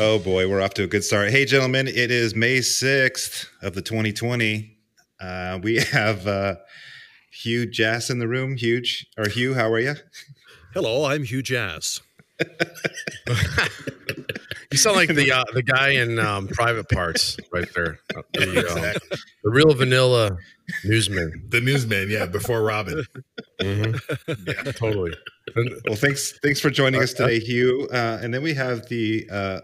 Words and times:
Oh 0.00 0.18
boy, 0.20 0.48
we're 0.48 0.60
off 0.60 0.74
to 0.74 0.84
a 0.84 0.86
good 0.86 1.02
start. 1.02 1.30
Hey, 1.30 1.44
gentlemen, 1.44 1.88
it 1.88 2.10
is 2.12 2.34
May 2.34 2.58
6th 2.58 3.46
of 3.62 3.74
the 3.74 3.82
2020. 3.82 4.76
Uh, 5.20 5.58
we 5.62 5.76
have 5.92 6.26
uh, 6.26 6.56
Hugh 7.32 7.66
Jass 7.66 8.08
in 8.10 8.18
the 8.20 8.28
room. 8.28 8.56
Huge. 8.56 9.06
Or 9.16 9.28
Hugh, 9.28 9.54
how 9.54 9.70
are 9.72 9.80
you? 9.80 9.94
Hello, 10.72 11.04
I'm 11.06 11.24
Hugh 11.24 11.42
Jass. 11.42 12.00
You 14.70 14.76
sound 14.78 14.96
like 14.96 15.08
the 15.08 15.32
uh, 15.32 15.44
the 15.54 15.62
guy 15.62 15.88
in 15.90 16.18
um, 16.20 16.46
Private 16.46 16.88
Parts 16.90 17.36
right 17.52 17.66
there. 17.74 17.98
Uh, 18.14 18.22
The, 18.34 18.68
uh, 18.68 19.16
the 19.42 19.50
real 19.50 19.72
vanilla 19.74 20.36
newsman. 20.84 21.42
The 21.48 21.60
newsman, 21.60 22.10
yeah, 22.10 22.26
before 22.26 22.62
Robin. 22.62 23.02
Mhm. 23.60 23.98
Yeah, 24.46 24.70
totally. 24.72 25.14
Well, 25.86 25.96
thanks 25.96 26.38
thanks 26.42 26.60
for 26.60 26.70
joining 26.70 27.02
us 27.02 27.14
today, 27.14 27.40
Hugh. 27.40 27.88
Uh, 27.90 28.20
and 28.22 28.32
then 28.32 28.42
we 28.42 28.52
have 28.54 28.86
the, 28.88 29.26
uh, 29.32 29.60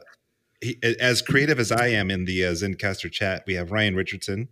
he, 0.60 0.78
as 1.00 1.22
creative 1.22 1.58
as 1.58 1.72
I 1.72 1.88
am 1.88 2.10
in 2.10 2.24
the 2.24 2.46
uh, 2.46 2.52
Zencastr 2.52 3.10
chat, 3.10 3.44
we 3.46 3.54
have 3.54 3.70
Ryan 3.70 3.94
Richardson. 3.94 4.48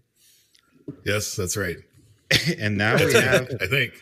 Yes, 1.05 1.37
that's 1.37 1.56
right. 1.56 1.77
and 2.59 2.77
now 2.77 2.97
we 2.97 3.12
have, 3.12 3.48
I 3.60 3.66
think. 3.66 3.95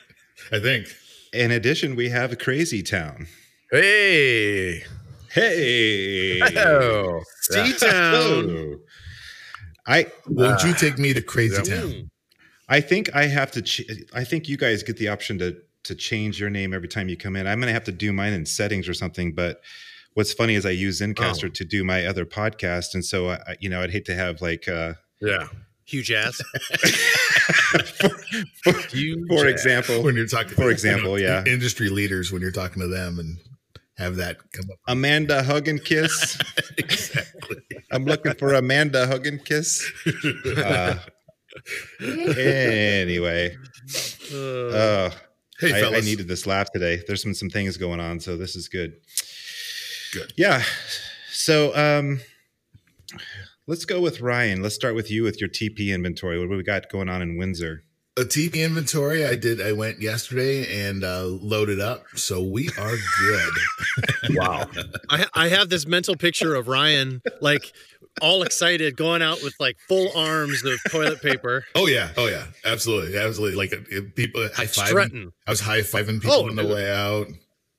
I 0.52 0.58
think. 0.60 0.86
in 1.32 1.50
addition, 1.50 1.96
we 1.96 2.08
have 2.08 2.36
Crazy 2.38 2.82
Town. 2.82 3.26
Hey. 3.70 4.82
Hey. 5.32 6.40
Oh. 6.56 7.20
C-Town. 7.42 8.80
I 9.86 10.06
Won't 10.26 10.62
you 10.64 10.74
take 10.74 10.98
me 10.98 11.12
to 11.12 11.22
Crazy 11.22 11.62
Town? 11.62 12.10
I 12.68 12.80
think 12.80 13.14
I 13.14 13.26
have 13.26 13.50
to. 13.52 13.62
Ch- 13.62 13.88
I 14.14 14.24
think 14.24 14.48
you 14.48 14.56
guys 14.56 14.82
get 14.82 14.96
the 14.96 15.08
option 15.08 15.38
to 15.38 15.56
to 15.84 15.94
change 15.94 16.38
your 16.38 16.50
name 16.50 16.72
every 16.74 16.88
time 16.88 17.08
you 17.08 17.16
come 17.16 17.36
in. 17.36 17.46
I'm 17.46 17.58
gonna 17.60 17.72
have 17.72 17.84
to 17.84 17.92
do 17.92 18.12
mine 18.12 18.32
in 18.32 18.46
settings 18.46 18.88
or 18.88 18.94
something. 18.94 19.32
But 19.32 19.60
what's 20.14 20.32
funny 20.32 20.54
is 20.54 20.64
I 20.66 20.70
use 20.70 21.00
Zencastr 21.00 21.44
Oh. 21.46 21.48
to 21.48 21.64
do 21.64 21.84
my 21.84 22.06
other 22.06 22.24
podcast, 22.26 22.94
and 22.94 23.04
so 23.04 23.28
I, 23.30 23.34
I- 23.46 23.56
you 23.60 23.68
know 23.70 23.82
I'd 23.82 23.90
hate 23.90 24.04
to 24.06 24.14
have 24.14 24.40
like 24.42 24.68
uh, 24.68 24.94
Yeah. 25.20 25.48
huge 25.84 26.10
ass. 26.12 26.40
for, 28.62 28.72
Hugh 28.90 29.26
for 29.28 29.44
Jass. 29.44 29.52
example, 29.52 30.02
When 30.02 30.14
you're 30.16 30.26
talking, 30.26 30.54
For 30.54 30.70
example, 30.70 31.18
yeah. 31.26 31.44
industry 31.46 31.88
leaders 31.88 32.32
when 32.32 32.42
you're 32.42 32.50
talking 32.52 32.80
to 32.82 32.88
them 32.88 33.18
and 33.18 33.38
have 33.98 34.16
that 34.16 34.38
come 34.52 34.70
up. 34.70 34.78
Amanda 34.88 35.42
Hug 35.42 35.68
and 35.68 35.82
Kiss. 35.84 36.38
exactly. 36.78 37.56
I'm 37.92 38.04
looking 38.04 38.34
for 38.34 38.54
Amanda 38.54 39.06
Hug 39.06 39.26
and 39.26 39.44
Kiss. 39.44 39.90
Uh, 40.46 40.96
anyway, 42.00 43.56
Uh, 44.32 44.36
uh, 44.68 45.10
Hey, 45.58 45.74
I, 45.84 45.96
I 45.98 46.00
needed 46.00 46.26
this 46.26 46.46
laugh 46.46 46.72
today. 46.72 47.02
There's 47.06 47.22
been 47.24 47.34
some 47.34 47.50
things 47.50 47.76
going 47.76 48.00
on, 48.00 48.18
so 48.20 48.38
this 48.38 48.56
is 48.56 48.68
good. 48.68 48.94
Good. 50.12 50.32
Yeah. 50.36 50.62
So 51.32 51.74
um 51.76 52.20
let's 53.66 53.84
go 53.84 54.00
with 54.00 54.20
Ryan. 54.20 54.62
Let's 54.62 54.74
start 54.74 54.94
with 54.94 55.10
you 55.10 55.22
with 55.22 55.40
your 55.40 55.48
TP 55.50 55.88
inventory. 55.94 56.38
What 56.38 56.50
do 56.50 56.56
we 56.56 56.62
got 56.62 56.88
going 56.90 57.08
on 57.08 57.22
in 57.22 57.36
Windsor? 57.36 57.84
a 58.16 58.22
TP 58.22 58.56
inventory. 58.56 59.24
I 59.24 59.36
did. 59.36 59.62
I 59.62 59.72
went 59.72 60.02
yesterday 60.02 60.88
and 60.88 61.04
uh, 61.04 61.22
loaded 61.24 61.80
up, 61.80 62.04
so 62.16 62.42
we 62.42 62.68
are 62.78 62.96
good. 63.20 63.52
Wow. 64.34 64.68
I, 65.08 65.26
I 65.34 65.48
have 65.48 65.70
this 65.70 65.86
mental 65.86 66.14
picture 66.16 66.54
of 66.54 66.68
Ryan 66.68 67.22
like 67.40 67.72
all 68.20 68.42
excited 68.42 68.96
going 68.96 69.22
out 69.22 69.42
with 69.42 69.54
like 69.58 69.76
full 69.88 70.10
arms 70.16 70.62
of 70.64 70.78
toilet 70.90 71.20
paper, 71.22 71.64
oh 71.74 71.86
yeah. 71.86 72.10
Oh 72.16 72.26
yeah. 72.28 72.44
Absolutely. 72.64 73.16
Absolutely. 73.16 73.56
Like 73.56 73.72
uh, 73.72 73.82
if 73.90 74.14
people 74.14 74.42
high 74.54 74.66
fiving. 74.66 75.32
I 75.46 75.50
was 75.50 75.60
high 75.60 75.80
fiving 75.80 76.20
people 76.20 76.32
Oh, 76.32 76.48
on 76.48 76.56
the 76.56 76.66
way 76.66 76.92
out. 76.92 77.26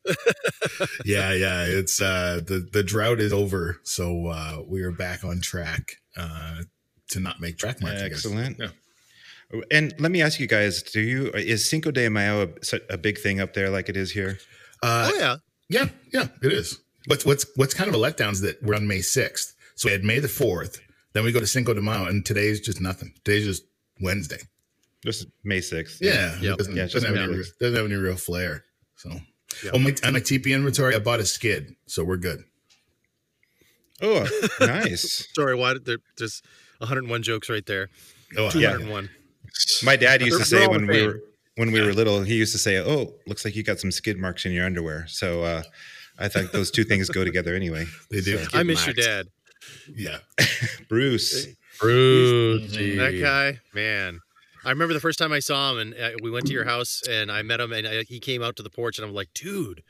yeah, 1.06 1.34
yeah. 1.34 1.66
It's 1.68 2.02
uh 2.02 2.42
the 2.46 2.68
the 2.72 2.84
drought 2.84 3.20
is 3.20 3.34
over, 3.34 3.80
so 3.84 4.28
uh 4.28 4.62
we 4.68 4.82
are 4.84 4.92
back 4.92 5.24
on 5.24 5.42
track 5.42 5.98
uh 6.18 6.62
to 7.10 7.20
not 7.20 7.40
make 7.40 7.58
track 7.58 7.82
marks. 7.82 8.02
Excellent. 8.02 8.58
Yeah. 8.60 8.70
And 9.70 9.94
let 10.00 10.12
me 10.12 10.22
ask 10.22 10.40
you 10.40 10.48
guys: 10.48 10.82
Do 10.82 11.02
you 11.02 11.28
is 11.32 11.70
Cinco 11.70 11.92
de 11.92 12.10
Mayo 12.10 12.54
a, 12.72 12.94
a 12.94 12.98
big 12.98 13.20
thing 13.20 13.40
up 13.40 13.54
there 13.54 13.70
like 13.70 13.90
it 13.90 13.98
is 13.98 14.12
here? 14.12 14.40
Uh, 14.82 15.12
Oh 15.14 15.18
yeah. 15.20 15.36
yeah, 15.70 15.90
yeah, 16.14 16.28
it 16.42 16.52
is. 16.54 16.80
But 17.08 17.24
what's 17.24 17.46
what's 17.56 17.74
kind 17.74 17.90
of 17.90 17.96
a 17.96 18.00
letdown 18.00 18.32
is 18.32 18.42
that 18.42 18.62
we're 18.64 18.76
on 18.76 18.88
May 18.88 19.02
sixth, 19.02 19.56
so 19.76 19.88
we 19.88 19.92
had 19.92 20.04
May 20.04 20.20
the 20.20 20.28
fourth, 20.28 20.80
then 21.14 21.24
we 21.24 21.32
go 21.32 21.40
to 21.40 21.48
Cinco 21.48 21.74
de 21.74 21.82
Mayo, 21.82 22.06
and 22.06 22.26
today's 22.26 22.62
just 22.62 22.80
nothing. 22.82 23.14
Today's 23.26 23.46
just 23.46 23.64
Wednesday. 24.02 24.40
This 25.04 25.20
is 25.22 25.28
May 25.44 25.62
sixth. 25.62 25.98
Yeah, 26.02 26.36
Yep. 26.40 26.54
it 26.54 26.58
doesn't, 26.58 26.76
Yeah, 26.76 26.84
it's 26.84 26.94
doesn't, 26.94 27.16
have 27.16 27.30
any, 27.30 27.38
doesn't 27.60 27.76
have 27.76 27.86
any 27.86 27.96
real 27.96 28.16
flair. 28.16 28.64
So, 28.96 29.10
Yep. 29.64 29.74
on 29.74 29.84
my 29.84 29.96
on 30.04 30.14
my 30.14 30.20
TP 30.20 30.54
inventory, 30.54 30.96
I 30.96 31.00
bought 31.00 31.20
a 31.20 31.26
skid, 31.26 31.76
so 31.86 32.04
we're 32.04 32.18
good. 32.18 32.44
Oh, 34.02 34.28
nice. 34.60 35.28
Sorry, 35.36 35.56
why 35.56 35.74
did 35.74 35.86
there, 35.86 35.98
there's 36.18 36.42
101 36.80 37.22
jokes 37.24 37.50
right 37.50 37.66
there. 37.66 37.90
Oh, 38.38 38.50
Yeah. 38.56 38.78
My 39.84 39.96
dad 39.96 40.22
used 40.22 40.40
to 40.40 40.46
say 40.46 40.66
when 40.68 40.88
we 40.88 41.06
were 41.06 41.20
when 41.56 41.72
we 41.72 41.82
were 41.82 41.94
little, 41.94 42.22
he 42.24 42.36
used 42.36 42.54
to 42.54 42.58
say, 42.58 42.78
"Oh, 42.80 43.14
looks 43.28 43.44
like 43.44 43.56
you 43.56 43.64
got 43.64 43.80
some 43.80 43.92
skid 43.92 44.18
marks 44.18 44.46
in 44.46 44.54
your 44.54 44.66
underwear." 44.66 45.06
So 45.08 45.44
uh, 45.44 45.64
I 46.18 46.30
think 46.30 46.52
those 46.52 46.72
two 46.72 46.84
things 46.86 47.10
go 47.10 47.26
together 47.26 47.54
anyway. 47.54 47.86
they 48.10 48.22
do. 48.22 48.44
I 48.54 48.64
miss 48.64 48.86
your 48.86 48.94
dad. 48.94 49.28
Yeah. 49.94 50.20
Bruce, 50.90 51.48
Fruity. 51.74 52.96
That 52.98 53.20
guy, 53.20 53.60
man. 53.74 54.22
I 54.64 54.70
remember 54.70 54.94
the 54.94 55.00
first 55.00 55.18
time 55.18 55.32
I 55.32 55.40
saw 55.40 55.72
him, 55.72 55.80
and 55.80 55.94
uh, 55.96 56.12
we 56.22 56.30
went 56.30 56.46
to 56.48 56.54
your 56.54 56.66
house, 56.66 57.02
and 57.10 57.32
I 57.32 57.42
met 57.42 57.60
him, 57.60 57.74
and 57.74 57.88
uh, 57.88 58.04
he 58.08 58.20
came 58.20 58.44
out 58.44 58.56
to 58.58 58.64
the 58.64 58.70
porch, 58.70 59.00
and 59.00 59.08
I'm 59.08 59.14
like, 59.14 59.34
"Dude, 59.34 59.84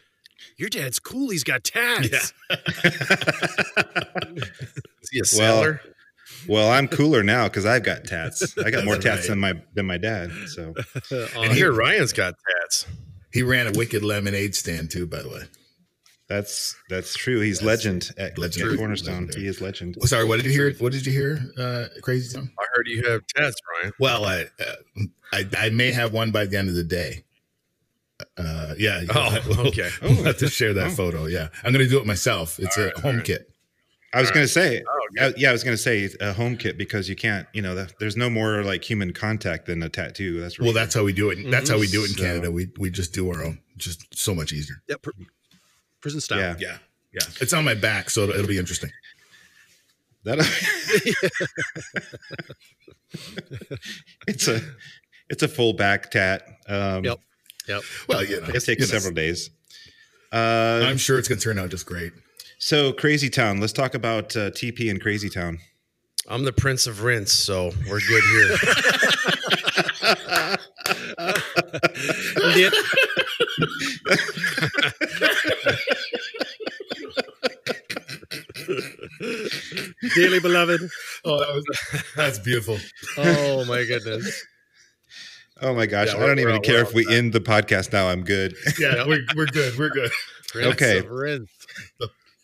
your 0.58 0.70
dad's 0.70 1.00
cool. 1.00 1.30
He's 1.30 1.44
got 1.44 1.64
tats." 1.64 2.34
Is 5.02 5.10
he 5.12 5.20
a 5.20 5.26
sailor? 5.26 5.82
well, 6.48 6.72
I'm 6.72 6.88
cooler 6.88 7.24
now 7.24 7.48
because 7.48 7.66
I've 7.66 7.84
got 7.84 8.06
tats. 8.06 8.58
I 8.58 8.72
got 8.72 8.86
more 8.86 8.96
tats 8.98 9.22
right. 9.22 9.30
than 9.30 9.40
my 9.40 9.54
than 9.74 9.86
my 9.86 9.98
dad. 9.98 10.32
So 10.48 10.74
I 11.38 11.54
hear 11.54 11.72
Ryan's 11.72 12.14
got 12.14 12.36
tats. 12.62 12.86
He 13.34 13.44
ran 13.44 13.68
a 13.68 13.72
wicked 13.72 14.04
lemonade 14.04 14.56
stand 14.56 14.92
too, 14.92 15.08
by 15.08 15.22
the 15.22 15.30
way. 15.30 15.44
That's 16.32 16.76
that's 16.90 17.14
true. 17.16 17.40
He's 17.42 17.60
That's 17.60 17.66
legend 17.86 18.12
at, 18.18 18.38
legendary. 18.38 18.74
at 18.74 18.80
Cornerstone. 18.80 19.14
Legendary. 19.26 19.42
He 19.42 19.48
is 19.48 19.62
legend. 19.62 19.98
Oh, 20.02 20.06
Sorry, 20.06 20.24
what 20.26 20.38
did 20.38 20.46
you 20.46 20.52
hear? 20.52 20.74
What 20.80 20.92
did 20.92 21.06
you 21.06 21.12
hear? 21.12 21.40
Uh, 21.58 21.88
Crazy 22.02 22.34
Town. 22.36 22.52
I 22.60 22.66
heard 22.76 22.88
you 22.88 23.04
have 23.10 23.22
tats, 23.28 23.56
Ryan. 23.82 23.94
Well, 24.00 24.26
I, 24.26 24.46
uh, 24.60 25.04
I 25.34 25.46
I 25.58 25.70
may 25.70 25.92
have 25.92 26.14
one 26.14 26.32
by 26.32 26.46
the 26.46 26.58
end 26.58 26.70
of 26.70 26.76
the 26.76 26.84
day. 26.84 27.24
Uh, 28.38 28.76
yeah. 28.78 29.02
Oh, 29.14 29.40
we'll, 29.48 29.68
okay. 29.68 29.90
We'll 30.02 30.24
have 30.24 30.38
to 30.38 30.48
share 30.48 30.74
that 30.76 30.88
Oh. 30.88 30.92
photo. 30.92 31.26
Yeah, 31.26 31.50
I'm 31.64 31.74
going 31.74 31.84
to 31.86 31.90
do 31.90 32.00
it 32.00 32.06
myself. 32.06 32.60
It's 32.60 32.78
All 32.78 32.84
a 32.84 32.88
right, 32.88 32.98
home 32.98 33.16
right. 33.18 33.26
kit. 33.26 33.48
I 34.14 34.20
was 34.20 34.30
going 34.30 34.44
to 34.44 34.52
say, 34.52 34.84
Oh, 34.88 35.00
uh, 35.22 35.30
good. 35.30 35.40
yeah, 35.40 35.50
I 35.50 35.52
was 35.54 35.64
going 35.64 35.76
to 35.76 35.82
say 35.82 36.10
a 36.20 36.34
home 36.34 36.58
kit 36.58 36.78
because 36.78 37.08
you 37.08 37.16
can't, 37.16 37.48
you 37.54 37.62
know, 37.62 37.74
the, 37.76 37.90
there's 38.00 38.18
no 38.18 38.30
more 38.30 38.62
like 38.62 38.84
human 38.84 39.14
contact 39.14 39.68
than 39.68 39.82
a 39.82 39.90
tattoo. 39.90 40.40
That's 40.42 40.60
Well, 40.60 40.74
that's 40.74 40.94
how 40.94 41.04
we 41.04 41.14
do 41.14 41.30
it. 41.30 41.50
That's 41.50 41.70
how 41.70 41.80
we 41.80 41.88
do 41.88 42.02
it 42.04 42.10
in 42.12 42.16
So- 42.18 42.24
Canada. 42.24 42.52
We 42.52 42.70
we 42.78 42.90
just 42.92 43.14
do 43.14 43.30
our 43.32 43.44
own. 43.44 43.60
Just 43.78 44.16
so 44.16 44.36
much 44.36 44.52
easier. 44.54 44.76
yeah, 44.88 44.98
pr- 45.02 45.12
prison 46.02 46.22
style. 46.22 46.40
yeah. 46.40 46.56
Yeah, 46.60 46.78
yeah. 47.14 47.22
It's 47.40 47.54
on 47.54 47.64
my 47.66 47.76
back, 47.76 48.10
so 48.10 48.24
it'll, 48.24 48.36
it'll 48.36 48.48
be 48.48 48.58
interesting. 48.58 48.90
That 50.24 50.40
it's 54.28 54.48
a 54.48 54.62
it's 55.30 55.44
a 55.44 55.48
full 55.48 55.74
back 55.74 56.12
tat. 56.12 56.44
Um, 56.68 57.04
Yep. 57.04 57.20
Yep. 57.68 57.82
Well, 58.08 58.24
you 58.24 58.42
know, 58.42 58.48
It 58.48 58.54
takes 58.54 58.68
you 58.68 58.76
know, 58.80 58.86
several 58.86 59.14
days. 59.14 59.50
Uh, 60.32 60.84
I'm 60.86 60.98
sure 60.98 61.20
it's 61.20 61.28
going 61.28 61.40
to 61.40 61.44
turn 61.44 61.60
out 61.60 61.70
just 61.70 61.86
great. 61.86 62.14
so 62.58 62.94
Crazy 62.94 63.30
Town. 63.30 63.60
Let's 63.60 63.74
talk 63.74 63.94
about 63.96 64.36
uh, 64.36 64.50
TP 64.52 64.90
and 64.90 65.02
Crazy 65.02 65.30
Town. 65.30 65.60
I'm 66.30 66.44
the 66.44 66.54
Prince 66.54 66.88
of 66.88 67.04
Rinse, 67.04 67.34
so 67.34 67.72
we're 67.90 68.00
good 68.08 68.24
here. 68.32 68.58
Yeah. 72.56 72.70
Dearly 80.16 80.40
beloved. 80.40 80.82
Oh, 81.26 81.40
that 81.40 81.54
was 81.54 82.04
that's 82.16 82.40
beautiful. 82.40 82.78
Oh 83.18 83.66
my 83.66 83.84
goodness. 83.86 84.44
Oh 85.62 85.74
my 85.76 85.86
gosh, 85.86 86.08
Yeah, 86.14 86.24
I 86.24 86.26
don't 86.26 86.40
even 86.40 86.56
all- 86.56 86.60
care 86.62 86.82
if 86.82 86.94
we 86.94 87.04
set. 87.04 87.14
end 87.14 87.34
the 87.34 87.40
podcast 87.40 87.94
now. 87.94 88.08
I'm 88.10 88.24
good. 88.24 88.56
Yeah, 88.80 89.06
we're 89.08 89.22
we're 89.36 89.46
good. 89.46 89.78
We're 89.78 89.90
good. 89.90 90.12
Prince 90.50 90.74
Okay. 90.74 91.00
of 91.00 91.10
Rinse. 91.10 91.50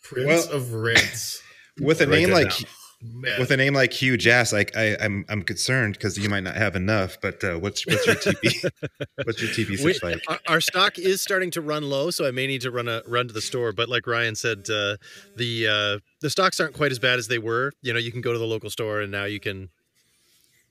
Prince 0.02 0.26
Well- 0.26 0.52
of 0.52 0.72
Rince. 0.72 1.42
With 1.80 2.00
a 2.00 2.06
Write 2.06 2.18
name 2.18 2.30
like 2.30 2.50
down. 2.50 2.68
Man. 3.00 3.38
with 3.38 3.52
a 3.52 3.56
name 3.56 3.74
like 3.74 3.92
Hugh 3.92 4.16
Jass, 4.16 4.52
like 4.52 4.76
I, 4.76 4.96
I'm 5.00 5.24
I'm 5.28 5.42
concerned 5.42 5.94
because 5.94 6.18
you 6.18 6.28
might 6.28 6.42
not 6.42 6.56
have 6.56 6.74
enough. 6.74 7.16
But 7.22 7.44
uh, 7.44 7.54
what's 7.56 7.86
what's 7.86 8.04
your 8.04 8.16
TP? 8.16 8.70
what's 9.24 9.40
your 9.40 9.50
TP 9.52 9.80
We- 9.84 9.98
like? 10.02 10.20
our, 10.26 10.38
our 10.48 10.60
stock 10.60 10.98
is 10.98 11.22
starting 11.22 11.52
to 11.52 11.60
run 11.60 11.84
low, 11.88 12.10
so 12.10 12.26
I 12.26 12.32
may 12.32 12.48
need 12.48 12.60
to 12.62 12.72
run 12.72 12.88
a 12.88 13.02
run 13.06 13.28
to 13.28 13.32
the 13.32 13.40
store. 13.40 13.72
But 13.72 13.88
like 13.88 14.06
Ryan 14.08 14.34
said, 14.34 14.68
uh, 14.68 14.96
the 15.36 15.68
uh, 15.68 15.98
the 16.20 16.28
stocks 16.28 16.58
aren't 16.58 16.74
quite 16.74 16.90
as 16.90 16.98
bad 16.98 17.20
as 17.20 17.28
they 17.28 17.38
were. 17.38 17.72
You 17.82 17.92
know, 17.92 18.00
you 18.00 18.10
can 18.10 18.20
go 18.20 18.32
to 18.32 18.38
the 18.38 18.46
local 18.46 18.68
store 18.68 19.00
and 19.00 19.12
now 19.12 19.26
you 19.26 19.38
can, 19.38 19.68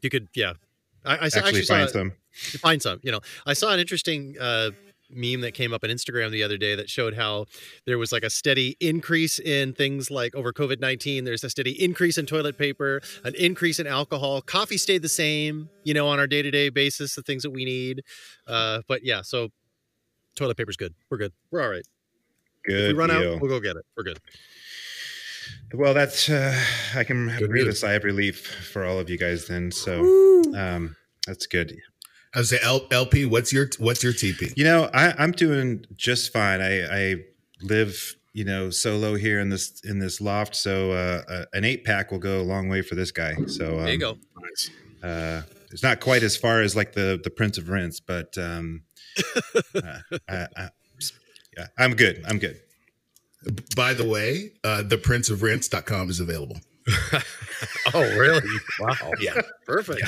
you 0.01 0.09
could, 0.09 0.27
yeah. 0.35 0.53
I, 1.06 1.27
I 1.27 1.30
saw, 1.30 1.39
Actually, 1.39 1.47
actually, 1.47 1.63
saw 1.63 1.73
find 1.75 1.89
some. 1.89 2.12
find 2.59 2.81
some. 2.81 3.00
You 3.03 3.13
know, 3.13 3.21
I 3.45 3.53
saw 3.53 3.71
an 3.71 3.80
interesting 3.80 4.35
uh, 4.38 4.71
meme 5.09 5.42
that 5.42 5.54
came 5.54 5.74
up 5.74 5.83
on 5.83 5.89
Instagram 5.89 6.31
the 6.31 6.44
other 6.44 6.57
day 6.57 6.75
that 6.75 6.89
showed 6.89 7.15
how 7.15 7.45
there 7.86 7.98
was 7.98 8.12
like 8.12 8.24
a 8.24 8.30
steady 8.30 8.75
increase 8.80 9.39
in 9.39 9.74
things 9.74 10.12
like 10.12 10.36
over 10.36 10.51
COVID 10.51 10.80
19. 10.80 11.24
There's 11.24 11.44
a 11.44 11.50
steady 11.50 11.81
increase 11.83 12.18
in 12.18 12.25
toilet 12.25 12.57
paper, 12.57 13.01
an 13.24 13.33
increase 13.36 13.80
in 13.80 13.88
alcohol. 13.88 14.42
Coffee 14.42 14.77
stayed 14.77 15.01
the 15.01 15.09
same, 15.09 15.69
you 15.83 15.94
know, 15.94 16.07
on 16.07 16.19
our 16.19 16.27
day 16.27 16.42
to 16.42 16.51
day 16.51 16.69
basis, 16.69 17.15
the 17.15 17.24
things 17.24 17.44
that 17.44 17.51
we 17.51 17.65
need. 17.65 18.04
Uh, 18.45 18.81
but 18.88 19.04
yeah, 19.04 19.21
so 19.21 19.50
toilet 20.36 20.57
paper's 20.57 20.77
good. 20.77 20.94
We're 21.09 21.18
good. 21.18 21.33
We're 21.51 21.62
all 21.62 21.69
right. 21.69 21.88
Good. 22.65 22.75
If 22.75 22.88
we 22.94 23.00
run 23.00 23.09
deal. 23.09 23.33
out, 23.33 23.42
we'll 23.42 23.50
go 23.50 23.59
get 23.59 23.75
it. 23.75 23.86
We're 23.95 24.04
good. 24.04 24.19
Well, 25.74 25.94
that's 25.94 26.30
uh, 26.30 26.57
I 26.95 27.04
can 27.04 27.27
Good 27.38 27.50
breathe 27.50 27.68
a 27.68 27.74
sigh 27.74 27.94
of 27.94 28.04
relief 28.04 28.45
for 28.45 28.86
all 28.86 29.00
of 29.00 29.09
you 29.09 29.18
guys 29.18 29.48
then. 29.48 29.71
So 29.71 30.01
um, 30.56 30.95
that's 31.25 31.45
good. 31.45 31.77
I 32.35 32.39
was 32.39 32.50
say 32.50 32.59
L- 32.62 32.88
LP. 32.91 33.25
What's 33.25 33.51
your 33.53 33.69
what's 33.79 34.03
your 34.03 34.13
TP? 34.13 34.53
You 34.56 34.63
know, 34.63 34.89
I, 34.94 35.13
I'm 35.18 35.31
doing 35.31 35.85
just 35.95 36.31
fine. 36.33 36.62
I, 36.62 36.83
I 36.85 37.15
live, 37.62 38.15
you 38.33 38.44
know, 38.45 38.69
solo 38.69 39.15
here 39.15 39.39
in 39.39 39.50
this 39.50 39.81
in 39.83 40.00
this 40.00 40.21
loft, 40.21 40.56
so 40.56 40.91
uh, 40.91 41.21
uh, 41.29 41.45
an 41.53 41.63
eight 41.65 41.83
pack 41.85 42.12
will 42.12 42.19
go 42.19 42.39
a 42.41 42.44
long 42.44 42.69
way 42.69 42.81
for 42.81 42.95
this 42.95 43.12
guy. 43.12 43.35
So 43.47 43.79
um, 43.79 43.85
There 43.85 43.94
you 43.94 44.00
go. 44.00 44.18
Nice. 44.41 44.69
Uh, 45.03 45.41
it's 45.71 45.83
not 45.83 46.00
quite 46.00 46.24
as 46.24 46.35
far 46.38 46.62
as 46.62 46.75
like 46.75 46.94
the 46.94 47.19
the 47.24 47.29
Prince 47.29 47.57
of 47.57 47.69
Rince, 47.69 48.00
but 48.00 48.38
um, 48.38 48.83
uh, 49.75 50.00
I, 50.30 50.47
I, 50.56 50.69
yeah, 51.57 51.68
I'm 51.77 51.95
good. 51.95 52.23
I'm 52.27 52.39
good. 52.39 52.59
By 53.75 53.94
the 53.94 54.07
way, 54.07 54.51
uh, 54.63 54.83
theprinceofrince.com 54.85 56.09
is 56.09 56.19
available. 56.19 56.57
Oh, 57.94 58.01
really? 58.18 58.41
Wow. 58.80 59.12
Yeah. 59.19 59.41
Perfect. 59.65 60.01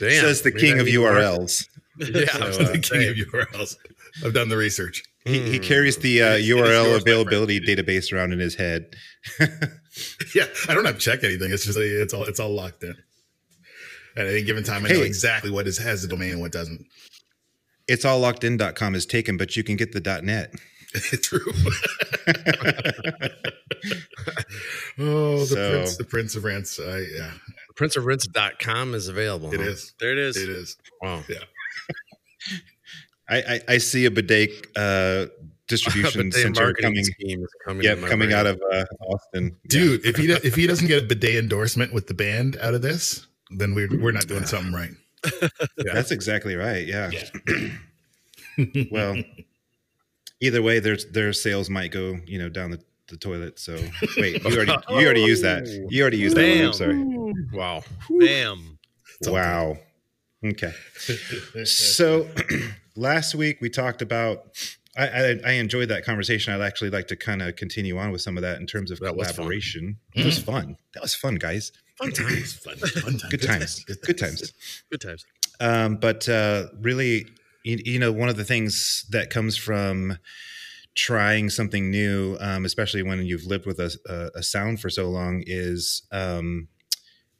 Damn. 0.00 0.20
Says 0.24 0.42
the 0.42 0.52
king 0.64 0.78
of. 0.80 0.86
URLs. 0.86 1.66
Yeah. 1.98 2.26
so, 2.26 2.40
uh, 2.62 2.72
the 2.72 2.78
king 2.78 3.00
dang. 3.00 3.08
of 3.10 3.16
URLs. 3.16 3.76
I've 4.24 4.34
done 4.34 4.48
the 4.48 4.56
research. 4.56 5.02
He, 5.24 5.40
he 5.50 5.58
carries 5.58 5.96
the 5.98 6.22
uh, 6.22 6.26
It 6.34 6.40
is- 6.40 6.48
it 6.50 6.54
is 6.54 6.56
URL 6.60 6.96
availability 7.00 7.60
database 7.60 8.12
around 8.12 8.32
in 8.32 8.38
his 8.38 8.54
head. 8.54 8.94
Yeah, 10.32 10.44
I 10.68 10.74
don't 10.74 10.84
have 10.84 10.94
to 10.94 11.00
check 11.00 11.24
anything. 11.24 11.50
It's 11.52 11.64
just 11.64 11.76
it's 11.76 12.14
all 12.14 12.22
it's 12.22 12.38
all 12.38 12.50
locked 12.54 12.84
in. 12.84 12.94
At 14.16 14.28
any 14.28 14.42
given 14.42 14.62
time, 14.62 14.84
I 14.86 14.90
know 14.90 15.00
exactly 15.00 15.50
what 15.50 15.66
is 15.66 15.76
has 15.78 16.02
the 16.02 16.08
domain 16.08 16.30
and 16.32 16.40
what 16.40 16.52
doesn't. 16.52 16.86
it's 17.88 18.04
all 18.04 18.20
locked 18.20 18.44
in.com 18.44 18.94
is 18.94 19.06
taken, 19.06 19.36
but 19.36 19.56
you 19.56 19.64
can 19.64 19.74
get 19.74 19.90
the 19.90 20.00
.net. 20.22 20.54
True. 21.20 21.40
oh, 24.98 25.40
the 25.40 25.46
So- 25.46 25.70
prince, 25.72 25.96
the 25.96 26.04
prince 26.04 26.36
of 26.36 26.44
rants. 26.44 26.78
I, 26.78 26.98
yeah, 26.98 27.32
PrinceofRince.com 27.78 28.94
is 28.94 29.08
available. 29.08 29.52
it 29.54 29.60
huh? 29.60 29.66
is. 29.66 29.94
There 30.00 30.12
it 30.12 30.18
is. 30.18 30.36
It 30.36 30.48
is. 30.48 30.76
Wow. 31.00 31.22
I, 33.30 33.36
I, 33.36 33.60
I 33.68 33.78
see 33.78 34.04
a 34.06 34.10
bidet 34.10 34.66
uh, 34.76 35.26
distribution 35.68 36.22
Bidet 36.30 36.42
center 36.42 36.72
coming. 36.72 36.98
is 36.98 37.10
coming. 37.64 37.84
Yeah, 37.84 37.94
coming 38.08 38.32
out 38.32 38.46
of 38.46 38.60
uh, 38.72 38.84
Austin, 39.08 39.54
Dude, 39.68 40.04
if 40.04 40.16
he 40.16 40.26
do- 40.26 40.38
if 40.42 40.54
he 40.54 40.66
doesn't 40.66 40.88
get 40.88 41.04
a 41.04 41.06
bidet 41.06 41.36
endorsement 41.36 41.92
with 41.92 42.06
the 42.06 42.14
band 42.14 42.56
out 42.60 42.74
of 42.74 42.82
this, 42.82 43.26
then 43.50 43.74
we're 43.74 43.88
we're 44.00 44.12
not 44.12 44.26
doing 44.26 44.44
something 44.44 44.72
right. 44.72 44.90
Yeah. 45.84 45.94
That's 45.94 46.10
exactly 46.10 46.54
right. 46.56 46.86
Yeah. 46.86 47.10
well, 48.90 49.16
either 50.40 50.62
way, 50.62 50.80
their 50.80 50.96
their 51.12 51.32
sales 51.32 51.68
might 51.70 51.92
go, 51.92 52.18
you 52.26 52.38
know, 52.38 52.48
down 52.48 52.70
the, 52.72 52.80
the 53.08 53.16
toilet. 53.16 53.58
So 53.58 53.74
wait, 54.16 54.42
you 54.44 54.56
already 54.56 54.72
you 54.90 55.04
already 55.04 55.22
used 55.22 55.44
that. 55.44 55.66
You 55.90 56.02
already 56.02 56.18
used 56.18 56.36
that. 56.36 56.48
One. 56.56 56.66
I'm 56.66 56.72
sorry. 56.72 57.34
Wow. 57.52 57.82
Bam. 58.10 58.78
Wow. 59.26 59.78
Okay. 60.44 60.72
So 61.64 62.28
last 62.96 63.34
week 63.34 63.58
we 63.60 63.70
talked 63.70 64.02
about. 64.02 64.44
I, 64.96 65.06
I, 65.06 65.40
I 65.44 65.52
enjoyed 65.52 65.90
that 65.90 66.04
conversation. 66.04 66.52
I'd 66.52 66.60
actually 66.60 66.90
like 66.90 67.06
to 67.08 67.16
kind 67.16 67.40
of 67.40 67.54
continue 67.54 67.96
on 67.98 68.10
with 68.10 68.20
some 68.20 68.36
of 68.36 68.42
that 68.42 68.58
in 68.60 68.66
terms 68.66 68.90
of 68.90 68.98
That 68.98 69.14
was 69.14 69.28
fun. 69.28 69.34
collaboration. 69.36 69.96
It 70.14 70.24
was 70.26 70.38
fun. 70.42 70.76
That 70.94 71.02
was 71.02 71.14
fun, 71.14 71.36
guys. 71.36 71.70
Fun 71.98 72.10
times. 72.10 72.54
Fun, 72.64 72.76
fun 72.76 73.18
times. 73.18 73.24
Good 73.30 73.42
times. 73.42 73.84
Good 73.84 74.18
times. 74.18 74.52
Good 74.90 75.00
times. 75.00 75.24
Um, 75.60 75.96
but 75.96 76.28
uh, 76.28 76.66
really, 76.80 77.26
you, 77.64 77.78
you 77.84 77.98
know, 78.00 78.10
one 78.10 78.28
of 78.28 78.36
the 78.36 78.44
things 78.44 79.04
that 79.10 79.30
comes 79.30 79.56
from 79.56 80.18
trying 80.98 81.48
something 81.48 81.90
new, 81.92 82.36
um, 82.40 82.64
especially 82.64 83.04
when 83.04 83.24
you've 83.24 83.44
lived 83.44 83.66
with 83.66 83.78
a, 83.78 83.96
a, 84.08 84.38
a 84.40 84.42
sound 84.42 84.80
for 84.80 84.90
so 84.90 85.08
long, 85.08 85.44
is 85.46 86.02
um, 86.10 86.66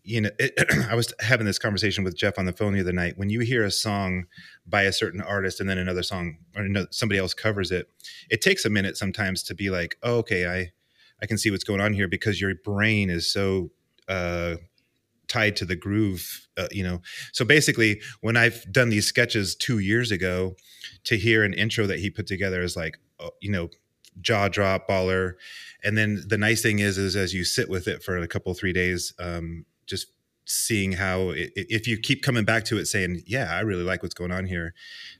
you 0.04 0.20
know, 0.20 0.30
it, 0.38 0.54
I 0.88 0.94
was 0.94 1.12
having 1.18 1.44
this 1.44 1.58
conversation 1.58 2.04
with 2.04 2.16
Geoff 2.16 2.38
on 2.38 2.46
the 2.46 2.52
phone 2.52 2.72
the 2.72 2.80
other 2.80 2.92
night. 2.92 3.18
When 3.18 3.30
you 3.30 3.40
hear 3.40 3.64
a 3.64 3.70
song 3.72 4.26
by 4.64 4.82
a 4.82 4.92
certain 4.92 5.20
artist 5.20 5.58
and 5.58 5.68
then 5.68 5.76
another 5.76 6.04
song 6.04 6.38
or 6.54 6.62
ano- 6.62 6.86
somebody 6.92 7.18
else 7.18 7.34
covers 7.34 7.72
it, 7.72 7.90
it 8.30 8.40
takes 8.40 8.64
a 8.64 8.70
minute 8.70 8.96
sometimes 8.96 9.42
to 9.44 9.56
be 9.56 9.70
like, 9.70 9.96
oh, 10.04 10.18
okay, 10.18 10.46
I 10.46 10.72
I 11.20 11.26
can 11.26 11.36
see 11.36 11.50
what's 11.50 11.64
going 11.64 11.80
on 11.80 11.94
here 11.94 12.06
because 12.06 12.40
your 12.40 12.54
brain 12.64 13.10
is 13.10 13.30
so 13.32 13.72
uh, 14.06 14.54
tied 15.26 15.56
to 15.56 15.64
the 15.64 15.74
groove, 15.74 16.46
uh, 16.56 16.68
you 16.70 16.84
know. 16.84 17.02
So 17.32 17.44
basically, 17.44 18.00
when 18.20 18.36
I've 18.36 18.64
done 18.70 18.88
these 18.88 19.08
sketches 19.08 19.56
two 19.56 19.80
years 19.80 20.12
ago, 20.12 20.54
to 21.04 21.16
hear 21.16 21.42
an 21.42 21.54
intro 21.54 21.88
that 21.88 21.98
he 21.98 22.08
put 22.08 22.28
together 22.28 22.62
is 22.62 22.76
like, 22.76 22.98
you 23.40 23.50
know, 23.50 23.68
jaw 24.20 24.48
drop 24.48 24.88
baller. 24.88 25.34
And 25.84 25.96
then 25.96 26.22
the 26.26 26.38
nice 26.38 26.62
thing 26.62 26.80
is, 26.80 26.98
is 26.98 27.14
as 27.16 27.32
you 27.34 27.44
sit 27.44 27.68
with 27.68 27.86
it 27.88 28.02
for 28.02 28.18
a 28.18 28.26
couple 28.28 28.52
three 28.54 28.72
days, 28.72 29.12
um, 29.18 29.64
just 29.86 30.08
seeing 30.44 30.92
how 30.92 31.30
i 31.32 31.48
if 31.56 31.86
you 31.86 31.98
keep 31.98 32.22
coming 32.22 32.44
back 32.44 32.64
to 32.64 32.78
it, 32.78 32.86
saying, 32.86 33.22
"Yeah, 33.26 33.54
I 33.54 33.60
really 33.60 33.82
like 33.84 34.02
what's 34.02 34.14
going 34.14 34.32
on 34.32 34.46
here," 34.46 34.74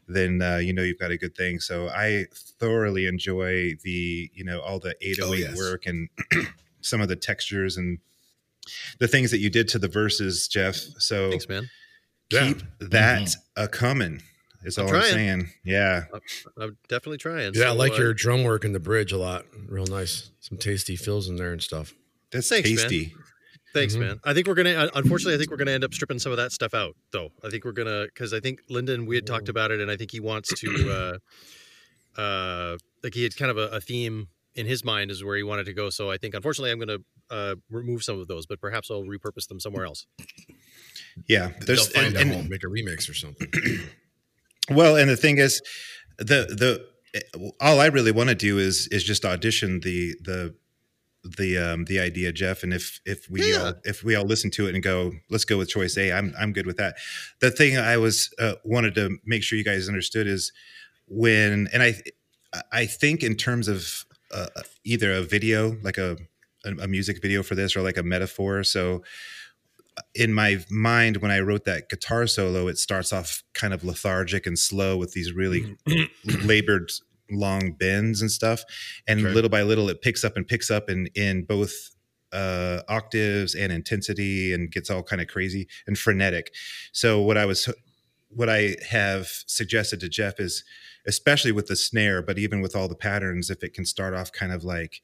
then 0.07 0.41
uh, 0.43 0.57
you 0.57 0.73
know 0.73 0.83
you've 0.83 0.99
got 0.99 1.11
a 1.11 1.19
good 1.19 1.37
thing. 1.37 1.61
So 1.61 1.89
I 1.89 2.27
thoroughly 2.59 3.07
enjoy 3.07 3.75
the, 3.85 4.31
you 4.33 4.43
know, 4.45 4.61
all 4.61 4.79
the 4.81 4.95
808 5.01 5.23
Oh, 5.23 5.33
yes. 5.51 5.57
work 5.57 5.87
and 5.87 6.09
some 6.81 7.01
of 7.01 7.09
the 7.09 7.17
textures 7.17 7.77
and 7.77 7.99
the 8.99 9.07
things 9.09 9.31
that 9.31 9.39
you 9.39 9.51
did 9.51 9.69
to 9.69 9.79
the 9.79 9.89
verses, 9.89 10.49
Geoff. 10.49 10.77
So 10.99 11.31
Thanks, 11.31 11.49
man. 11.49 11.69
Yeah. 12.33 12.49
keep 12.49 12.63
that 12.81 13.35
a 13.57 13.69
coming. 13.69 14.23
Is 14.65 14.77
I'm 14.79 14.87
I'm 14.87 14.91
trying. 14.91 15.13
saying. 15.13 15.51
Yeah. 15.65 16.05
I'm 16.59 16.77
definitely 16.89 17.19
trying. 17.19 17.53
Yeah, 17.55 17.69
I 17.69 17.71
like 17.71 17.93
uh, 17.93 17.97
your 17.97 18.15
drum 18.15 18.43
work 18.43 18.65
in 18.65 18.73
the 18.73 18.81
bridge 18.81 19.13
a 19.13 19.19
lot. 19.19 19.45
Real 19.69 19.87
nice. 19.87 20.31
Some 20.41 20.59
tasty 20.59 20.97
fills 20.97 21.29
in 21.29 21.37
there 21.37 21.53
and 21.53 21.63
stuff. 21.63 21.95
That's 22.33 22.49
Thanks, 22.49 22.69
man. 22.69 22.77
tasty. 22.77 23.15
Thanks, 23.75 23.95
Mhm. 23.95 24.01
man. 24.01 24.21
I 24.25 24.35
think 24.35 24.47
we're 24.49 24.55
gonna. 24.55 24.71
uh, 24.75 24.89
Unfortunately, 24.95 25.35
I 25.35 25.39
think 25.39 25.51
we're 25.51 25.59
gonna 25.59 25.71
end 25.73 25.85
up 25.85 25.95
stripping 25.95 26.19
some 26.19 26.33
of 26.33 26.39
that 26.39 26.53
stuff 26.53 26.75
out, 26.75 26.97
though. 27.13 27.31
I 27.45 27.51
think 27.51 27.65
we're 27.65 27.73
gonna 27.73 28.07
because 28.07 28.33
I 28.35 28.41
think 28.41 28.61
Lyndon 28.69 29.07
we 29.07 29.15
had 29.15 29.27
talked 29.27 29.49
about 29.49 29.71
it, 29.71 29.81
and 29.81 29.91
I 29.91 29.97
think 29.97 30.11
he 30.11 30.21
wants 30.21 30.49
to. 30.61 31.19
uh 32.17 32.21
uh 32.21 32.79
Like 33.05 33.15
he 33.15 33.23
had 33.23 33.37
kind 33.37 33.51
of 33.51 33.59
a, 33.59 33.69
a 33.77 33.81
theme 33.81 34.29
in 34.55 34.67
his 34.67 34.85
mind 34.85 35.11
is 35.13 35.23
where 35.23 35.37
he 35.37 35.43
wanted 35.45 35.67
to 35.67 35.73
go. 35.75 35.89
So 35.91 36.11
I 36.11 36.17
think 36.17 36.35
unfortunately 36.35 36.73
I'm 36.73 36.79
gonna 36.81 36.99
uh 37.31 37.55
remove 37.71 38.03
some 38.03 38.19
of 38.19 38.27
those, 38.27 38.47
but 38.47 38.61
perhaps 38.61 38.91
I'll 38.91 39.05
repurpose 39.05 39.47
them 39.47 39.61
somewhere 39.61 39.85
else. 39.85 40.07
Yeah. 41.29 41.53
There's 41.61 41.89
They'll 41.89 42.03
find 42.03 42.07
and, 42.09 42.17
a 42.17 42.21
and- 42.21 42.31
home. 42.33 42.49
Make 42.49 42.65
a 42.65 42.69
remix 42.69 43.09
or 43.09 43.15
something. 43.15 43.49
well, 44.71 44.97
and 44.97 45.09
the 45.11 45.17
thing 45.17 45.39
is, 45.39 45.63
the 46.19 46.47
the 46.49 46.87
all 47.61 47.81
I 47.81 47.87
really 47.87 48.13
want 48.13 48.29
to 48.29 48.35
do 48.35 48.59
is 48.59 48.89
is 48.89 49.05
just 49.05 49.25
audition 49.25 49.81
the 49.81 50.15
the 50.23 50.55
the 51.37 51.59
um 51.59 51.85
the 51.87 51.99
idea, 52.01 52.33
Geoff. 52.33 52.63
And 52.63 52.73
if 52.73 53.01
if 53.05 53.29
we 53.31 53.53
Yeah. 53.53 53.59
all 53.59 53.75
if 53.85 54.03
we 54.05 54.15
all 54.15 54.25
listen 54.25 54.51
to 54.53 54.67
it 54.69 54.75
and 54.75 54.83
go, 54.83 55.13
let's 55.31 55.45
go 55.45 55.59
with 55.59 55.69
choice 55.69 55.97
A, 55.97 56.13
I'm 56.13 56.35
I'm 56.39 56.53
good 56.53 56.67
with 56.67 56.77
that. 56.79 56.97
The 57.41 57.51
thing 57.51 57.77
I 57.77 57.97
was 57.97 58.31
uh, 58.39 58.55
wanted 58.65 58.95
to 58.97 59.19
make 59.25 59.43
sure 59.43 59.59
you 59.59 59.65
guys 59.65 59.89
understood 59.89 60.27
is 60.27 60.53
when 61.07 61.69
and 61.73 61.83
I 61.83 61.95
I 62.73 62.87
think 62.87 63.23
in 63.23 63.35
terms 63.37 63.69
of 63.69 64.05
uh, 64.33 64.47
either 64.85 65.13
a 65.13 65.23
video 65.23 65.77
like 65.83 65.99
a 65.99 66.17
a 66.65 66.71
a 66.85 66.89
music 66.89 67.21
video 67.23 67.43
for 67.43 67.55
this 67.55 67.77
or 67.77 67.83
like 67.83 67.97
a 67.97 68.03
metaphor. 68.03 68.65
So 68.65 69.03
in 70.15 70.33
my 70.33 70.65
mind 70.71 71.19
when 71.19 71.31
I 71.31 71.41
wrote 71.41 71.65
that 71.65 71.89
guitar 71.89 72.27
solo, 72.27 72.69
it 72.69 72.79
starts 72.79 73.13
off 73.13 73.43
kind 73.55 73.73
of 73.75 73.85
lethargic 73.85 74.47
and 74.47 74.59
slow 74.59 74.97
with 74.97 75.13
these 75.13 75.33
really 75.33 75.77
labored 76.25 76.91
long 77.31 77.73
bends 77.73 78.21
and 78.23 78.31
stuff. 78.31 78.63
And 79.07 79.21
Okay. 79.21 79.35
little 79.35 79.51
by 79.51 79.63
little 79.63 79.89
it 79.89 80.01
picks 80.03 80.25
up 80.25 80.37
and 80.37 80.47
picks 80.47 80.71
up 80.71 80.89
in 80.89 81.09
in 81.15 81.45
both 81.45 81.91
uh 82.33 82.81
octaves 82.89 83.55
and 83.55 83.73
intensity 83.73 84.53
and 84.53 84.71
gets 84.71 84.91
all 84.91 85.03
kind 85.03 85.21
of 85.23 85.29
crazy 85.29 85.67
and 85.87 85.97
frenetic. 85.99 86.53
So 86.93 87.21
what 87.21 87.37
I 87.37 87.47
was 87.47 87.69
what 88.31 88.49
I 88.51 88.77
have 88.91 89.27
suggested 89.47 90.01
to 90.01 90.09
Geoff 90.09 90.39
is 90.39 90.63
especially 91.07 91.53
with 91.53 91.69
the 91.69 91.77
snare, 91.77 92.21
but 92.21 92.39
even 92.39 92.61
with 92.61 92.77
all 92.77 92.87
the 92.89 92.95
patterns, 92.95 93.49
if 93.49 93.63
it 93.63 93.73
can 93.73 93.87
start 93.87 94.13
off 94.15 94.31
kind 94.33 94.53
of 94.53 94.65
like 94.65 95.01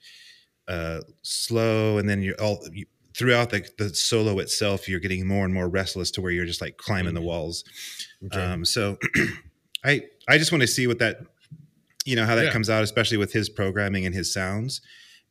uh 0.69 1.01
slow 1.23 1.99
and 1.99 2.09
then 2.09 2.23
you're 2.23 2.41
all 2.41 2.59
you, 2.73 2.87
throughout 3.17 3.51
the, 3.51 3.67
the 3.79 3.95
solo 3.95 4.39
itself 4.39 4.89
you're 4.89 5.01
getting 5.01 5.27
more 5.27 5.45
and 5.45 5.55
more 5.55 5.69
restless 5.69 6.11
to 6.11 6.21
where 6.21 6.33
you're 6.33 6.47
just 6.47 6.61
like 6.61 6.77
climbing 6.77 7.15
the 7.15 7.21
walls 7.23 7.65
Okay. 8.27 8.41
um 8.41 8.65
so 8.65 8.97
i 9.85 10.03
i 10.29 10.39
just 10.39 10.51
want 10.53 10.63
to 10.63 10.67
see 10.67 10.87
what 10.87 10.99
that 10.99 11.19
you 12.05 12.17
know 12.17 12.25
how 12.27 12.35
that 12.35 12.47
Yeah. 12.47 12.51
comes 12.53 12.69
out 12.71 12.83
especially 12.83 13.17
with 13.19 13.33
his 13.33 13.49
programming 13.49 14.05
and 14.07 14.15
his 14.15 14.33
sounds 14.33 14.81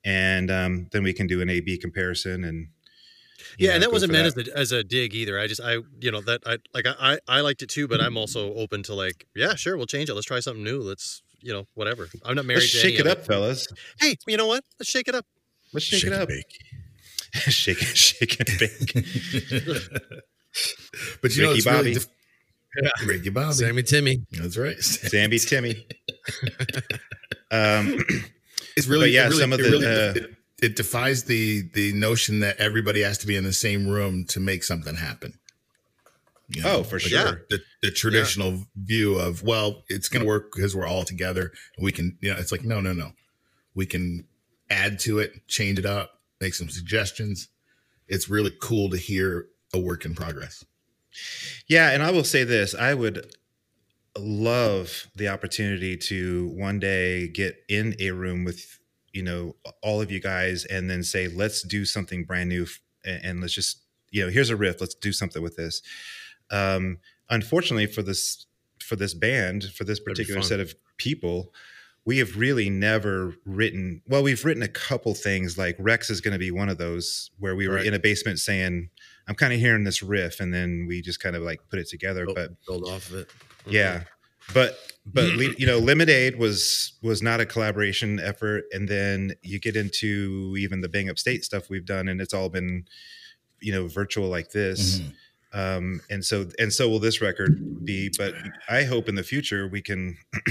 and 0.06 0.50
um 0.52 0.88
then 0.92 1.04
we 1.04 1.14
can 1.14 1.28
do 1.28 1.42
an 1.42 1.50
a 1.50 1.60
b 1.60 1.78
comparison 1.78 2.44
and 2.44 2.68
yeah, 3.58 3.70
know, 3.70 3.74
and 3.76 3.84
that 3.84 3.92
wasn't 3.92 4.12
for 4.12 4.14
meant 4.14 4.38
as 4.38 4.48
a, 4.48 4.58
as 4.58 4.72
a 4.72 4.84
dig 4.84 5.14
either. 5.14 5.38
I 5.38 5.48
just 5.48 5.60
I 5.62 5.78
you 6.00 6.12
know 6.12 6.22
that 6.22 6.42
I 6.46 6.58
like 6.74 6.88
I 6.88 6.96
I 7.00 7.20
I 7.28 7.42
liked 7.42 7.62
it 7.62 7.70
too, 7.70 7.88
but 7.88 8.00
I'm 8.02 8.16
also 8.18 8.54
open 8.56 8.82
to 8.84 8.96
like 8.96 9.28
yeah 9.36 9.54
sure 9.56 9.76
we'll 9.78 9.86
change 9.86 10.10
it. 10.10 10.14
Let's 10.16 10.26
try 10.26 10.40
something 10.40 10.64
new. 10.64 10.80
Let's 10.82 11.22
you 11.42 11.52
know 11.54 11.68
whatever. 11.74 12.08
I'm 12.26 12.36
not 12.36 12.46
married. 12.46 12.62
Let's 12.62 12.72
to 12.72 12.78
shake 12.78 13.00
any 13.00 13.02
it 13.02 13.12
of 13.12 13.20
up, 13.20 13.26
fellas. 13.28 13.68
Hey, 14.00 14.16
you 14.28 14.38
know 14.38 14.48
what? 14.48 14.64
Let's 14.80 14.90
shake 14.90 15.08
it 15.08 15.14
up. 15.14 15.26
Let's 15.74 15.86
shake, 15.86 16.04
it 16.06 16.14
up. 16.14 16.30
bake. 16.30 16.58
shake 17.50 17.82
it, 17.82 17.98
shake 17.98 18.38
and 18.40 18.60
bake. 18.60 18.94
but 21.22 21.36
you 21.36 21.44
know, 21.44 21.50
Ricky 21.50 21.58
it's 21.58 21.66
Bobby. 21.66 21.78
really 21.78 21.94
def- 21.94 22.08
Ricky 23.08 23.30
Bobby. 23.30 23.54
Sammy 23.54 23.84
Timmy. 23.84 24.24
That's 24.32 24.58
right. 24.58 24.78
Zambi 24.78 25.46
Timmy. 25.48 25.86
Um, 27.52 28.00
It's 28.76 28.88
really, 28.88 29.12
yeah, 29.12 29.26
it 29.26 29.30
really, 29.30 29.40
some 29.40 29.54
of 29.54 29.60
it 29.60 29.64
the, 29.64 29.70
really- 29.70 29.86
uh, 29.86 30.14
it, 30.16 30.36
it 30.64 30.76
defies 30.76 31.26
the 31.26 31.62
the 31.76 31.94
notion 31.94 32.40
that 32.40 32.58
everybody 32.58 33.02
has 33.02 33.20
to 33.20 33.28
be 33.28 33.36
in 33.36 33.44
the 33.44 33.54
same 33.54 33.88
room 33.88 34.26
to 34.30 34.40
make 34.40 34.64
something 34.64 34.96
happen. 34.96 35.38
You 36.50 36.64
Oh, 36.66 36.82
for 36.84 36.96
like 36.96 37.04
sure. 37.04 37.46
The, 37.52 37.60
the 37.84 37.92
traditional 37.92 38.64
view 38.76 39.20
of 39.20 39.44
well, 39.44 39.84
it's 39.90 40.10
going 40.10 40.24
to 40.24 40.28
work 40.28 40.52
because 40.56 40.76
we're 40.76 40.88
all 40.88 41.04
together. 41.04 41.52
We 41.80 41.92
can, 41.92 42.18
you 42.20 42.34
know, 42.34 42.40
it's 42.40 42.52
like 42.52 42.64
no, 42.64 42.82
no, 42.82 42.94
no. 42.94 43.12
We 43.76 43.86
can 43.86 44.26
add 44.72 44.98
to 45.02 45.20
it, 45.20 45.48
change 45.48 45.78
it 45.78 45.86
up, 45.86 46.20
make 46.44 46.54
some 46.54 46.70
suggestions. 46.70 47.48
It's 48.08 48.30
really 48.30 48.52
cool 48.62 48.90
to 48.90 48.98
hear 48.98 49.48
a 49.74 49.80
work 49.80 50.06
in 50.06 50.14
progress. 50.14 50.64
yeah, 51.68 51.92
and 51.92 52.04
I 52.04 52.12
will 52.12 52.24
say 52.24 52.44
this: 52.44 52.76
I 52.76 52.94
would 52.94 53.36
love 54.18 55.08
the 55.16 55.30
opportunity 55.30 55.98
to 55.98 56.50
one 56.56 56.80
day 56.80 57.28
get 57.28 57.56
in 57.68 57.96
a 58.00 58.12
room 58.12 58.44
with 58.44 58.80
you 59.12 59.24
know 59.24 59.56
all 59.82 60.02
of 60.02 60.12
you 60.12 60.20
guys, 60.20 60.66
and 60.66 60.90
then 60.90 61.04
say, 61.04 61.28
"Let's 61.28 61.62
do 61.64 61.86
something 61.86 62.26
brand 62.26 62.50
new," 62.50 62.64
f- 62.64 62.80
and, 63.06 63.26
and 63.26 63.42
let's 63.42 63.54
just 63.54 63.80
you 64.12 64.24
know, 64.24 64.30
here's 64.30 64.52
a 64.52 64.56
riff. 64.56 64.80
Let's 64.80 64.96
do 64.96 65.12
something 65.12 65.42
with 65.42 65.56
this. 65.56 65.82
Um, 66.52 67.00
unfortunately 67.30 67.88
for 67.88 68.04
this 68.04 68.46
for 68.80 68.96
this 68.96 69.14
band 69.14 69.64
for 69.64 69.86
this 69.86 70.00
particular 70.00 70.42
set 70.50 70.60
of 70.60 70.76
people 70.98 71.54
we 72.06 72.18
have 72.18 72.38
really 72.38 72.70
never 72.70 73.36
written 73.46 74.02
well 74.08 74.22
we've 74.24 74.44
written 74.46 74.64
a 74.64 74.68
couple 74.68 75.14
things 75.14 75.58
like 75.58 75.76
rex 75.80 76.10
is 76.10 76.20
going 76.22 76.34
to 76.34 76.40
be 76.40 76.52
one 76.52 76.70
of 76.70 76.78
those 76.78 77.32
where 77.40 77.56
we 77.56 77.68
were 77.68 77.76
Right. 77.76 77.86
in 77.86 77.94
a 77.94 78.00
basement 78.00 78.40
saying 78.40 78.90
i'm 79.28 79.36
kind 79.36 79.54
of 79.54 79.60
hearing 79.60 79.84
this 79.86 80.04
riff 80.04 80.40
and 80.40 80.54
then 80.54 80.86
we 80.88 81.02
just 81.02 81.20
kind 81.20 81.36
of 81.36 81.42
like 81.44 81.60
put 81.70 81.80
it 81.80 81.88
together 81.88 82.26
Build, 82.26 82.36
but 82.36 82.66
build 82.68 82.84
off 82.90 83.10
of 83.10 83.16
it. 83.20 83.30
yeah 83.66 84.04
but 84.54 84.78
but 85.06 85.32
you 85.60 85.66
know 85.66 85.80
lemonade 85.80 86.38
was 86.38 86.94
was 87.02 87.22
not 87.22 87.40
a 87.40 87.46
collaboration 87.46 88.20
effort 88.20 88.66
and 88.74 88.88
then 88.90 89.34
you 89.42 89.60
get 89.60 89.76
into 89.78 90.56
even 90.58 90.82
the 90.82 90.90
bang 90.90 91.10
up 91.10 91.18
state 91.18 91.46
stuff 91.46 91.70
we've 91.70 91.86
done 91.86 92.08
and 92.10 92.20
it's 92.20 92.34
all 92.34 92.50
been 92.50 92.84
you 93.62 93.72
know 93.72 93.88
virtual 93.88 94.28
like 94.28 94.50
this 94.52 95.00
Mhm. 95.00 95.14
um 95.54 96.02
and 96.10 96.26
so 96.26 96.48
and 96.60 96.74
so 96.74 96.90
will 96.90 97.00
this 97.00 97.22
record 97.22 97.86
be 97.86 98.10
but 98.18 98.34
i 98.70 98.84
hope 98.84 99.08
in 99.08 99.16
the 99.16 99.24
future 99.24 99.70
we 99.70 99.82
can 99.82 100.18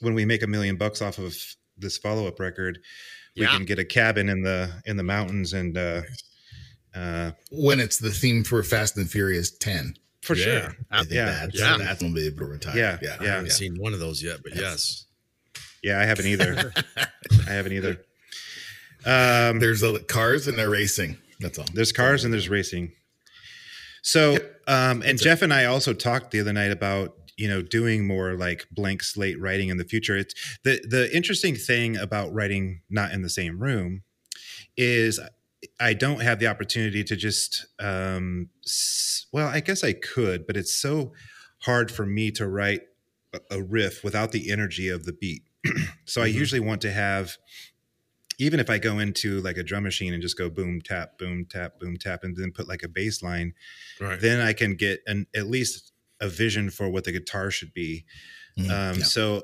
when 0.00 0.14
we 0.14 0.24
make 0.24 0.42
a 0.42 0.46
million 0.46 0.76
bucks 0.76 1.02
off 1.02 1.18
of 1.18 1.36
this 1.76 1.98
follow-up 1.98 2.38
record 2.40 2.78
we 3.36 3.42
Yeah. 3.42 3.50
can 3.56 3.64
get 3.64 3.78
a 3.78 3.84
cabin 3.84 4.28
in 4.28 4.42
the 4.42 4.70
in 4.86 4.96
the 4.96 5.02
mountains 5.04 5.52
and 5.52 5.76
uh 5.78 6.02
uh 6.94 7.30
When 7.50 7.78
it's 7.80 7.98
the 7.98 8.10
theme 8.10 8.42
for 8.44 8.62
Fast 8.62 8.96
and 8.96 9.08
Furious 9.10 9.50
10. 9.58 9.94
for 10.22 10.34
Yeah. 10.34 10.44
sure 10.44 10.76
I 10.90 10.98
think 11.00 11.12
Yeah. 11.12 11.24
that's, 11.46 11.58
Yeah. 11.58 11.76
that's 11.78 12.00
going 12.00 12.14
to 12.14 12.20
be 12.20 12.26
able 12.26 12.38
to 12.38 12.44
retire. 12.46 12.76
Yeah. 12.76 12.98
Yeah. 13.00 13.16
I 13.20 13.26
haven't 13.36 13.52
seen 13.52 13.76
one 13.78 13.94
of 13.94 14.00
those 14.00 14.22
yet, 14.22 14.38
but 14.42 14.54
yes. 14.56 15.04
yeah 15.82 16.00
i 16.00 16.04
haven't 16.04 16.26
either 16.26 16.72
i 16.96 17.50
haven't 17.52 17.72
either 17.72 18.04
um 19.06 19.60
There's 19.60 19.82
a, 19.82 20.00
cars 20.00 20.48
and 20.48 20.58
they're 20.58 20.70
racing. 20.70 21.18
That's 21.40 21.58
all. 21.58 21.66
There's 21.72 21.92
cars 21.92 22.24
and 22.24 22.32
there's 22.34 22.48
racing. 22.48 22.92
So, 24.02 24.38
um, 24.66 25.02
and 25.02 25.18
Geoff 25.20 25.42
and 25.42 25.52
I 25.54 25.66
also 25.66 25.92
talked 25.92 26.30
the 26.32 26.40
other 26.40 26.52
night 26.52 26.72
about 26.72 27.14
you 27.38 27.48
know 27.48 27.62
doing 27.62 28.06
more 28.06 28.34
like 28.34 28.66
blank 28.70 29.02
slate 29.02 29.40
writing 29.40 29.68
in 29.70 29.76
the 29.78 29.84
future. 29.84 30.16
It's 30.16 30.34
the 30.64 30.80
the 30.86 31.14
interesting 31.16 31.54
thing 31.54 31.96
about 31.96 32.32
writing 32.34 32.82
not 32.90 33.12
in 33.12 33.22
the 33.22 33.30
same 33.30 33.58
room 33.58 34.02
is 34.76 35.18
I 35.80 35.94
don't 35.94 36.20
have 36.20 36.38
the 36.38 36.46
opportunity 36.46 37.02
to 37.04 37.16
just 37.16 37.66
um, 37.80 38.48
s- 38.64 39.26
well, 39.32 39.48
I 39.48 39.60
guess 39.60 39.82
I 39.82 39.92
could, 39.92 40.46
but 40.46 40.56
it's 40.56 40.72
so 40.74 41.12
hard 41.62 41.90
for 41.90 42.06
me 42.06 42.30
to 42.32 42.46
write 42.46 42.82
a- 43.50 43.62
riff 43.62 44.04
without 44.04 44.30
the 44.32 44.50
energy 44.52 44.88
of 44.88 45.04
the 45.04 45.12
beat. 45.12 45.42
so 46.04 46.22
I 46.22 46.28
Mhm. 46.30 46.34
usually 46.34 46.60
want 46.60 46.80
to 46.82 46.92
have 46.92 47.36
even 48.40 48.60
if 48.60 48.70
I 48.70 48.78
go 48.78 49.00
into 49.00 49.40
like 49.40 49.56
a 49.56 49.64
drum 49.64 49.82
machine 49.82 50.12
and 50.12 50.22
just 50.22 50.38
go 50.38 50.48
boom 50.48 50.80
tap 50.80 51.18
boom 51.18 51.44
tap 51.44 51.80
boom 51.80 51.96
tap 51.96 52.22
and 52.22 52.36
then 52.36 52.52
put 52.52 52.68
like 52.68 52.84
a 52.84 52.88
bass 52.88 53.20
line, 53.22 53.52
Right. 54.00 54.20
then 54.20 54.40
I 54.40 54.52
can 54.52 54.74
get 54.76 55.00
an 55.08 55.26
at 55.34 55.48
least 55.48 55.92
a 56.20 56.28
vision 56.28 56.70
for 56.70 56.88
what 56.88 57.04
the 57.04 57.12
guitar 57.12 57.50
should 57.50 57.72
be. 57.72 58.04
Mhm. 58.58 58.70
Um, 58.70 58.98
Yeah. 58.98 59.04
So 59.04 59.42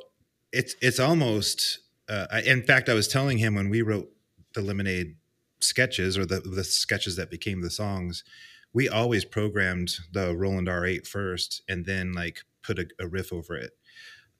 it's 0.52 0.74
it's 0.80 0.98
almost. 1.00 1.80
Uh, 2.08 2.26
I, 2.30 2.42
in 2.42 2.62
fact, 2.62 2.88
I 2.88 2.94
was 2.94 3.08
telling 3.08 3.38
him 3.38 3.54
when 3.54 3.70
we 3.70 3.80
wrote 3.82 4.10
the 4.54 4.60
Lemonade 4.60 5.16
sketches 5.60 6.18
or 6.18 6.26
the 6.26 6.40
the 6.40 6.64
sketches 6.64 7.16
that 7.16 7.30
became 7.30 7.62
the 7.62 7.70
songs, 7.70 8.24
we 8.72 8.88
always 8.88 9.24
programmed 9.24 9.96
the 10.12 10.36
Roland 10.36 10.68
R8 10.68 11.06
first 11.06 11.62
and 11.68 11.86
then 11.86 12.12
like 12.12 12.42
put 12.62 12.78
a, 12.78 12.86
a 12.98 13.06
riff 13.06 13.32
over 13.32 13.56
it 13.56 13.72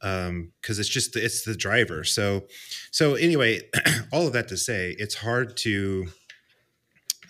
um 0.03 0.53
because 0.61 0.79
it's 0.79 0.89
just 0.89 1.15
it's 1.17 1.45
the 1.45 1.55
driver 1.55 2.03
so 2.05 2.47
so 2.91 3.15
anyway 3.15 3.61
all 4.13 4.27
of 4.27 4.33
that 4.33 4.49
to 4.49 4.57
say 4.57 4.95
it's 4.99 5.15
hard 5.15 5.57
to 5.57 6.09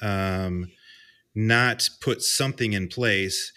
um 0.01 0.71
not 1.35 1.89
put 2.01 2.23
something 2.23 2.73
in 2.73 2.89
place 2.89 3.53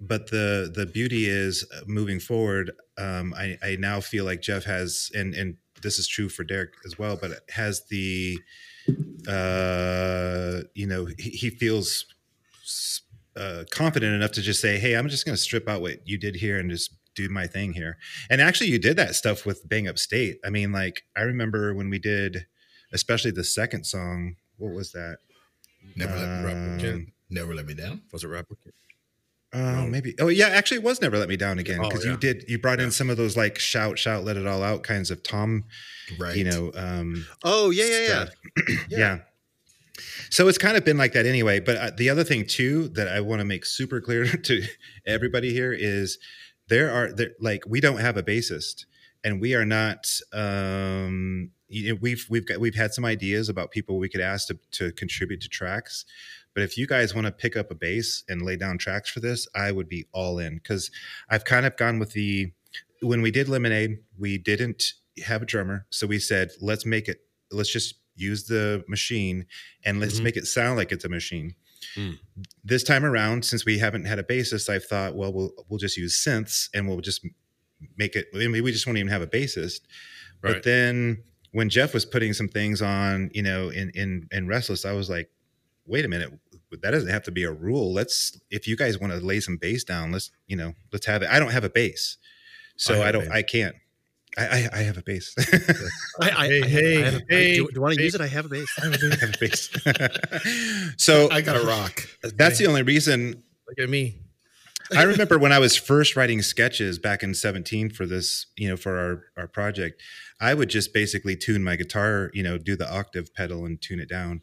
but 0.00 0.30
the 0.30 0.70
the 0.74 0.86
beauty 0.86 1.26
is 1.26 1.66
uh, 1.74 1.80
moving 1.86 2.20
forward 2.20 2.72
um 2.98 3.34
i 3.36 3.56
i 3.62 3.76
now 3.78 4.00
feel 4.00 4.24
like 4.24 4.40
geoff 4.40 4.64
has 4.64 5.10
and 5.14 5.34
and 5.34 5.56
this 5.82 5.98
is 5.98 6.08
true 6.08 6.28
for 6.28 6.44
derek 6.44 6.72
as 6.86 6.98
well 6.98 7.16
but 7.20 7.30
has 7.50 7.86
the 7.88 8.38
uh 9.28 10.60
you 10.74 10.86
know 10.86 11.06
he, 11.18 11.30
he 11.30 11.50
feels 11.50 12.06
uh, 13.36 13.64
confident 13.70 14.14
enough 14.14 14.30
to 14.30 14.40
just 14.40 14.60
say 14.60 14.78
hey 14.78 14.94
i'm 14.94 15.08
just 15.08 15.26
going 15.26 15.34
to 15.34 15.42
strip 15.42 15.68
out 15.68 15.80
what 15.80 16.06
you 16.06 16.16
did 16.16 16.36
here 16.36 16.58
and 16.58 16.70
just 16.70 16.94
do 17.14 17.28
my 17.28 17.46
thing 17.46 17.72
here 17.72 17.96
and 18.30 18.40
actually 18.40 18.68
you 18.68 18.78
did 18.78 18.96
that 18.96 19.14
stuff 19.14 19.44
with 19.44 19.68
bang 19.68 19.88
up 19.88 19.98
state 19.98 20.38
i 20.44 20.50
mean 20.50 20.72
like 20.72 21.02
i 21.16 21.20
remember 21.20 21.74
when 21.74 21.90
we 21.90 21.98
did 21.98 22.46
especially 22.92 23.30
the 23.30 23.44
second 23.44 23.84
song 23.84 24.36
what 24.56 24.72
was 24.72 24.92
that 24.92 25.18
Never 25.96 26.16
let, 26.16 26.28
Replicant. 26.44 26.94
Um, 26.94 27.12
never 27.30 27.54
let 27.54 27.66
me 27.66 27.74
down. 27.74 28.02
Was 28.12 28.24
it 28.24 28.28
replicant? 28.28 28.72
Uh, 29.54 29.58
No. 29.82 29.86
maybe. 29.86 30.14
Oh, 30.20 30.28
yeah. 30.28 30.48
Actually, 30.48 30.78
it 30.78 30.82
was 30.82 31.00
never 31.00 31.16
let 31.16 31.28
me 31.28 31.36
down 31.36 31.58
again 31.58 31.78
Oh, 31.80 31.88
because 31.88 32.04
you 32.04 32.16
did. 32.16 32.44
You 32.48 32.58
brought 32.58 32.80
in 32.80 32.90
some 32.90 33.08
of 33.08 33.16
those 33.16 33.36
like 33.36 33.58
shout, 33.58 33.98
shout, 33.98 34.24
let 34.24 34.36
it 34.36 34.46
all 34.46 34.62
out 34.62 34.82
kinds 34.82 35.10
of 35.10 35.22
Tom. 35.22 35.64
Right. 36.18 36.36
You 36.36 36.44
know. 36.44 36.72
Um, 36.74 37.24
Oh 37.44 37.70
yeah, 37.70 37.84
yeah, 37.84 37.98
yeah. 38.00 38.24
stuff. 38.24 38.86
yeah. 38.90 39.18
So 40.30 40.48
it's 40.48 40.58
kind 40.58 40.76
of 40.76 40.84
been 40.84 40.98
like 40.98 41.12
that 41.12 41.24
anyway. 41.26 41.60
But 41.60 41.76
uh, 41.76 41.90
the 41.96 42.10
other 42.10 42.24
thing 42.24 42.46
too 42.46 42.88
that 42.90 43.06
I 43.08 43.20
want 43.20 43.38
to 43.40 43.44
make 43.44 43.64
super 43.64 44.00
clear 44.00 44.26
to 44.48 44.62
everybody 45.06 45.52
here 45.52 45.72
is 45.72 46.18
there 46.68 46.90
are 46.90 47.12
there 47.12 47.30
like 47.40 47.62
we 47.66 47.80
don't 47.80 47.98
have 47.98 48.16
a 48.16 48.22
bassist 48.22 48.86
and 49.22 49.40
we 49.40 49.54
are 49.54 49.64
not 49.64 50.08
um 50.32 51.50
you 51.68 51.92
know, 51.94 51.98
we've 52.00 52.26
we've 52.28 52.46
got 52.46 52.58
we've 52.58 52.74
had 52.74 52.92
some 52.92 53.04
ideas 53.04 53.48
about 53.48 53.70
people 53.70 53.98
we 53.98 54.08
could 54.08 54.20
ask 54.20 54.48
to, 54.48 54.58
to 54.72 54.92
contribute 54.92 55.40
to 55.42 55.48
tracks 55.48 56.04
but 56.54 56.62
if 56.62 56.78
you 56.78 56.86
guys 56.86 57.14
want 57.14 57.26
to 57.26 57.32
pick 57.32 57.56
up 57.56 57.70
a 57.70 57.74
bass 57.74 58.22
and 58.28 58.42
lay 58.42 58.56
down 58.56 58.78
tracks 58.78 59.10
for 59.10 59.20
this 59.20 59.46
i 59.54 59.70
would 59.72 59.88
be 59.88 60.06
all 60.12 60.38
in 60.38 60.54
because 60.56 60.90
i've 61.28 61.44
kind 61.44 61.66
of 61.66 61.76
gone 61.76 61.98
with 61.98 62.12
the 62.12 62.52
when 63.02 63.20
we 63.22 63.30
did 63.30 63.48
lemonade 63.48 63.98
we 64.18 64.38
didn't 64.38 64.92
have 65.24 65.42
a 65.42 65.46
drummer 65.46 65.86
so 65.90 66.06
we 66.06 66.18
said 66.18 66.50
let's 66.60 66.84
make 66.86 67.08
it 67.08 67.18
let's 67.50 67.70
just 67.70 67.96
use 68.16 68.44
the 68.44 68.84
machine 68.88 69.44
and 69.84 69.98
let's 70.00 70.20
Mhm. 70.20 70.24
make 70.24 70.36
it 70.36 70.46
sound 70.46 70.76
like 70.76 70.92
it's 70.92 71.04
a 71.04 71.08
machine 71.08 71.54
Mm. 71.96 72.18
this 72.64 72.82
time 72.82 73.04
around 73.04 73.44
since 73.44 73.64
we 73.66 73.78
haven't 73.78 74.06
had 74.06 74.18
a 74.18 74.22
bassist 74.22 74.68
i've 74.70 74.84
thought 74.86 75.14
well 75.14 75.32
we'll 75.32 75.52
we'll 75.68 75.78
just 75.78 75.96
use 75.98 76.16
synths 76.16 76.68
and 76.72 76.88
we'll 76.88 77.00
just 77.02 77.24
make 77.98 78.16
it 78.16 78.26
I 78.34 78.38
mean, 78.48 78.64
we 78.64 78.72
just 78.72 78.86
won't 78.86 78.96
even 78.98 79.10
have 79.12 79.20
a 79.22 79.26
bassist 79.26 79.80
but 80.40 80.62
then 80.62 81.22
when 81.52 81.68
geoff 81.68 81.92
was 81.92 82.06
putting 82.06 82.32
some 82.32 82.48
things 82.48 82.80
on 82.80 83.30
you 83.34 83.42
know 83.42 83.68
in 83.68 83.90
in 83.94 84.26
in 84.32 84.46
restless 84.48 84.84
i 84.86 84.92
was 84.92 85.10
like 85.10 85.30
wait 85.86 86.04
a 86.06 86.08
minute 86.08 86.32
that 86.82 86.90
doesn't 86.90 87.10
have 87.10 87.22
to 87.22 87.30
be 87.30 87.44
a 87.44 87.52
rule 87.52 87.92
let's 87.92 88.38
if 88.50 88.66
you 88.66 88.76
guys 88.76 88.98
want 88.98 89.12
to 89.12 89.18
lay 89.20 89.40
some 89.40 89.56
bass 89.56 89.84
down 89.84 90.12
let's 90.12 90.30
you 90.46 90.56
know 90.56 90.72
let's 90.92 91.06
have 91.06 91.22
it 91.22 91.28
i 91.30 91.38
don't 91.38 91.50
have 91.52 91.64
a 91.64 91.70
bass 91.70 92.16
so 92.76 92.94
I 92.94 92.96
have 92.96 93.04
i, 93.06 93.08
a 93.08 93.12
don't 93.12 93.32
i 93.32 93.42
can't 93.42 93.74
I, 94.36 94.44
I 94.46 94.68
i 94.72 94.78
have 94.82 94.98
a 94.98 95.02
bass 95.02 95.34
I, 96.20 96.30
I, 96.30 96.46
Hey, 96.48 96.62
I, 96.62 96.66
hey, 96.66 96.96
I 97.02 97.04
have, 97.10 97.14
I- 97.14 97.24
hey, 97.28 97.54
do, 97.56 97.66
do 97.66 97.72
you 97.74 97.80
want 97.80 97.94
to 97.94 98.00
hey. 98.00 98.04
use 98.04 98.14
it? 98.14 98.20
I 98.20 98.26
have 98.26 98.46
a 98.46 98.48
bass. 98.48 98.68
I 98.82 98.84
have 98.86 99.34
a 99.34 99.38
bass 99.40 100.94
so 100.96 101.30
I 101.30 101.40
got 101.40 101.56
a 101.56 101.64
rock. 101.66 102.02
that's 102.36 102.58
the 102.58 102.66
only 102.66 102.82
reason 102.82 103.42
Look 103.68 103.78
at 103.78 103.88
me. 103.88 104.20
I 104.94 105.04
remember 105.04 105.38
when 105.38 105.52
I 105.52 105.58
was 105.58 105.76
first 105.76 106.14
writing 106.16 106.42
sketches 106.42 106.98
back 106.98 107.22
in 107.22 107.32
17 107.34 107.88
for 107.90 108.04
this, 108.04 108.46
you 108.56 108.68
know, 108.68 108.76
for 108.76 108.98
our 108.98 109.22
our 109.42 109.48
project, 109.48 110.02
I 110.40 110.52
would 110.52 110.68
just 110.68 110.92
basically 110.92 111.36
tune 111.36 111.64
my 111.64 111.76
guitar, 111.76 112.30
you 112.34 112.42
know, 112.42 112.58
do 112.58 112.76
the 112.76 112.92
octave 112.92 113.32
pedal 113.34 113.64
and 113.64 113.80
tune 113.80 113.98
it 114.00 114.08
down. 114.08 114.42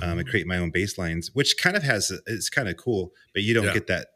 Um, 0.00 0.18
and 0.18 0.28
create 0.28 0.46
my 0.46 0.56
own 0.58 0.70
bass 0.70 0.96
lines, 0.96 1.30
which 1.34 1.56
kind 1.58 1.76
of 1.76 1.82
has 1.82 2.10
it's 2.26 2.48
kind 2.48 2.68
of 2.68 2.76
cool, 2.76 3.12
but 3.34 3.42
you 3.42 3.52
don't 3.54 3.64
Yeah. 3.64 3.74
get 3.74 3.86
that. 3.88 4.08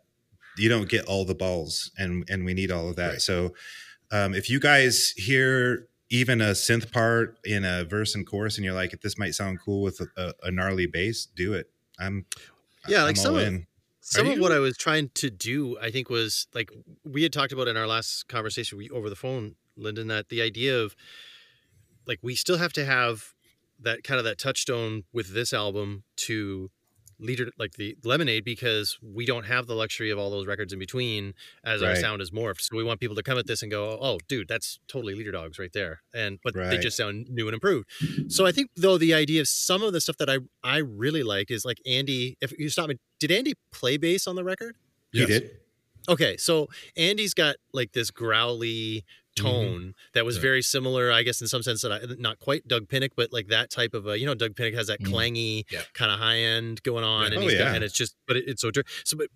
You 0.56 0.68
don't 0.71 0.88
get 0.88 1.04
all 1.04 1.25
the 1.26 1.35
balls, 1.35 1.90
and 1.99 2.25
and 2.30 2.45
we 2.47 2.54
need 2.54 2.71
all 2.71 2.88
of 2.88 2.97
that. 2.97 3.09
Right. 3.11 3.21
So, 3.21 3.54
um, 4.11 4.35
if 4.35 4.49
you 4.49 4.59
guys 4.59 5.11
hear 5.16 5.88
even 6.09 6.40
a 6.40 6.52
synth 6.52 6.90
part 6.92 7.37
in 7.45 7.64
a 7.64 7.85
verse 7.85 8.14
and 8.14 8.26
chorus, 8.26 8.56
and 8.56 8.64
you're 8.64 8.73
like, 8.75 8.99
this 9.02 9.18
might 9.18 9.35
sound 9.35 9.59
cool 9.61 9.83
with 9.83 10.00
a, 10.00 10.06
a, 10.16 10.33
a 10.45 10.50
gnarly 10.50 10.87
bass, 10.87 11.26
do 11.26 11.52
it. 11.52 11.68
I'm 11.99 12.25
Yeah, 12.88 13.02
like 13.02 13.11
I'm 13.11 13.16
some 13.16 13.35
all 13.35 13.40
of- 13.40 13.47
in. 13.47 13.66
Some 14.00 14.28
of 14.28 14.38
what 14.38 14.52
I 14.52 14.61
was 14.61 14.76
trying 14.76 15.11
to 15.14 15.30
do, 15.30 15.76
I 15.80 15.90
think, 15.90 16.09
was 16.09 16.47
like 16.54 16.71
we 17.04 17.25
had 17.25 17.33
talked 17.33 17.52
about 17.52 17.66
in 17.66 17.76
our 17.76 17.88
last 17.88 18.28
conversation 18.28 18.78
we, 18.78 18.88
over 18.90 19.11
the 19.11 19.16
phone, 19.16 19.56
Lyndon, 19.76 20.06
that 20.06 20.28
the 20.28 20.40
idea 20.42 20.78
of 20.78 20.95
like 22.06 22.21
we 22.23 22.37
still 22.37 22.56
have 22.59 22.73
to 22.75 22.85
have 22.85 23.35
that 23.80 24.04
kind 24.04 24.18
of 24.18 24.25
that 24.25 24.38
touchstone 24.38 25.04
with 25.12 25.35
this 25.35 25.52
album 25.52 26.04
to 26.16 26.71
leader 27.18 27.50
like 27.59 27.73
the 27.75 27.97
lemonade 28.04 28.45
because 28.45 28.99
we 29.00 29.25
don't 29.25 29.45
have 29.45 29.66
the 29.66 29.75
luxury 29.75 30.11
of 30.11 30.18
all 30.18 30.30
those 30.30 30.47
records 30.47 30.73
in 30.73 30.78
between 30.78 31.33
as 31.64 31.83
our 31.83 31.97
sound 31.97 32.21
is 32.21 32.30
morphed. 32.30 32.61
So 32.61 32.76
we 32.76 32.85
want 32.85 33.00
people 33.00 33.16
to 33.16 33.23
come 33.23 33.38
at 33.38 33.47
this 33.47 33.62
and 33.62 33.71
go 33.71 33.99
oh 34.00 34.18
dude 34.28 34.49
that's 34.49 34.78
totally 34.87 35.14
leader 35.14 35.33
dogs 35.33 35.59
right 35.59 35.73
there. 35.73 36.02
And 36.12 36.38
but 36.42 36.54
they 36.54 36.78
just 36.78 36.97
sound 36.97 37.28
new 37.30 37.49
and 37.49 37.54
improved. 37.54 37.88
So 38.28 38.45
i 38.45 38.52
think 38.52 38.71
though 38.76 38.99
the 38.99 39.14
idea 39.14 39.40
of 39.40 39.49
some 39.49 39.83
of 39.83 39.92
the 39.92 40.00
stuff 40.00 40.18
that 40.18 40.28
i 40.28 40.38
i 40.62 40.78
really 40.78 41.23
like 41.23 41.50
is 41.50 41.64
like 41.64 41.78
andy 41.87 42.37
if 42.40 42.52
you 42.59 42.68
stop 42.68 42.88
me 42.88 42.97
did 43.18 43.30
andy 43.30 43.54
play 43.73 43.97
bass 43.97 44.26
on 44.26 44.37
the 44.37 44.45
record? 44.45 44.76
He 45.12 45.25
did. 45.25 45.50
Okay, 46.09 46.37
so 46.37 46.68
Andy's 46.97 47.35
got 47.35 47.56
like 47.73 47.92
this 47.92 48.11
growly 48.11 49.04
tone 49.36 49.94
that 50.14 50.24
was 50.24 50.36
Yeah. 50.36 50.42
very 50.42 50.62
similar, 50.62 51.12
I 51.12 51.22
guess, 51.22 51.40
in 51.40 51.46
some 51.48 51.62
sense 51.62 51.82
that 51.82 51.92
I 51.92 52.00
not 52.18 52.38
quite 52.38 52.66
Doug 52.66 52.88
Pinnick, 52.88 53.10
but 53.16 53.32
like 53.32 53.48
that 53.48 53.70
type 53.70 53.94
of 53.94 54.06
a, 54.06 54.18
you 54.18 54.26
know, 54.26 54.34
Doug 54.34 54.54
Pinnick 54.54 54.74
has 54.74 54.86
that 54.88 55.00
Mhm. 55.00 55.06
clangy 55.12 55.64
Yeah. 55.70 55.82
kind 55.94 56.10
of 56.10 56.18
high 56.18 56.38
end 56.38 56.82
going 56.82 57.04
on, 57.04 57.22
Yeah. 57.22 57.26
and 57.26 57.36
Oh, 57.44 57.48
he's 57.48 57.58
got, 57.58 57.74
and 57.74 57.84
it's 57.84 57.94
just, 57.94 58.16
but 58.26 58.36
it, 58.36 58.44
it's 58.48 58.62
so 58.62 58.70
dr- 58.70 58.86
so, 59.04 59.16
but 59.16 59.28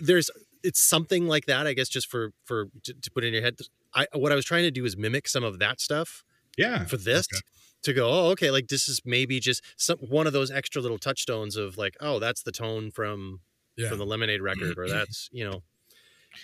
there's 0.00 0.30
it's 0.64 0.80
something 0.80 1.28
like 1.28 1.46
that, 1.46 1.66
I 1.66 1.72
guess, 1.74 1.88
just 1.88 2.08
for 2.08 2.32
for 2.44 2.66
to, 2.84 2.94
to 2.94 3.10
put 3.10 3.22
in 3.24 3.32
your 3.32 3.42
head. 3.42 3.58
I 3.94 4.06
what 4.12 4.32
I 4.32 4.34
was 4.34 4.44
trying 4.44 4.64
to 4.64 4.70
do 4.70 4.84
is 4.84 4.96
mimic 4.96 5.28
some 5.28 5.44
of 5.44 5.58
that 5.60 5.80
stuff 5.80 6.24
Yeah. 6.56 6.84
for 6.84 6.96
this. 6.96 7.26
Okay. 7.32 7.40
To 7.84 7.92
go, 7.92 8.10
oh, 8.10 8.30
okay, 8.30 8.50
like 8.50 8.66
this 8.66 8.88
is 8.88 9.02
maybe 9.04 9.38
just 9.38 9.62
some 9.76 9.98
one 9.98 10.26
of 10.26 10.32
those 10.32 10.50
extra 10.50 10.82
little 10.82 10.98
touchstones 10.98 11.54
of 11.54 11.78
like, 11.78 11.96
oh, 12.00 12.18
that's 12.18 12.42
the 12.42 12.50
tone 12.50 12.90
from 12.90 13.40
Yeah. 13.76 13.88
from 13.88 13.98
the 13.98 14.04
Lemonade 14.06 14.40
record, 14.42 14.76
or 14.76 14.88
that's 14.88 15.28
you 15.30 15.44
know, 15.48 15.62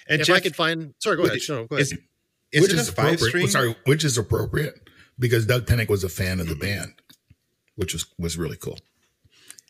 And 0.06 0.20
if 0.20 0.28
Geoff, 0.28 0.36
I 0.36 0.40
could 0.40 0.54
find, 0.56 0.94
sorry, 1.00 1.16
go 1.16 1.24
ahead, 1.24 1.38
it- 1.38 1.48
no, 1.48 1.66
go 1.66 1.74
ahead. 1.76 1.82
is, 1.92 1.94
is 2.54 2.62
which 2.62 2.72
is 2.72 2.88
a 2.88 2.92
five 2.92 3.14
appropriate. 3.14 3.28
string? 3.28 3.48
Sorry, 3.48 3.76
which 3.84 4.04
is 4.04 4.16
appropriate 4.18 4.88
because 5.18 5.46
Doug 5.46 5.66
Pinnick 5.66 5.88
was 5.88 6.04
a 6.04 6.08
fan 6.08 6.40
of 6.40 6.48
the 6.48 6.54
band, 6.56 6.92
which 7.76 7.92
was 7.92 8.06
was 8.18 8.36
really 8.38 8.56
cool. 8.56 8.78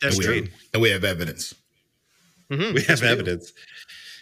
That's 0.01 0.17
and 0.17 0.27
we, 0.27 0.41
true. 0.41 0.47
And 0.73 0.81
we 0.81 0.89
have 0.91 1.03
evidence. 1.03 1.53
Mhm, 2.51 2.73
we 2.73 2.81
have 2.83 2.99
do. 2.99 3.05
evidence. 3.07 3.53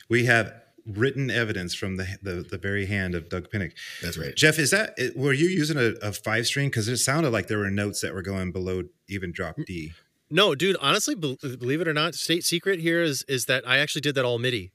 We 0.10 0.26
have 0.26 0.54
written 0.86 1.30
evidence 1.32 1.74
from 1.74 1.96
the, 1.98 2.06
the 2.22 2.46
the 2.50 2.58
very 2.58 2.86
hand 2.86 3.16
of 3.16 3.30
Doug 3.30 3.50
Pinnick. 3.50 3.72
That's 4.02 4.18
right. 4.18 4.36
Geoff, 4.36 4.60
is 4.60 4.72
that 4.72 4.96
were 5.16 5.34
you 5.34 5.48
using 5.48 5.78
a, 5.78 5.94
a 6.02 6.12
five 6.14 6.46
string? 6.46 6.68
Because 6.70 6.88
it 6.88 6.98
sounded 6.98 7.32
like 7.32 7.48
there 7.48 7.58
were 7.60 7.72
notes 7.72 8.02
that 8.02 8.14
were 8.14 8.22
going 8.22 8.52
below 8.52 8.84
even 9.08 9.32
drop 9.32 9.56
D. 9.66 9.94
No, 10.30 10.56
dude. 10.56 10.78
Honestly, 10.82 11.16
believe 11.16 11.82
it 11.82 11.88
or 11.88 11.94
not, 11.94 12.16
state 12.16 12.44
secret 12.44 12.80
here 12.80 13.02
is 13.02 13.24
is 13.28 13.46
that 13.46 13.68
I 13.68 13.78
actually 13.80 14.02
did 14.02 14.16
that 14.16 14.26
all 14.26 14.40
MIDI. 14.40 14.72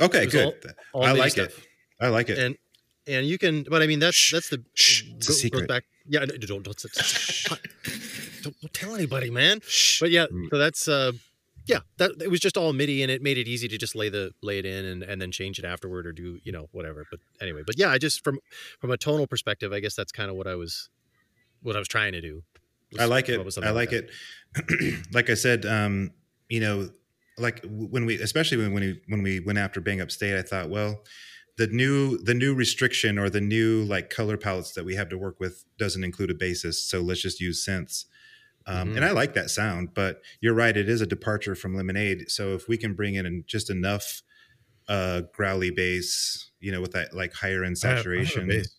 Okay, 0.00 0.22
It 0.22 0.24
was 0.26 0.34
good. 0.34 0.54
all 0.92 1.02
I 1.04 1.08
MIDI 1.08 1.20
like 1.20 1.32
stuff. 1.32 1.58
it. 1.58 1.64
I 2.00 2.08
like 2.08 2.28
it. 2.28 2.38
And 2.38 2.56
and 3.08 3.26
you 3.26 3.38
can, 3.38 3.64
but 3.64 3.82
I 3.82 3.86
mean 3.86 3.98
that's 3.98 4.16
Shh, 4.16 4.32
that's 4.32 4.48
the 4.50 4.62
shh, 4.74 5.04
it's 5.16 5.26
a 5.28 5.30
go- 5.30 5.34
secret. 5.34 5.68
back. 5.68 5.84
Yeah, 6.06 6.20
no, 6.20 6.26
don't 6.26 6.62
don't, 6.62 6.64
don't, 6.64 7.60
don't, 8.42 8.54
tell 8.72 8.94
anybody, 8.94 9.30
man. 9.30 9.60
But 10.00 10.10
yeah, 10.10 10.26
Mm. 10.26 10.48
so 10.50 10.58
that's 10.58 10.88
uh, 10.88 11.12
yeah, 11.66 11.80
that 11.98 12.12
it 12.22 12.30
was 12.30 12.40
just 12.40 12.56
all 12.56 12.72
MIDI, 12.72 13.02
and 13.02 13.10
it 13.10 13.20
made 13.22 13.36
it 13.36 13.46
easy 13.46 13.68
to 13.68 13.76
just 13.76 13.94
lay 13.94 14.08
the 14.08 14.32
lay 14.42 14.58
it 14.58 14.64
in 14.66 14.84
and 14.86 15.02
and 15.02 15.20
then 15.20 15.30
change 15.32 15.58
it 15.58 15.64
afterward 15.64 16.06
or 16.06 16.12
do 16.12 16.38
you 16.44 16.52
know 16.52 16.68
whatever. 16.72 17.04
But 17.10 17.20
anyway, 17.40 17.62
but 17.66 17.78
yeah, 17.78 17.90
I 17.90 17.98
just 17.98 18.24
from 18.24 18.38
from 18.80 18.90
a 18.90 18.96
tonal 18.96 19.26
perspective, 19.26 19.72
I 19.72 19.80
guess 19.80 19.94
that's 19.94 20.12
kind 20.12 20.30
of 20.30 20.36
what 20.36 20.46
I 20.46 20.54
was 20.54 20.88
what 21.62 21.76
I 21.76 21.78
was 21.78 21.88
trying 21.88 22.12
to 22.12 22.20
do. 22.20 22.42
I 22.98 23.04
like 23.04 23.28
it. 23.28 23.38
up 23.38 23.44
with 23.44 23.52
something 23.54 23.68
I 23.68 23.74
like 23.74 23.90
that. 23.90 24.08
it. 24.56 25.04
like 25.12 25.28
I 25.28 25.34
said, 25.34 25.66
um, 25.66 26.10
you 26.48 26.60
know, 26.60 26.88
like 27.36 27.62
when 27.68 28.06
we, 28.06 28.14
especially 28.18 28.56
when 28.56 28.72
when 28.72 28.82
we 28.82 29.00
when 29.08 29.22
we 29.22 29.40
went 29.40 29.58
after 29.58 29.80
Bang 29.82 30.00
Up 30.00 30.10
State, 30.10 30.38
I 30.38 30.42
thought, 30.42 30.70
well, 30.70 31.02
the 31.58 31.66
new 31.66 32.16
the 32.18 32.34
new 32.34 32.54
restriction 32.54 33.18
or 33.18 33.28
the 33.28 33.40
new 33.40 33.82
like 33.84 34.08
color 34.10 34.36
palettes 34.38 34.72
that 34.72 34.84
we 34.84 34.94
have 34.94 35.08
to 35.10 35.18
work 35.18 35.38
with 35.40 35.64
doesn't 35.78 36.02
include 36.04 36.30
a 36.30 36.34
bassist, 36.34 36.88
so 36.88 37.00
let's 37.02 37.20
just 37.20 37.40
use 37.40 37.64
synths. 37.66 38.06
Um, 38.66 38.90
Mhm. 38.92 38.96
And 38.96 39.04
I 39.04 39.10
like 39.12 39.34
that 39.34 39.50
sound, 39.50 39.92
but 39.94 40.22
you're 40.40 40.54
right; 40.54 40.76
it 40.76 40.88
is 40.88 41.00
a 41.00 41.06
departure 41.06 41.54
from 41.54 41.74
Lemonade. 41.74 42.30
So 42.30 42.54
if 42.54 42.68
we 42.68 42.76
can 42.78 42.94
bring 42.94 43.14
in 43.16 43.44
just 43.46 43.68
enough 43.70 44.22
uh, 44.88 45.22
growly 45.34 45.70
bass, 45.70 46.50
you 46.60 46.72
know, 46.72 46.80
with 46.80 46.92
that 46.92 47.12
like 47.14 47.34
higher 47.34 47.62
end 47.64 47.76
I 47.84 47.88
have- 47.88 47.94
I 47.94 47.98
have 47.98 48.06
a 48.06 48.24
saturation. 48.24 48.48
bass. 48.48 48.74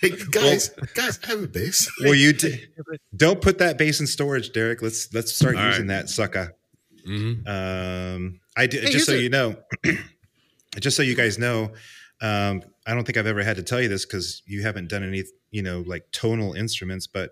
Hey, 0.00 0.10
guys, 0.30 0.68
guys, 0.94 1.18
I 1.24 1.26
have 1.28 1.42
a 1.44 1.46
bass. 1.48 1.90
well, 2.02 2.14
you 2.14 2.32
d- 2.32 2.64
don't 3.16 3.40
put 3.40 3.58
that 3.58 3.78
bass 3.78 4.00
in 4.00 4.06
storage, 4.06 4.52
Derek. 4.52 4.82
Let's 4.82 5.12
let's 5.14 5.32
start 5.34 5.56
All 5.56 5.66
using 5.66 5.86
that 5.88 6.08
sucker. 6.10 6.54
Mhm. 7.06 7.46
Um, 7.48 8.40
I 8.56 8.66
do, 8.66 8.80
Hey, 8.80 8.90
just 8.90 9.06
so 9.06 9.12
a- 9.14 9.18
you 9.20 9.28
know, 9.30 9.56
just 10.80 10.96
so 10.96 11.02
you 11.02 11.14
guys 11.14 11.38
know, 11.38 11.72
um, 12.20 12.62
I 12.86 12.94
don't 12.94 13.04
think 13.04 13.16
I've 13.16 13.26
ever 13.26 13.42
had 13.42 13.56
to 13.56 13.62
tell 13.62 13.80
you 13.80 13.88
this 13.88 14.04
because 14.04 14.42
you 14.46 14.62
haven't 14.62 14.88
done 14.88 15.02
any, 15.02 15.24
you 15.50 15.62
know, 15.62 15.82
like 15.86 16.04
tonal 16.12 16.52
instruments, 16.54 17.06
but 17.06 17.30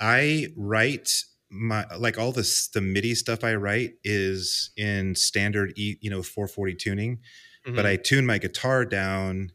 I 0.00 0.48
write 0.56 1.10
my 1.50 1.86
like 1.96 2.18
all 2.18 2.32
this 2.32 2.68
the 2.68 2.80
MIDI 2.80 3.14
stuff 3.14 3.44
I 3.44 3.54
write 3.54 3.94
is 4.02 4.70
in 4.76 5.14
standard 5.14 5.72
E, 5.76 5.96
you 6.00 6.10
know, 6.10 6.22
440 6.22 6.74
tuning, 6.74 7.18
but 7.64 7.84
Mhm. 7.84 7.86
I 7.86 7.96
tune 7.96 8.26
my 8.26 8.38
guitar 8.38 8.84
down 8.84 9.52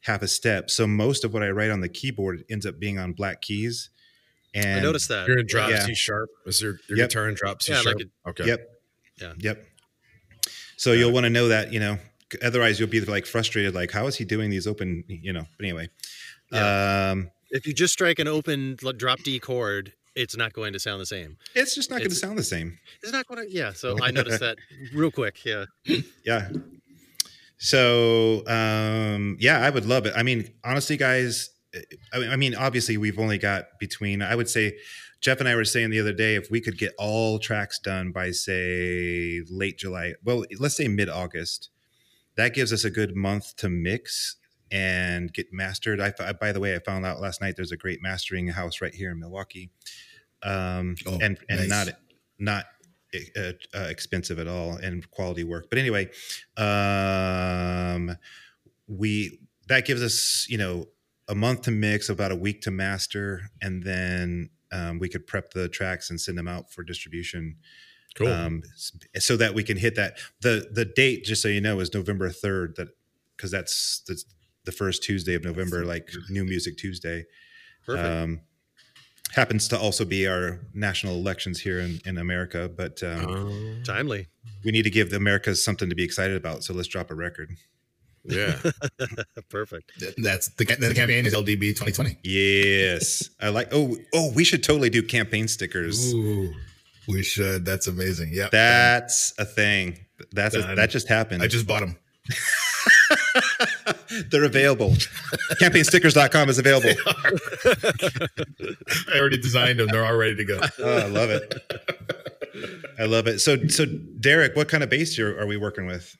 half 0.00 0.22
a 0.22 0.28
step. 0.28 0.70
So 0.70 0.86
most 0.86 1.24
of 1.24 1.32
what 1.34 1.42
I 1.42 1.50
write 1.50 1.70
on 1.70 1.80
the 1.80 1.88
keyboard 1.88 2.44
ends 2.50 2.66
up 2.66 2.78
being 2.78 2.98
on 2.98 3.12
black 3.12 3.42
keys. 3.42 3.90
And 4.54 4.80
I 4.80 4.82
noticed 4.82 5.08
that. 5.08 5.26
You're 5.28 5.38
in 5.38 5.46
drop 5.46 5.70
Yeah. 5.70 5.84
C 5.84 5.94
sharp. 5.94 6.30
Is 6.46 6.60
your, 6.62 6.78
your 6.88 6.98
Yep. 6.98 7.08
guitar 7.10 7.28
in 7.28 7.34
drop 7.34 7.62
C 7.62 7.72
Yeah, 7.72 7.80
sharp? 7.80 7.96
like 7.96 8.06
okay. 8.28 8.46
Yep. 8.46 8.70
Yeah. 9.20 9.32
Yep. 9.38 9.68
So 10.76 10.92
you'll 10.92 11.12
want 11.12 11.24
to 11.24 11.30
know 11.30 11.48
that, 11.48 11.72
you 11.72 11.80
know, 11.80 11.98
otherwise 12.42 12.80
you'll 12.80 12.88
be 12.88 13.00
like 13.00 13.26
frustrated, 13.26 13.74
like, 13.74 13.90
how 13.90 14.06
is 14.06 14.16
he 14.16 14.24
doing 14.24 14.50
these 14.50 14.66
open, 14.66 15.04
you 15.08 15.32
know, 15.32 15.46
but 15.56 15.64
anyway. 15.64 15.88
Um, 16.52 17.30
If 17.50 17.66
you 17.66 17.72
just 17.74 17.92
strike 17.92 18.18
an 18.18 18.28
open 18.28 18.76
drop 18.96 19.20
D 19.20 19.38
chord, 19.38 19.92
it's 20.14 20.36
not 20.36 20.52
going 20.52 20.72
to 20.72 20.78
sound 20.78 21.00
the 21.00 21.06
same. 21.06 21.36
it's 21.54 21.74
just 21.74 21.90
not 21.90 21.98
going 21.98 22.10
to 22.10 22.16
sound 22.16 22.38
the 22.38 22.44
same. 22.44 22.78
It's 23.02 23.12
not 23.12 23.26
going 23.26 23.46
to. 23.46 23.52
Yeah. 23.52 23.72
So 23.72 23.96
I 24.02 24.10
noticed 24.12 24.40
that 24.40 24.58
real 24.92 25.10
quick. 25.10 25.44
Yeah. 25.44 25.64
Yeah. 26.24 26.50
So, 27.58 28.46
um, 28.46 29.36
yeah, 29.40 29.60
I 29.60 29.70
would 29.70 29.86
love 29.86 30.06
it. 30.06 30.12
I 30.16 30.22
mean, 30.22 30.50
honestly, 30.64 30.96
guys, 30.96 31.50
I 32.12 32.36
mean, 32.36 32.54
obviously 32.54 32.96
we've 32.96 33.18
only 33.18 33.38
got 33.38 33.78
between, 33.80 34.22
I 34.22 34.34
would 34.34 34.48
say, 34.48 34.76
Geoff 35.24 35.40
and 35.40 35.48
I 35.48 35.54
were 35.56 35.64
saying 35.64 35.88
the 35.88 36.00
other 36.00 36.12
day, 36.12 36.34
if 36.34 36.50
we 36.50 36.60
could 36.60 36.76
get 36.76 36.92
all 36.98 37.38
tracks 37.38 37.78
done 37.78 38.12
by 38.12 38.30
say 38.30 39.40
late 39.48 39.78
July, 39.78 40.12
well, 40.22 40.44
let's 40.58 40.76
say 40.76 40.86
mid 40.86 41.08
August, 41.08 41.70
that 42.36 42.52
gives 42.52 42.74
us 42.74 42.84
a 42.84 42.90
good 42.90 43.16
month 43.16 43.56
to 43.56 43.70
mix 43.70 44.36
and 44.70 45.32
get 45.32 45.46
mastered. 45.50 45.98
I, 45.98 46.12
I- 46.20 46.34
by 46.34 46.52
the 46.52 46.60
way, 46.60 46.74
I 46.74 46.78
found 46.80 47.06
out 47.06 47.22
last 47.22 47.40
night 47.40 47.54
there's 47.56 47.72
a 47.72 47.76
great 47.78 48.00
mastering 48.02 48.48
house 48.48 48.82
right 48.82 48.94
here 48.94 49.12
in 49.12 49.18
Milwaukee, 49.18 49.70
um, 50.42 50.94
Oh, 51.06 51.18
and 51.22 51.38
and 51.48 51.68
nice. 51.68 51.86
not 51.86 51.88
not 52.38 52.64
uh, 53.34 53.52
uh, 53.74 53.86
expensive 53.88 54.38
at 54.38 54.46
all 54.46 54.72
and 54.76 55.10
quality 55.10 55.42
work. 55.44 55.70
But 55.70 55.78
anyway, 55.78 56.10
um, 56.58 58.18
we 58.88 59.38
that 59.68 59.86
gives 59.86 60.02
us 60.02 60.46
you 60.50 60.58
know 60.58 60.88
a 61.28 61.34
month 61.34 61.62
to 61.62 61.70
mix, 61.70 62.10
about 62.10 62.30
a 62.30 62.36
week 62.36 62.60
to 62.62 62.70
master, 62.70 63.48
and 63.62 63.82
then 63.82 64.50
um, 64.74 64.98
we 64.98 65.08
could 65.08 65.26
prep 65.26 65.52
the 65.52 65.68
tracks 65.68 66.10
and 66.10 66.20
send 66.20 66.36
them 66.36 66.48
out 66.48 66.70
for 66.72 66.82
distribution. 66.82 67.56
Cool. 68.16 68.28
Um, 68.28 68.62
so 69.18 69.36
that 69.36 69.54
we 69.54 69.62
can 69.64 69.76
hit 69.76 69.94
that 69.96 70.18
the 70.40 70.68
the 70.70 70.84
date, 70.84 71.24
just 71.24 71.42
so 71.42 71.48
you 71.48 71.60
know, 71.60 71.80
is 71.80 71.92
November 71.94 72.30
third. 72.30 72.76
That 72.76 72.88
because 73.36 73.50
that's 73.50 74.02
the 74.06 74.22
the 74.64 74.72
first 74.72 75.02
Tuesday 75.02 75.34
of 75.34 75.44
November, 75.44 75.84
like 75.84 76.10
New 76.30 76.44
Music 76.44 76.76
Tuesday. 76.78 77.24
Perfect. 77.86 78.06
Um, 78.06 78.40
happens 79.32 79.66
to 79.68 79.78
also 79.78 80.04
be 80.04 80.26
our 80.28 80.60
national 80.74 81.14
elections 81.16 81.60
here 81.60 81.80
in, 81.80 82.00
in 82.06 82.18
America, 82.18 82.70
but 82.74 83.02
um, 83.02 83.26
Oh, 83.28 83.82
Timely. 83.84 84.28
we 84.64 84.70
need 84.70 84.84
to 84.84 84.90
give 84.90 85.10
the 85.10 85.16
Americas 85.16 85.62
something 85.62 85.88
to 85.90 85.94
be 85.96 86.04
excited 86.04 86.36
about. 86.36 86.62
So 86.62 86.72
let's 86.72 86.88
drop 86.88 87.10
a 87.10 87.14
record. 87.14 87.50
Yeah. 88.24 88.56
Perfect. 89.50 89.92
That's 90.18 90.48
the, 90.48 90.64
the 90.64 90.94
campaign 90.94 91.26
is 91.26 91.34
LDB 91.34 91.76
2020. 91.76 92.18
Yes, 92.22 93.28
I 93.40 93.48
like. 93.48 93.68
Oh, 93.72 93.96
oh, 94.14 94.32
we 94.34 94.44
should 94.44 94.62
totally 94.62 94.90
do 94.90 95.02
campaign 95.02 95.48
stickers. 95.48 96.14
Ooh, 96.14 96.52
we 97.08 97.22
should. 97.22 97.64
That's 97.64 97.86
amazing. 97.86 98.30
Yeah. 98.32 98.48
That's 98.50 99.34
a 99.38 99.44
thing. 99.44 99.98
That's 100.32 100.54
a, 100.54 100.74
that 100.74 100.90
just 100.90 101.08
happened. 101.08 101.42
I 101.42 101.48
just 101.48 101.66
bought 101.66 101.80
them. 101.80 101.96
They're 104.30 104.44
available. 104.44 104.90
Campaignstickers.com 105.60 106.48
is 106.48 106.58
available. 106.58 106.90
I 109.12 109.18
already 109.18 109.38
designed 109.38 109.80
them. 109.80 109.88
They're 109.88 110.04
all 110.04 110.16
ready 110.16 110.36
to 110.36 110.44
go. 110.44 110.60
Oh, 110.78 110.98
I 110.98 111.06
love 111.06 111.30
it. 111.30 111.54
I 112.98 113.04
love 113.04 113.26
it. 113.26 113.40
So, 113.40 113.66
so 113.66 113.86
Derek, 113.86 114.56
what 114.56 114.68
kind 114.68 114.82
of 114.82 114.90
bass 114.90 115.18
are, 115.18 115.38
are 115.38 115.46
we 115.46 115.56
working 115.56 115.86
with? 115.86 116.16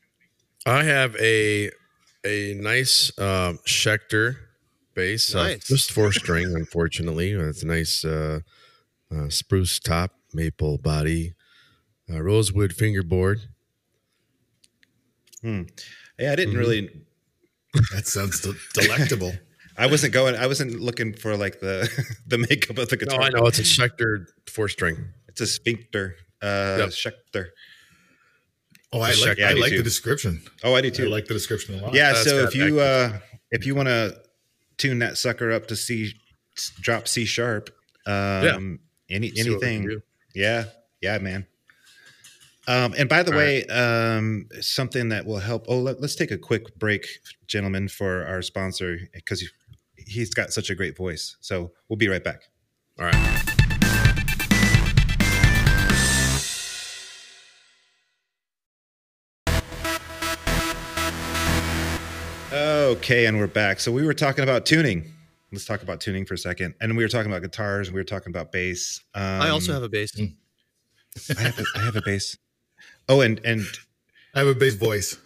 I 0.66 0.82
have 0.82 1.14
a 1.16 1.70
a 2.24 2.54
nice 2.54 3.12
um, 3.18 3.58
Schecter 3.66 4.36
bass, 4.94 5.34
uh, 5.34 5.56
just 5.64 5.92
four 5.92 6.12
string. 6.12 6.54
Unfortunately, 6.54 7.32
it's 7.32 7.62
a 7.62 7.66
nice 7.66 8.04
uh, 8.04 8.40
uh, 9.14 9.28
spruce 9.28 9.78
top, 9.78 10.12
maple 10.32 10.78
body, 10.78 11.34
uh, 12.12 12.20
rosewood 12.22 12.72
fingerboard. 12.72 13.40
Hmm. 15.42 15.62
Yeah, 16.18 16.32
I 16.32 16.36
didn't 16.36 16.54
Mhm. 16.54 16.58
really. 16.58 16.90
That 17.92 18.06
sounds 18.06 18.40
de- 18.40 18.54
delectable. 18.72 19.32
I 19.76 19.88
wasn't 19.88 20.12
going. 20.14 20.36
I 20.36 20.46
wasn't 20.46 20.80
looking 20.80 21.12
for 21.12 21.36
like 21.36 21.58
the 21.58 21.88
the 22.26 22.38
makeup 22.38 22.78
of 22.78 22.88
the 22.88 22.96
guitar. 22.96 23.18
No. 23.18 23.24
I 23.26 23.28
know 23.30 23.46
it's 23.46 23.58
a 23.58 23.62
Schecter 23.64 24.26
four 24.48 24.68
string. 24.68 24.96
It's 25.28 25.40
a 25.40 25.46
sphincter. 25.46 26.14
Uh, 26.40 26.76
Yep. 26.78 26.88
Schecter. 26.90 27.46
Oh, 28.94 29.00
I 29.00 29.12
like, 29.26 29.38
Yeah, 29.38 29.48
I 29.48 29.50
I 29.50 29.54
like 29.54 29.70
too. 29.70 29.78
the 29.78 29.82
description. 29.82 30.40
Oh, 30.62 30.74
I 30.74 30.80
do 30.80 30.90
too. 30.90 31.06
I 31.06 31.08
like 31.08 31.26
the 31.26 31.34
description 31.34 31.78
a 31.78 31.82
lot. 31.82 31.94
yeah. 31.94 32.12
That's 32.12 32.24
So 32.24 32.44
if 32.44 32.54
you 32.54 32.78
uh, 32.80 33.18
if 33.50 33.66
you 33.66 33.74
want 33.74 33.88
to 33.88 34.16
tune 34.78 35.00
that 35.00 35.18
sucker 35.18 35.50
up 35.50 35.66
to 35.66 35.76
C, 35.76 36.14
drop 36.80 37.08
C 37.08 37.24
sharp. 37.24 37.70
Um, 38.06 38.78
Any 39.10 39.30
See 39.30 39.50
what 39.50 39.60
we 39.60 39.66
can 39.66 39.74
anything. 39.74 40.02
Yeah, 40.34 40.64
yeah, 41.00 41.18
man. 41.18 41.46
Um, 42.66 42.94
and 42.96 43.08
by 43.08 43.22
the 43.22 43.32
All 43.32 43.38
way, 43.38 43.64
um, 43.66 44.48
something 44.60 45.10
that 45.10 45.26
will 45.26 45.38
help. 45.38 45.66
Oh, 45.68 45.78
let, 45.78 45.98
us 45.98 46.14
take 46.14 46.30
a 46.30 46.38
quick 46.38 46.78
break, 46.78 47.06
gentlemen, 47.46 47.88
for 47.88 48.24
our 48.26 48.42
sponsor 48.42 48.98
because 49.12 49.40
he, 49.40 49.48
he's 49.96 50.32
got 50.32 50.52
such 50.52 50.70
a 50.70 50.74
great 50.74 50.96
voice. 50.96 51.36
So 51.40 51.72
we'll 51.88 51.98
be 51.98 52.08
right 52.08 52.24
back. 52.24 52.42
All 52.98 53.06
right. 53.06 53.53
Okay, 62.84 63.24
and 63.24 63.38
we're 63.38 63.46
back. 63.46 63.80
So 63.80 63.90
we 63.90 64.04
were 64.04 64.12
talking 64.12 64.44
about 64.44 64.66
tuning. 64.66 65.10
Let's 65.50 65.64
talk 65.64 65.82
about 65.82 66.02
tuning 66.02 66.26
for 66.26 66.34
a 66.34 66.38
second. 66.38 66.74
And 66.82 66.98
we 66.98 67.02
were 67.02 67.08
talking 67.08 67.32
about 67.32 67.40
guitars. 67.40 67.88
And 67.88 67.94
we 67.94 68.00
were 68.00 68.04
talking 68.04 68.30
about 68.30 68.52
bass. 68.52 69.00
Um, 69.14 69.22
I 69.40 69.48
also 69.48 69.72
have 69.72 69.82
a 69.82 69.88
bass. 69.88 70.12
I 70.18 71.40
have 71.40 71.58
a, 71.58 71.64
I 71.76 71.78
have 71.82 71.96
a 71.96 72.02
bass. 72.02 72.36
Oh, 73.08 73.22
and 73.22 73.40
and 73.42 73.62
I 74.34 74.40
have 74.40 74.48
a 74.48 74.54
bass 74.54 74.74
voice. 74.74 75.16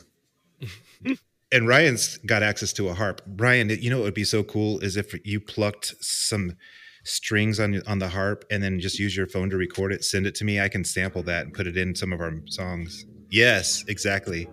and 1.50 1.66
Ryan's 1.66 2.18
got 2.18 2.44
access 2.44 2.72
to 2.74 2.90
a 2.90 2.94
harp. 2.94 3.22
Ryan, 3.26 3.70
you 3.70 3.90
know 3.90 3.98
what 3.98 4.04
would 4.04 4.14
be 4.14 4.22
so 4.22 4.44
cool 4.44 4.78
is 4.78 4.96
if 4.96 5.12
you 5.26 5.40
plucked 5.40 5.96
some 6.00 6.52
strings 7.02 7.58
on 7.58 7.82
on 7.88 7.98
the 7.98 8.10
harp 8.10 8.44
and 8.52 8.62
then 8.62 8.78
just 8.78 9.00
use 9.00 9.16
your 9.16 9.26
phone 9.26 9.50
to 9.50 9.56
record 9.56 9.92
it, 9.92 10.04
send 10.04 10.28
it 10.28 10.36
to 10.36 10.44
me. 10.44 10.60
I 10.60 10.68
can 10.68 10.84
sample 10.84 11.24
that 11.24 11.46
and 11.46 11.52
put 11.52 11.66
it 11.66 11.76
in 11.76 11.96
some 11.96 12.12
of 12.12 12.20
our 12.20 12.34
songs. 12.46 13.04
Yes, 13.30 13.84
exactly. 13.88 14.46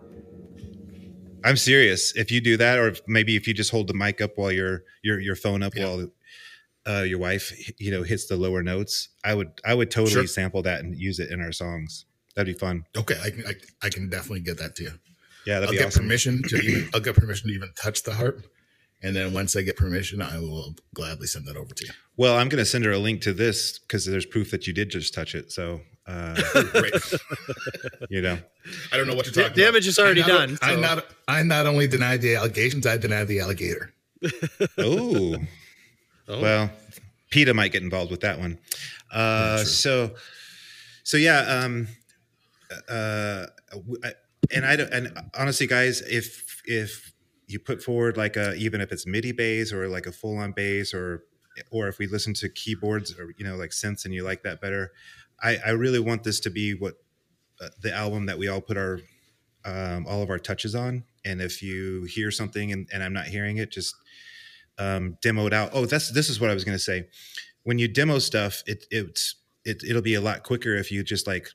I'm 1.46 1.56
serious. 1.58 2.14
If 2.16 2.32
you 2.32 2.42
do 2.42 2.58
that, 2.58 2.78
or 2.80 2.88
if 2.90 3.02
maybe 3.08 3.36
if 3.38 3.48
you 3.48 3.54
just 3.54 3.72
hold 3.72 3.88
the 3.88 3.94
mic 3.94 4.20
up 4.20 4.32
while 4.36 4.52
your 4.52 4.84
your 5.04 5.20
your 5.20 5.36
phone 5.36 5.64
up 5.64 5.74
Yeah. 5.76 5.86
while 5.86 6.08
uh, 6.88 7.02
your 7.04 7.20
wife 7.20 7.54
you 7.80 7.92
know 7.92 8.04
hits 8.04 8.26
the 8.28 8.36
lower 8.36 8.64
notes, 8.64 9.10
I 9.24 9.34
would 9.36 9.50
I 9.64 9.74
would 9.74 9.90
totally 9.92 10.12
Sure. 10.12 10.28
sample 10.28 10.62
that 10.64 10.82
and 10.84 10.98
use 10.98 11.20
it 11.20 11.32
in 11.32 11.40
our 11.42 11.52
songs. 11.52 12.06
That'd 12.36 12.54
be 12.54 12.60
fun. 12.60 12.84
Okay, 12.98 13.18
I 13.24 13.30
can 13.30 13.46
I, 13.48 13.54
I 13.84 13.90
can 13.90 14.10
definitely 14.10 14.42
get 14.42 14.58
that 14.58 14.76
to 14.78 14.84
you. 14.84 14.92
Yeah, 15.46 15.60
that'd 15.60 15.70
I'll 15.70 15.80
get 15.80 15.88
awesome. 15.88 16.04
permission 16.04 16.42
to 16.50 16.58
even, 16.58 16.90
I'll 16.94 17.00
get 17.00 17.16
permission 17.16 17.50
to 17.50 17.56
even 17.56 17.70
touch 17.80 18.02
the 18.04 18.14
harp, 18.16 18.46
and 19.04 19.16
then 19.16 19.32
once 19.32 19.56
I 19.56 19.62
get 19.62 19.78
permission, 19.78 20.22
I 20.22 20.40
will 20.40 20.76
gladly 20.96 21.28
send 21.28 21.46
that 21.48 21.56
over 21.56 21.74
to 21.74 21.86
you. 21.86 21.92
Well, 22.18 22.36
I'm 22.36 22.50
going 22.50 22.58
to 22.64 22.66
send 22.66 22.84
her 22.86 22.92
a 22.92 22.98
link 22.98 23.22
to 23.22 23.34
this 23.34 23.78
because 23.78 24.06
there's 24.06 24.26
proof 24.26 24.50
that 24.52 24.66
you 24.66 24.74
did 24.74 24.90
just 24.90 25.14
touch 25.14 25.36
it. 25.36 25.52
So, 25.52 25.82
uh, 26.08 26.36
you 28.10 28.22
know, 28.22 28.38
I 28.92 28.98
don't 28.98 29.08
know 29.08 29.16
what 29.16 29.26
to 29.26 29.32
Da- 29.32 29.42
talk 29.44 29.52
about. 29.52 29.58
damage 29.58 29.88
is 29.88 29.98
already 30.00 30.22
I 30.24 30.28
not, 30.28 30.48
done, 30.50 30.58
I 30.62 30.76
so- 30.76 30.80
not 30.82 31.06
I 31.28 31.44
not 31.44 31.66
only 31.66 31.88
denied 31.88 32.22
the 32.22 32.36
allegations, 32.36 32.86
I 32.86 32.98
denied 32.98 33.28
the 33.28 33.40
alligator. 33.40 33.92
oh, 34.78 35.38
Oh. 36.28 36.42
well, 36.42 36.72
PETA 37.30 37.54
might 37.54 37.72
get 37.72 37.84
involved 37.84 38.10
with 38.10 38.22
that 38.22 38.40
one. 38.40 38.58
Uh, 39.12 39.64
so, 39.64 40.16
so 41.04 41.18
yeah, 41.18 41.40
um, 41.42 41.88
uh, 42.90 43.46
w- 43.72 43.98
I- 44.04 44.14
and 44.54 44.66
I 44.66 44.76
don't, 44.76 44.92
and 44.92 45.14
honestly, 45.38 45.68
guys, 45.68 46.02
if 46.02 46.62
if 46.66 47.12
you 47.48 47.60
put 47.60 47.82
forward 47.84 48.18
like 48.18 48.38
a 48.38 48.54
even 48.56 48.82
if 48.82 48.92
it's 48.92 49.06
MIDI 49.08 49.32
bass 49.32 49.72
or 49.74 49.88
like 49.88 50.06
a 50.08 50.12
full 50.12 50.38
on 50.38 50.52
bass 50.52 50.94
or 50.94 51.24
or 51.72 51.88
if 51.88 51.98
we 52.00 52.08
listen 52.08 52.34
to 52.36 52.50
keyboards 52.50 53.18
or 53.18 53.34
you 53.38 53.46
know 53.46 53.56
like 53.56 53.70
synths 53.72 54.06
and 54.06 54.14
you 54.14 54.24
like 54.24 54.44
that 54.44 54.62
better, 54.62 54.92
I 55.42 55.58
I 55.66 55.70
really 55.72 56.00
want 56.00 56.24
this 56.24 56.40
to 56.42 56.50
be 56.50 56.74
what 56.74 56.96
uh, 57.62 57.70
the 57.82 57.94
album 57.94 58.26
that 58.28 58.38
we 58.38 58.48
all 58.48 58.62
put 58.62 58.78
our 58.78 59.00
um, 59.64 60.06
all 60.08 60.22
of 60.22 60.30
our 60.30 60.40
touches 60.40 60.76
on. 60.76 61.04
And 61.24 61.42
if 61.42 61.62
you 61.62 62.04
hear 62.04 62.30
something 62.32 62.72
and, 62.72 62.88
and 62.94 63.04
I'm 63.04 63.14
not 63.14 63.26
hearing 63.26 63.58
it, 63.58 63.72
just 63.72 63.96
um, 64.78 65.18
demo 65.22 65.48
it 65.48 65.54
out. 65.54 65.72
Oh, 65.74 65.86
that's 65.86 66.12
this 66.12 66.30
is 66.30 66.40
what 66.40 66.50
I 66.50 66.54
was 66.54 66.64
going 66.64 66.78
to 66.78 66.84
say. 66.84 67.08
When 67.64 67.80
you 67.80 67.88
demo 67.88 68.20
stuff, 68.20 68.64
it 68.68 68.86
it's 68.92 69.36
it, 69.64 69.84
it'll 69.84 70.02
be 70.02 70.14
a 70.14 70.22
lot 70.22 70.44
quicker 70.44 70.76
if 70.76 70.92
you 70.92 71.04
just 71.04 71.26
like 71.26 71.50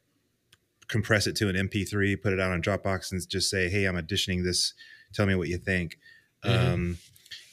compress 0.89 1.29
it 1.29 1.37
to 1.37 1.49
an 1.49 1.55
MP3, 1.55 2.21
put 2.21 2.33
it 2.33 2.41
out 2.41 2.51
on 2.51 2.61
Dropbox, 2.63 3.13
and 3.13 3.29
just 3.29 3.49
say, 3.49 3.69
"Hey, 3.69 3.85
I'm 3.85 3.97
auditioning 3.97 4.43
this. 4.43 4.75
Tell 5.15 5.27
me 5.27 5.37
what 5.37 5.49
you 5.49 5.59
think." 5.59 5.99
Mhm. 6.45 6.73
Um, 6.73 6.99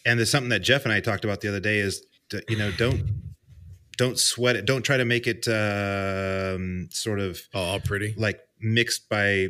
and 0.05 0.17
there's 0.17 0.31
something 0.31 0.49
that 0.49 0.59
Geoff 0.59 0.85
and 0.85 0.93
I 0.93 1.01
talked 1.01 1.25
about 1.25 1.41
the 1.41 1.49
other 1.49 1.59
day 1.59 1.79
is, 1.79 2.03
to, 2.29 2.41
you 2.47 2.57
know, 2.57 2.71
don't 2.71 3.26
don't 3.97 4.17
sweat 4.17 4.55
it. 4.55 4.65
Don't 4.65 4.83
try 4.83 4.97
to 4.97 5.05
make 5.05 5.27
it 5.27 5.47
um, 5.47 6.87
sort 6.91 7.19
of 7.19 7.41
Oh, 7.53 7.59
all 7.61 7.79
pretty. 7.79 8.13
like 8.17 8.39
mixed 8.59 9.09
by, 9.09 9.49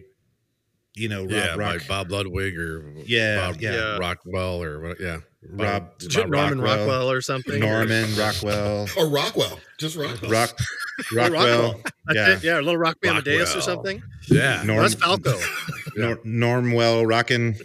you 0.95 1.09
know, 1.09 1.21
Rob 1.21 1.31
yeah, 1.31 1.55
Rock, 1.55 1.79
by 1.81 1.87
Bob 1.87 2.11
Ludwig 2.11 2.57
or 2.57 2.93
Yeah, 3.05 3.51
Bob 3.51 3.61
yeah. 3.61 3.97
Rockwell 3.97 4.63
or 4.63 4.79
what? 4.81 4.99
Yeah, 4.99 5.19
Rob, 5.43 5.91
Bob- 5.99 6.29
Norman 6.29 6.59
Rockwell. 6.61 6.77
Rockwell 6.87 7.11
or 7.11 7.21
something. 7.21 7.59
Norman 7.59 8.15
Rockwell, 8.15 8.87
Or 8.97 9.07
Rockwell, 9.09 9.59
just 9.77 9.95
Rockwell. 9.95 10.31
Rock, 10.31 10.57
Rockwell, 11.13 11.73
Rockwell. 11.73 11.81
Yeah, 12.13 12.33
it. 12.33 12.43
Yeah, 12.43 12.55
a 12.55 12.61
little 12.61 12.77
Rock 12.77 12.97
Amadeus 13.05 13.55
or 13.55 13.61
something. 13.61 14.01
Yeah, 14.29 14.63
Norm, 14.65 14.81
That's 14.81 14.95
Falco. 14.95 15.37
Nor, 15.95 16.17
Normwell, 16.17 17.07
rockin', 17.07 17.55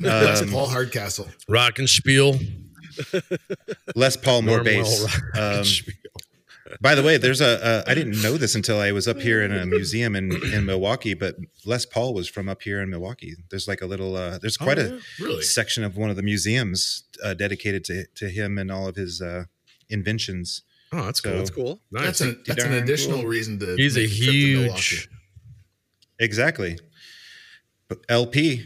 That's 0.00 0.40
um, 0.42 0.50
Paul 0.50 0.68
Hardcastle. 0.68 1.28
Rock 1.48 1.78
and 1.78 1.88
Spiel. 1.88 2.38
Les 3.96 4.16
Paul, 4.16 4.42
more 4.42 4.60
Normwell, 4.60 4.64
bass. 5.34 5.86
Um, 5.88 5.94
By 6.80 6.94
the 6.94 7.02
way, 7.02 7.16
there's 7.18 7.40
a, 7.42 7.84
a 7.86 7.90
I 7.90 7.94
didn't 7.94 8.22
know 8.22 8.36
this 8.38 8.54
until 8.54 8.78
I 8.80 8.92
was 8.92 9.06
up 9.06 9.18
here 9.20 9.42
in 9.42 9.52
a 9.52 9.66
museum 9.66 10.16
in 10.16 10.32
in 10.54 10.64
Milwaukee, 10.64 11.12
but 11.12 11.36
Les 11.66 11.84
Paul 11.84 12.14
was 12.14 12.28
from 12.28 12.48
up 12.48 12.62
here 12.62 12.80
in 12.80 12.88
Milwaukee. 12.88 13.34
There's 13.50 13.68
like 13.68 13.82
a 13.82 13.86
little 13.86 14.16
uh, 14.16 14.38
there's 14.38 14.56
quite 14.56 14.78
Oh, 14.78 14.82
yeah? 14.82 14.88
a 15.20 15.22
really. 15.24 15.42
section 15.42 15.84
of 15.84 15.96
one 15.96 16.08
of 16.08 16.16
the 16.16 16.22
museums 16.22 17.04
uh, 17.22 17.34
dedicated 17.34 17.84
to 17.86 18.04
to 18.14 18.28
him 18.30 18.56
and 18.58 18.70
all 18.72 18.86
of 18.88 18.96
his 18.96 19.20
uh, 19.20 19.44
inventions. 19.90 20.62
Oh, 20.92 21.04
that's 21.04 21.20
So- 21.22 21.28
cool. 21.30 21.38
That's 21.38 21.50
cool. 21.50 21.80
Nice. 21.90 22.04
That's 22.04 22.20
an 22.22 22.42
that's 22.46 22.64
an 22.64 22.72
additional 22.74 23.18
cool. 23.20 23.26
reason 23.28 23.58
to. 23.58 23.74
He's 23.76 23.96
a 23.96 24.00
make 24.00 24.08
trip 24.16 24.30
huge. 24.30 25.08
Exactly. 26.18 26.78
But 27.88 27.98
LP, 28.08 28.64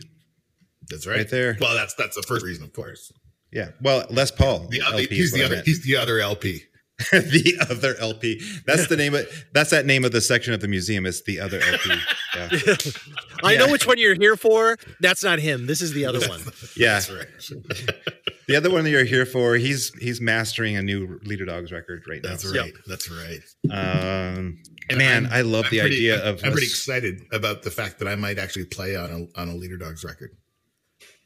That's 0.88 1.06
right. 1.06 1.16
right 1.16 1.30
there. 1.30 1.56
Well, 1.60 1.74
that's 1.74 1.94
that's 1.94 2.14
the 2.14 2.22
first 2.22 2.44
reason, 2.44 2.62
of 2.64 2.72
course. 2.72 3.12
Yeah. 3.56 3.68
Well, 3.80 4.06
Les 4.10 4.30
Paul. 4.30 4.68
The 4.70 4.82
other, 4.82 4.98
LP 5.02 5.14
he's 5.16 5.32
the 5.32 5.42
other. 5.44 5.62
He's 5.64 5.82
the 5.88 5.96
other 5.96 6.20
LP. 6.20 6.62
the 7.12 7.56
other 7.68 7.94
LP. 8.00 8.40
That's 8.66 8.86
the 8.88 8.96
name 8.96 9.14
of 9.14 9.26
that's 9.52 9.68
that 9.70 9.84
name 9.84 10.04
of 10.04 10.12
the 10.12 10.20
section 10.22 10.54
of 10.54 10.60
the 10.60 10.68
museum. 10.68 11.04
It's 11.04 11.22
the 11.22 11.40
other 11.40 11.60
LP. 11.60 11.90
Yeah. 12.36 12.50
I 13.42 13.56
know 13.56 13.68
which 13.70 13.86
one 13.86 13.96
you're 13.98 14.14
here 14.14 14.36
for. 14.36 14.76
That's 15.00 15.24
not 15.24 15.38
him. 15.38 15.66
This 15.66 15.80
is 15.80 15.92
the 15.94 16.04
other 16.04 16.20
one. 16.28 16.40
Yeah. 16.76 16.92
That's 17.00 17.10
right. 17.10 17.26
The 18.46 18.56
other 18.56 18.70
one 18.70 18.84
that 18.84 18.90
you're 18.90 19.04
here 19.04 19.24
for, 19.24 19.54
he's 19.54 19.90
he's 19.94 20.20
mastering 20.20 20.76
a 20.76 20.82
new 20.82 21.18
Leader 21.24 21.46
Dogs 21.46 21.72
record 21.72 22.02
right 22.10 22.22
now. 22.22 22.30
That's 22.30 22.44
Yep. 22.52 22.62
right. 22.62 22.72
That's 22.86 23.10
right. 23.10 23.40
Um, 23.72 24.58
And 24.90 24.98
man, 24.98 25.24
I'm- 25.26 25.32
I 25.32 25.40
love 25.42 25.64
I'm 25.66 25.70
the 25.70 25.80
pretty- 25.80 25.96
idea 25.96 26.18
I'm- 26.22 26.34
of. 26.34 26.44
I'm 26.44 26.52
pretty 26.52 26.66
excited 26.66 27.22
about 27.32 27.62
the 27.62 27.70
fact 27.70 28.00
that 28.00 28.08
I 28.08 28.16
might 28.16 28.38
actually 28.38 28.66
play 28.66 28.94
on 28.96 29.10
a 29.10 29.40
on 29.40 29.48
a 29.48 29.56
Leader 29.56 29.78
Dogs 29.78 30.04
record. 30.04 30.32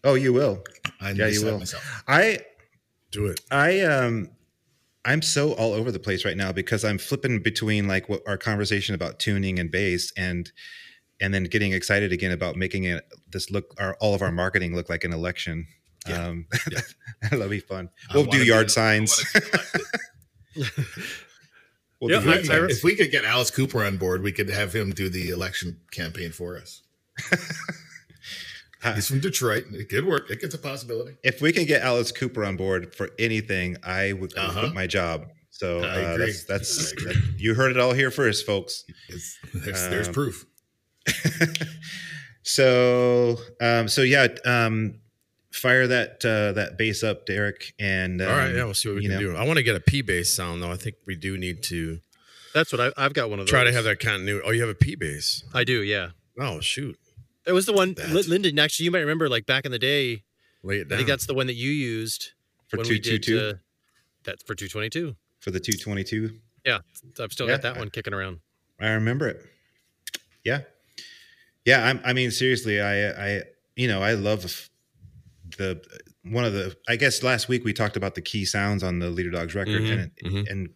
oh, 0.05 0.15
you 0.15 0.33
will. 0.33 0.63
I 1.01 1.11
Yeah, 1.13 1.27
you 1.29 1.45
will. 1.45 1.59
Myself. 1.59 2.03
I 2.09 2.41
Do 3.11 3.27
it. 3.27 3.41
I 3.51 3.81
um 3.81 4.31
I'm 5.05 5.23
so 5.23 5.53
all 5.55 5.73
over 5.73 5.91
the 5.91 5.99
place 5.99 6.25
right 6.25 6.37
now 6.37 6.53
because 6.53 6.85
I'm 6.85 6.99
flipping 6.99 7.43
between 7.43 7.89
like 7.89 8.09
what 8.09 8.23
our 8.27 8.37
conversation 8.37 8.95
about 8.95 9.19
tuning 9.19 9.59
and 9.59 9.71
bass 9.71 10.13
and 10.17 10.51
and 11.21 11.33
then 11.35 11.45
getting 11.45 11.73
excited 11.73 12.13
again 12.13 12.33
about 12.33 12.57
making 12.57 12.85
it 12.85 13.07
this 13.33 13.51
look 13.51 13.75
our 13.79 13.97
all 14.01 14.15
of 14.15 14.23
our 14.23 14.31
marketing 14.33 14.75
look 14.75 14.89
like 14.91 15.05
an 15.05 15.13
election. 15.13 15.67
Yeah. 16.09 16.27
Um 16.29 16.47
Yeah. 16.71 16.81
that'll 17.31 17.49
be 17.49 17.61
fun. 17.61 17.89
We'll 18.15 18.25
do 18.27 18.45
yard 18.45 18.67
I 18.67 18.69
signs. 18.69 19.25
wanna 19.35 19.47
be 19.47 20.61
elected. 20.61 20.87
We'll 22.01 22.11
Yeah, 22.13 22.21
do 22.21 22.31
I- 22.31 22.35
yard 22.35 22.47
signs. 22.47 22.73
if 22.79 22.85
we 22.85 22.97
could 22.97 23.11
get 23.11 23.25
Alice 23.27 23.51
Cooper 23.51 23.85
on 23.85 23.97
board, 23.99 24.23
we 24.23 24.33
could 24.33 24.49
have 24.49 24.75
him 24.75 24.91
do 24.93 25.09
the 25.11 25.29
election 25.31 25.81
campaign 25.93 26.33
for 26.33 26.57
us. 26.57 26.83
He's 28.95 29.07
from 29.09 29.21
Detroit. 29.21 29.65
It 29.73 29.89
could 29.91 30.07
work. 30.07 30.31
It 30.31 30.41
gets 30.41 30.55
a 30.55 30.59
possibility. 30.59 31.17
If 31.23 31.43
we 31.43 31.53
can 31.53 31.67
get 31.67 31.83
Alice 31.83 32.13
Cooper 32.13 32.45
on 32.45 32.57
board 32.57 32.95
for 32.95 33.11
anything, 33.19 33.77
I 33.85 34.13
would 34.15 34.37
Uh-huh. 34.37 34.61
quit 34.61 34.75
my 34.75 34.87
job. 34.87 35.27
So 35.51 35.81
I 35.81 36.05
uh, 36.05 36.13
agree. 36.15 36.27
that's 36.27 36.45
that's 36.45 36.93
that- 37.05 37.35
you 37.37 37.55
heard 37.55 37.73
it 37.73 37.79
all 37.79 37.93
here 37.93 38.11
first, 38.11 38.47
folks. 38.47 38.85
It's, 39.09 39.39
there's, 39.53 39.89
there's 39.91 40.09
Um, 40.09 40.15
proof. 40.15 40.47
so 42.43 43.37
um, 43.61 43.89
so 43.89 44.03
yeah, 44.03 44.29
um, 44.45 45.01
fire 45.53 45.87
that 45.87 46.25
uh, 46.25 46.53
that 46.53 46.79
bass 46.79 47.03
up, 47.03 47.27
Derek. 47.27 47.75
And 47.79 48.23
um, 48.23 48.29
All 48.31 48.37
right, 48.37 48.55
yeah, 48.55 48.65
we'll 48.65 48.75
see 48.75 48.89
what 48.89 48.97
we 48.97 49.03
can 49.03 49.13
know. 49.13 49.19
do. 49.21 49.37
I 49.37 49.45
want 49.45 49.59
to 49.59 49.63
get 49.63 49.77
a 49.77 49.81
P 49.81 50.03
bass 50.03 50.33
sound 50.33 50.63
though. 50.63 50.71
I 50.73 50.77
think 50.77 50.97
we 51.07 51.17
do 51.17 51.37
need 51.37 51.63
to 51.65 52.01
That's 52.55 52.73
what 52.73 52.81
I, 52.81 53.05
I've 53.05 53.13
got 53.15 53.31
one 53.31 53.39
of 53.41 53.47
those. 53.47 53.51
try 53.51 53.65
to 53.65 53.73
have 53.73 53.85
that 53.85 54.01
continuity. 54.01 54.43
Oh, 54.47 54.51
you 54.53 54.61
have 54.61 54.71
a 54.71 54.75
P 54.75 54.95
bass. 54.97 55.45
I 55.53 55.65
do, 55.65 55.83
yeah. 55.83 56.11
Oh 56.39 56.61
shoot, 56.61 56.99
It 57.47 57.53
was 57.53 57.67
the 57.67 57.73
one, 57.73 57.95
That. 57.95 58.29
Lyndon. 58.29 58.59
Actually, 58.59 58.85
you 58.85 58.91
might 58.91 59.01
remember, 59.01 59.29
like 59.29 59.47
back 59.47 59.65
in 59.65 59.73
the 59.73 59.79
day. 59.79 60.23
lay 60.63 60.81
it 60.81 60.93
I 60.93 60.97
think 60.97 61.09
that's 61.09 61.27
the 61.27 61.35
one 61.35 61.47
that 61.47 61.55
you 61.55 61.71
used 61.71 62.33
for 62.69 62.77
two 62.85 62.99
two 62.99 63.19
two 63.19 63.39
Uh, 63.39 63.53
that's 64.25 64.43
for 64.43 64.55
two 64.55 64.69
twenty 64.69 64.91
two. 64.91 65.17
for 65.41 65.51
the 65.51 65.61
two 65.61 65.73
twenty 65.73 66.05
two. 66.05 66.39
Yeah, 66.67 66.81
I've 67.19 67.33
still 67.33 67.47
Yeah. 67.47 67.55
got 67.55 67.63
that 67.63 67.77
one 67.79 67.89
kicking 67.91 68.13
around. 68.13 68.41
I 68.79 68.91
remember 68.91 69.27
it. 69.29 69.45
Yeah, 70.45 70.63
yeah. 71.65 71.87
I'm, 71.87 72.01
I 72.05 72.13
mean, 72.13 72.31
seriously, 72.31 72.81
I, 72.81 73.11
I, 73.37 73.43
you 73.77 73.89
know, 73.89 74.03
I 74.03 74.13
love 74.15 74.69
the 75.57 75.83
one 76.25 76.45
of 76.45 76.53
the. 76.53 76.77
I 76.89 76.97
guess 76.97 77.23
last 77.23 77.49
week 77.49 77.65
we 77.65 77.73
talked 77.73 77.97
about 77.97 78.15
the 78.15 78.21
key 78.23 78.45
sounds 78.45 78.83
on 78.83 78.99
the 78.99 79.09
Leader 79.11 79.31
Dogs 79.31 79.55
record, 79.55 79.83
Mhm, 79.83 79.93
and 79.93 80.13
mhm. 80.33 80.51
and 80.51 80.71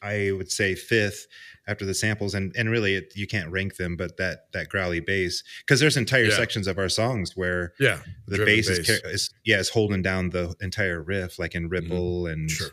I 0.00 0.32
would 0.32 0.50
say 0.50 0.74
fifth 0.74 1.26
after 1.68 1.84
the 1.84 1.94
samples, 1.94 2.34
and 2.34 2.52
and 2.56 2.70
really 2.70 2.94
it, 2.96 3.12
you 3.14 3.26
can't 3.28 3.50
rank 3.52 3.76
them, 3.76 3.96
but 3.96 4.16
that 4.16 4.50
that 4.52 4.68
growly 4.68 4.98
bass 5.00 5.44
because 5.60 5.78
there's 5.78 5.96
entire 5.96 6.24
Yeah. 6.24 6.36
sections 6.36 6.66
of 6.66 6.78
our 6.78 6.88
songs 6.88 7.36
where 7.36 7.72
yeah, 7.78 8.00
the 8.26 8.36
driven 8.36 8.54
bass, 8.56 8.68
Is, 8.68 8.88
is 8.88 9.30
yeah 9.44 9.58
is 9.58 9.68
holding 9.68 10.02
down 10.02 10.30
the 10.30 10.54
entire 10.60 11.00
riff, 11.02 11.38
like 11.38 11.54
in 11.54 11.68
Ripple 11.68 12.26
and 12.26 12.50
Sure. 12.50 12.70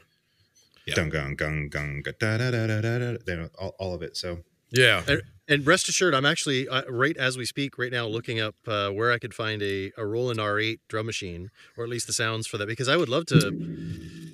Yeah. 0.88 0.96
dung 0.96 1.12
gung 1.12 1.36
gung 1.36 1.70
gung 1.70 2.04
da 2.20 2.38
da 2.38 2.52
da 2.52 2.68
da 2.68 2.82
da 2.82 3.18
da, 3.26 3.48
all, 3.60 3.76
all 3.80 3.94
of 3.94 4.02
it. 4.02 4.16
So 4.18 4.40
yeah. 4.72 5.04
And 5.48 5.66
rest 5.68 5.88
assured, 5.90 6.16
I'm 6.16 6.26
actually 6.26 6.68
uh, 6.68 6.84
right 6.90 7.16
as 7.18 7.38
we 7.38 7.46
speak 7.46 7.78
right 7.78 7.92
now 7.92 8.08
looking 8.08 8.40
up 8.40 8.56
uh, 8.68 8.90
where 8.90 9.12
I 9.12 9.20
could 9.20 9.32
find 9.34 9.62
a, 9.62 9.92
a 9.96 10.04
Roland 10.04 10.40
R8 10.40 10.80
drum 10.88 11.06
machine, 11.06 11.52
or 11.78 11.84
at 11.84 11.90
least 11.92 12.08
the 12.08 12.14
sounds 12.14 12.48
for 12.48 12.58
that, 12.58 12.68
because 12.68 12.88
I 12.90 12.98
would 12.98 13.10
love 13.10 13.28
to 13.28 13.52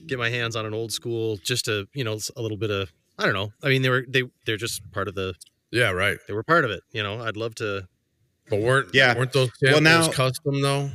get 0.08 0.18
my 0.18 0.30
hands 0.30 0.56
on 0.56 0.66
an 0.66 0.74
old 0.74 0.94
school, 0.94 1.36
just 1.36 1.66
to 1.66 1.88
you 1.94 2.06
know 2.06 2.18
a 2.38 2.42
little 2.42 2.56
bit 2.58 2.72
of 2.72 2.94
I 3.22 3.26
don't 3.26 3.34
know. 3.36 3.52
I 3.64 3.70
mean, 3.70 3.82
they 3.84 3.90
were 3.90 4.06
they 4.08 4.24
they're 4.46 4.58
just 4.58 4.82
part 4.92 5.08
of 5.08 5.16
the 5.16 5.34
Yeah, 5.72 5.92
right. 5.92 6.18
they 6.28 6.34
were 6.34 6.44
part 6.44 6.66
of 6.66 6.72
it. 6.72 6.82
You 6.92 7.04
know, 7.04 7.22
I'd 7.22 7.38
love 7.38 7.56
to. 7.56 7.88
But 8.50 8.60
weren't 8.60 8.90
Yeah. 8.94 9.16
weren't 9.18 9.32
those 9.32 9.50
Well, 9.62 9.76
samples 9.82 10.08
now- 10.08 10.12
custom 10.14 10.62
though? 10.62 10.92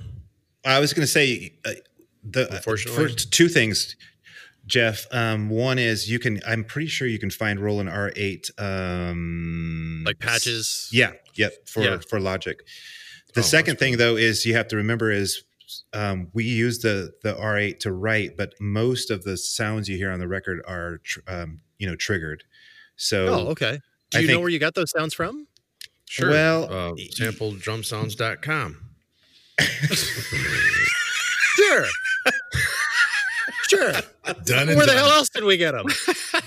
I 0.64 0.80
was 0.80 0.92
going 0.92 1.02
to 1.04 1.06
say 1.06 1.54
uh, 1.64 1.72
the 2.24 2.52
Unfortunately. 2.56 3.00
first 3.08 3.32
two 3.32 3.48
things, 3.48 3.94
Geoff. 4.66 5.06
Um, 5.12 5.48
one 5.48 5.78
is 5.78 6.10
you 6.10 6.18
can. 6.18 6.40
I'm 6.46 6.64
pretty 6.64 6.88
sure 6.88 7.06
you 7.06 7.20
can 7.20 7.30
find 7.30 7.60
Roland 7.60 7.88
R8 7.88 8.50
um, 8.60 10.02
Like 10.04 10.18
patches. 10.18 10.88
Yeah, 10.92 11.12
yep. 11.34 11.52
For 11.68 11.82
Yeah. 11.84 11.98
for 12.10 12.18
Logic. 12.20 12.58
The 13.34 13.40
Oh, 13.40 13.44
second 13.44 13.74
that's 13.74 13.80
thing 13.80 13.96
though 13.98 14.16
is 14.16 14.44
you 14.44 14.54
have 14.54 14.68
to 14.68 14.76
remember 14.76 15.10
is 15.10 15.42
um, 15.92 16.28
we 16.32 16.44
use 16.44 16.80
the 16.80 17.12
the 17.22 17.34
R8 17.34 17.78
to 17.80 17.92
write, 17.92 18.36
but 18.36 18.54
most 18.60 19.10
of 19.10 19.24
the 19.24 19.36
sounds 19.36 19.88
you 19.88 19.96
hear 19.96 20.10
on 20.10 20.18
the 20.20 20.28
record 20.28 20.60
are 20.66 20.98
tr- 20.98 21.20
um, 21.28 21.60
you 21.78 21.86
know 21.86 21.96
triggered. 21.96 22.44
So 22.96 23.26
Oh, 23.26 23.46
okay. 23.48 23.80
Do 24.10 24.18
I 24.18 24.20
you 24.22 24.26
know 24.28 24.32
think- 24.34 24.40
where 24.42 24.50
you 24.50 24.58
got 24.58 24.74
those 24.74 24.90
sounds 24.90 25.14
from? 25.14 25.46
Sure. 26.08 26.30
Well, 26.30 26.64
uh, 26.64 26.92
sampledrumsounds.com. 27.14 28.76
Sure. 31.56 31.86
sure. 33.68 33.92
Done 34.44 34.68
and 34.68 34.76
Where 34.76 34.86
the 34.86 34.92
hell 34.92 35.08
else 35.10 35.30
did 35.30 35.44
we 35.44 35.56
get 35.56 35.72
them? 35.72 35.86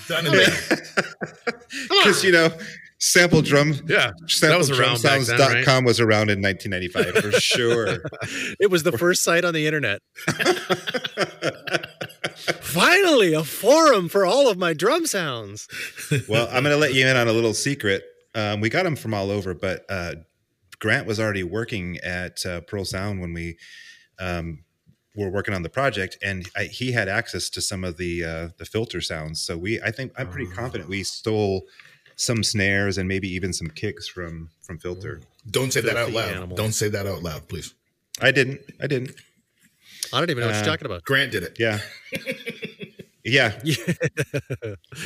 Done 0.07 0.27
and 0.27 0.35
done. 0.35 0.79
because 1.89 2.23
you 2.23 2.31
know 2.31 2.49
sample 2.99 3.41
drum 3.41 3.73
Yeah, 3.87 4.11
sample 4.27 4.59
was 4.59 4.69
around 4.69 5.01
back 5.01 5.21
then, 5.21 5.39
right? 5.39 5.65
drumsounds.com 5.65 5.83
was 5.85 5.99
around 5.99 6.29
in 6.29 6.41
1995 6.43 7.23
for 7.23 7.39
sure. 7.39 8.03
It 8.59 8.69
was 8.69 8.83
the 8.83 8.91
first 8.91 9.23
site 9.23 9.43
on 9.45 9.53
the 9.55 9.65
internet. 9.65 10.01
Finally, 12.61 13.33
a 13.33 13.43
forum 13.43 14.09
for 14.09 14.25
all 14.25 14.49
of 14.49 14.57
my 14.57 14.73
drum 14.73 15.05
sounds. 15.05 15.67
well, 16.27 16.47
I'm 16.47 16.63
going 16.63 16.75
to 16.75 16.77
let 16.77 16.93
you 16.93 17.07
in 17.07 17.15
on 17.17 17.27
a 17.27 17.33
little 17.33 17.53
secret. 17.53 18.03
Um, 18.35 18.61
we 18.61 18.69
got 18.69 18.83
them 18.83 18.95
from 18.95 19.13
all 19.13 19.31
over, 19.31 19.53
but 19.53 19.85
uh, 19.89 20.15
Grant 20.79 21.07
was 21.07 21.19
already 21.19 21.43
working 21.43 21.97
at 21.97 22.45
uh, 22.45 22.61
Pearl 22.61 22.85
Sound 22.85 23.21
when 23.21 23.33
we 23.33 23.57
um, 24.19 24.63
were 25.15 25.29
working 25.29 25.53
on 25.53 25.63
the 25.63 25.69
project, 25.69 26.17
and 26.23 26.47
I, 26.55 26.65
he 26.65 26.91
had 26.91 27.09
access 27.09 27.49
to 27.51 27.61
some 27.61 27.83
of 27.83 27.97
the 27.97 28.23
uh, 28.23 28.49
the 28.57 28.65
filter 28.65 29.01
sounds. 29.01 29.41
So 29.41 29.57
we, 29.57 29.81
I 29.81 29.91
think, 29.91 30.13
I'm 30.17 30.29
pretty 30.29 30.49
confident 30.51 30.89
we 30.89 31.03
stole 31.03 31.63
some 32.15 32.43
snares 32.43 32.97
and 32.97 33.07
maybe 33.07 33.29
even 33.29 33.53
some 33.53 33.67
kicks 33.69 34.07
from 34.07 34.49
from 34.61 34.77
filter. 34.77 35.21
Don't 35.49 35.71
say 35.73 35.81
that 35.81 35.97
out 35.97 36.11
loud. 36.11 36.29
animal. 36.29 36.55
Don't 36.57 36.73
say 36.73 36.89
that 36.89 37.07
out 37.07 37.23
loud, 37.23 37.47
please. 37.47 37.73
I 38.21 38.31
didn't. 38.31 38.61
I 38.81 38.87
didn't. 38.87 39.11
I 40.13 40.19
don't 40.19 40.29
even 40.29 40.41
know 40.41 40.47
what 40.47 40.55
Uh, 40.55 40.59
you're 40.59 40.65
talking 40.65 40.85
about. 40.85 41.03
Grant 41.03 41.31
did 41.31 41.43
it. 41.43 41.57
Yeah. 41.59 41.79
Yeah. 43.25 43.51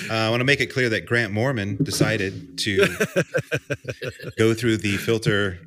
Uh, 0.09 0.13
I 0.13 0.29
want 0.29 0.39
to 0.41 0.45
make 0.45 0.61
it 0.61 0.67
clear 0.67 0.87
that 0.89 1.05
Grant 1.05 1.33
Mormon 1.33 1.77
decided 1.83 2.57
to 2.59 2.77
go 4.37 4.53
through 4.53 4.77
the 4.77 4.95
filter 4.97 5.59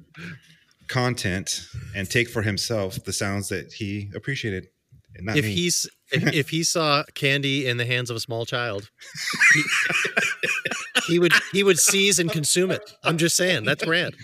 content 0.89 1.67
and 1.95 2.09
take 2.09 2.29
for 2.29 2.43
himself 2.43 3.03
the 3.05 3.13
sounds 3.13 3.49
that 3.49 3.73
he 3.73 4.11
appreciated. 4.15 4.69
And 5.17 5.27
not 5.27 5.37
If 5.37 5.45
me. 5.45 5.53
he's 5.53 5.89
if, 6.13 6.23
if 6.35 6.49
he 6.51 6.63
saw 6.65 7.05
candy 7.15 7.67
in 7.67 7.77
the 7.77 7.87
hands 7.87 8.11
of 8.11 8.17
a 8.17 8.21
small 8.21 8.45
child, 8.47 8.91
he, 9.55 9.63
he 11.07 11.19
would 11.19 11.33
he 11.53 11.63
would 11.63 11.79
seize 11.79 12.19
and 12.19 12.31
consume 12.31 12.71
it. 12.71 12.83
I'm 13.05 13.19
just 13.19 13.37
saying 13.37 13.65
that's 13.65 13.85
Grant. 13.85 14.15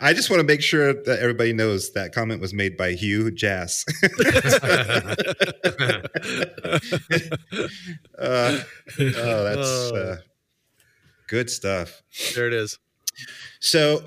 I 0.00 0.12
just 0.12 0.28
want 0.28 0.40
to 0.40 0.44
make 0.46 0.60
sure 0.60 0.92
that 0.92 1.18
everybody 1.20 1.52
knows 1.52 1.92
that 1.92 2.12
comment 2.12 2.40
was 2.40 2.52
made 2.52 2.76
by 2.76 2.92
Hugh 2.92 3.30
Jass. 3.30 3.84
uh, 8.18 8.58
oh, 8.98 9.44
that's 9.44 9.68
Oh. 9.68 9.94
uh, 9.96 10.16
good 11.28 11.48
stuff. 11.50 12.02
There 12.34 12.46
it 12.46 12.52
is. 12.52 12.78
So, 13.60 14.02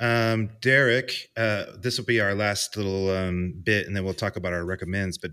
um, 0.00 0.50
Derek, 0.60 1.30
uh, 1.36 1.64
this 1.78 1.98
will 1.98 2.04
be 2.04 2.20
our 2.20 2.34
last 2.34 2.76
little 2.76 3.10
um, 3.10 3.54
bit, 3.62 3.86
and 3.86 3.96
then 3.96 4.04
we'll 4.04 4.14
talk 4.14 4.36
about 4.36 4.52
our 4.52 4.64
recommends. 4.64 5.18
But 5.18 5.32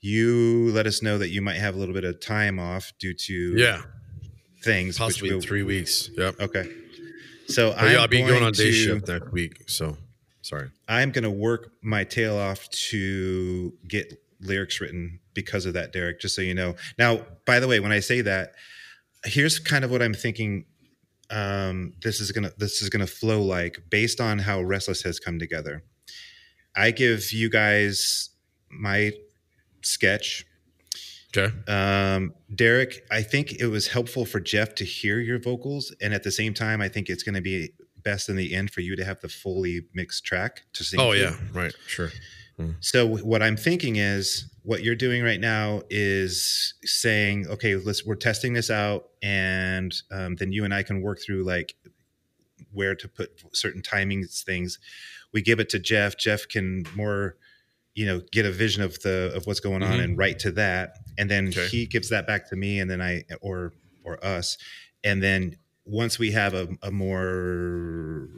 you 0.00 0.70
let 0.72 0.86
us 0.86 1.02
know 1.02 1.18
that 1.18 1.30
you 1.30 1.42
might 1.42 1.56
have 1.56 1.74
a 1.74 1.78
little 1.78 1.94
bit 1.94 2.04
of 2.04 2.20
time 2.20 2.58
off 2.58 2.92
due 3.00 3.14
to 3.14 3.56
yeah, 3.56 3.82
things. 4.62 4.98
possibly 4.98 5.30
we'll- 5.30 5.40
three 5.40 5.62
weeks. 5.62 6.10
Yep. 6.16 6.40
Okay. 6.40 6.70
So 7.48 7.72
But 7.72 7.90
yeah, 7.90 8.00
I'll 8.00 8.08
be 8.08 8.20
going 8.22 8.42
on 8.42 8.52
day 8.52 8.64
to- 8.66 8.72
shift 8.72 9.08
next 9.08 9.32
week. 9.32 9.64
So 9.68 9.96
sorry. 10.42 10.70
I'm 10.86 11.10
going 11.10 11.24
to 11.24 11.30
work 11.30 11.72
my 11.82 12.04
tail 12.04 12.36
off 12.36 12.68
to 12.90 13.72
get 13.88 14.20
lyrics 14.40 14.80
written 14.80 15.18
because 15.34 15.66
of 15.66 15.72
that, 15.74 15.92
Derek, 15.92 16.20
just 16.20 16.34
so 16.34 16.42
you 16.42 16.54
know. 16.54 16.76
Now, 16.98 17.22
by 17.46 17.58
the 17.58 17.66
way, 17.66 17.80
when 17.80 17.90
I 17.90 18.00
say 18.00 18.20
that, 18.20 18.52
here's 19.24 19.58
kind 19.58 19.84
of 19.84 19.90
what 19.90 20.02
I'm 20.02 20.14
thinking 20.14 20.66
um, 21.30 21.94
this 22.02 22.20
is 22.20 22.32
going 22.32 22.44
to 22.44 22.54
this 22.58 22.82
is 22.82 22.88
to 22.90 23.06
flow 23.06 23.42
like 23.42 23.78
based 23.90 24.20
on 24.20 24.38
how 24.38 24.62
Restless 24.62 25.02
has 25.02 25.18
come 25.20 25.38
together. 25.38 25.82
I 26.76 26.90
give 26.90 27.32
you 27.32 27.50
guys 27.50 28.30
my 28.70 29.12
sketch. 29.82 30.44
Okay. 31.36 31.54
Um, 31.70 32.32
Derek, 32.54 33.04
I 33.10 33.22
think 33.22 33.60
it 33.60 33.66
was 33.66 33.88
helpful 33.88 34.24
for 34.24 34.40
Geoff 34.40 34.74
to 34.76 34.84
hear 34.84 35.20
your 35.20 35.38
vocals, 35.38 35.94
and 36.00 36.14
at 36.14 36.22
the 36.22 36.30
same 36.30 36.54
time, 36.54 36.80
I 36.80 36.88
think 36.88 37.10
it's 37.10 37.22
going 37.22 37.34
to 37.34 37.42
be 37.42 37.70
best 38.02 38.28
in 38.28 38.36
the 38.36 38.54
end 38.54 38.70
for 38.70 38.80
you 38.80 38.96
to 38.96 39.04
have 39.04 39.20
the 39.20 39.28
fully 39.28 39.82
mixed 39.92 40.24
track 40.24 40.62
to 40.72 40.84
sing. 40.84 41.00
Oh 41.00 41.12
to. 41.12 41.18
yeah, 41.18 41.36
right. 41.52 41.74
Sure. 41.86 42.10
So 42.80 43.06
what 43.06 43.42
I'm 43.42 43.56
thinking 43.56 43.96
is 43.96 44.50
what 44.62 44.82
you're 44.82 44.94
doing 44.94 45.22
right 45.22 45.40
now 45.40 45.82
is 45.90 46.74
saying, 46.84 47.46
okay, 47.48 47.76
let's 47.76 48.04
we're 48.04 48.14
testing 48.16 48.52
this 48.52 48.70
out, 48.70 49.08
and 49.22 49.94
um, 50.10 50.36
then 50.36 50.52
you 50.52 50.64
and 50.64 50.72
I 50.74 50.82
can 50.82 51.00
work 51.02 51.20
through 51.20 51.44
like 51.44 51.74
where 52.72 52.94
to 52.94 53.08
put 53.08 53.30
certain 53.54 53.82
timings 53.82 54.42
things. 54.44 54.78
We 55.32 55.42
give 55.42 55.60
it 55.60 55.68
to 55.70 55.78
Geoff. 55.78 56.16
Geoff 56.16 56.48
can 56.48 56.84
more, 56.94 57.36
you 57.94 58.06
know, 58.06 58.20
get 58.32 58.46
a 58.46 58.52
vision 58.52 58.82
of 58.82 59.00
the 59.02 59.32
of 59.34 59.46
what's 59.46 59.60
going 59.60 59.82
on 59.82 59.98
Mhm. 59.98 60.04
and 60.04 60.18
write 60.18 60.38
to 60.40 60.52
that, 60.52 60.98
and 61.16 61.30
then 61.30 61.48
Okay. 61.48 61.66
he 61.68 61.86
gives 61.86 62.08
that 62.10 62.26
back 62.26 62.48
to 62.50 62.56
me, 62.56 62.78
and 62.80 62.90
then 62.90 63.00
I 63.02 63.24
or 63.40 63.72
or 64.04 64.22
us, 64.24 64.56
and 65.04 65.22
then 65.22 65.56
once 65.84 66.18
we 66.18 66.30
have 66.32 66.54
a, 66.54 66.68
a 66.82 66.90
more 66.90 68.28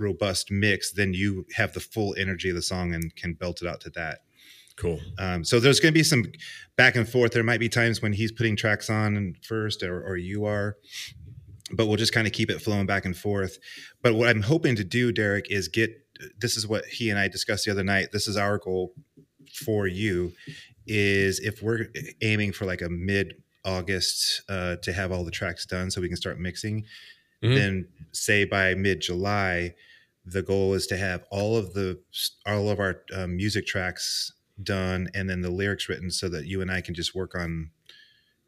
robust 0.00 0.50
mix, 0.50 0.92
then 0.92 1.14
you 1.14 1.46
have 1.54 1.72
the 1.72 1.80
full 1.80 2.14
energy 2.18 2.48
of 2.48 2.56
the 2.56 2.62
song 2.62 2.94
and 2.94 3.14
can 3.14 3.34
belt 3.34 3.62
it 3.62 3.68
out 3.68 3.80
to 3.82 3.90
that. 3.90 4.20
Cool. 4.76 4.98
Um, 5.18 5.44
so 5.44 5.60
there's 5.60 5.78
going 5.78 5.92
to 5.92 5.98
be 5.98 6.02
some 6.02 6.24
back 6.76 6.96
and 6.96 7.06
forth. 7.08 7.32
There 7.32 7.42
might 7.44 7.60
be 7.60 7.68
times 7.68 8.00
when 8.00 8.12
he's 8.14 8.32
putting 8.32 8.56
tracks 8.56 8.88
on 8.88 9.34
first, 9.46 9.82
or, 9.82 10.02
or 10.02 10.16
you 10.16 10.46
are, 10.46 10.76
but 11.72 11.86
we'll 11.86 11.96
just 11.98 12.14
kind 12.14 12.26
of 12.26 12.32
keep 12.32 12.50
it 12.50 12.62
flowing 12.62 12.86
back 12.86 13.04
and 13.04 13.16
forth. 13.16 13.58
But 14.02 14.14
what 14.14 14.28
I'm 14.28 14.42
hoping 14.42 14.76
to 14.76 14.84
do, 14.84 15.12
Derek, 15.12 15.50
is 15.50 15.68
get 15.68 15.90
this 16.40 16.56
is 16.56 16.66
what 16.66 16.84
he 16.86 17.10
and 17.10 17.18
I 17.18 17.28
discussed 17.28 17.64
the 17.66 17.70
other 17.70 17.84
night. 17.84 18.08
This 18.12 18.26
is 18.26 18.36
our 18.36 18.58
goal 18.58 18.94
for 19.64 19.86
you 19.86 20.32
is 20.86 21.38
if 21.40 21.62
we're 21.62 21.86
aiming 22.22 22.52
for 22.52 22.64
like 22.64 22.82
a 22.82 22.88
mid 22.88 23.34
August 23.64 24.42
uh, 24.48 24.76
to 24.82 24.92
have 24.92 25.12
all 25.12 25.24
the 25.24 25.30
tracks 25.30 25.66
done 25.66 25.90
so 25.90 26.00
we 26.00 26.08
can 26.08 26.16
start 26.16 26.38
mixing, 26.40 26.84
Mhm. 27.42 27.54
then 27.54 27.88
say 28.12 28.44
by 28.44 28.74
mid 28.74 29.00
July, 29.00 29.74
the 30.24 30.42
goal 30.42 30.74
is 30.74 30.86
to 30.88 30.96
have 30.96 31.24
all 31.30 31.56
of 31.56 31.72
the 31.74 31.98
all 32.46 32.68
of 32.70 32.78
our 32.78 33.02
um, 33.14 33.36
music 33.36 33.66
tracks 33.66 34.32
done 34.62 35.08
and 35.14 35.28
then 35.30 35.40
the 35.40 35.50
lyrics 35.50 35.88
written 35.88 36.10
so 36.10 36.28
that 36.28 36.46
you 36.46 36.60
and 36.60 36.70
I 36.70 36.80
can 36.82 36.94
just 36.94 37.14
work 37.14 37.34
on, 37.34 37.70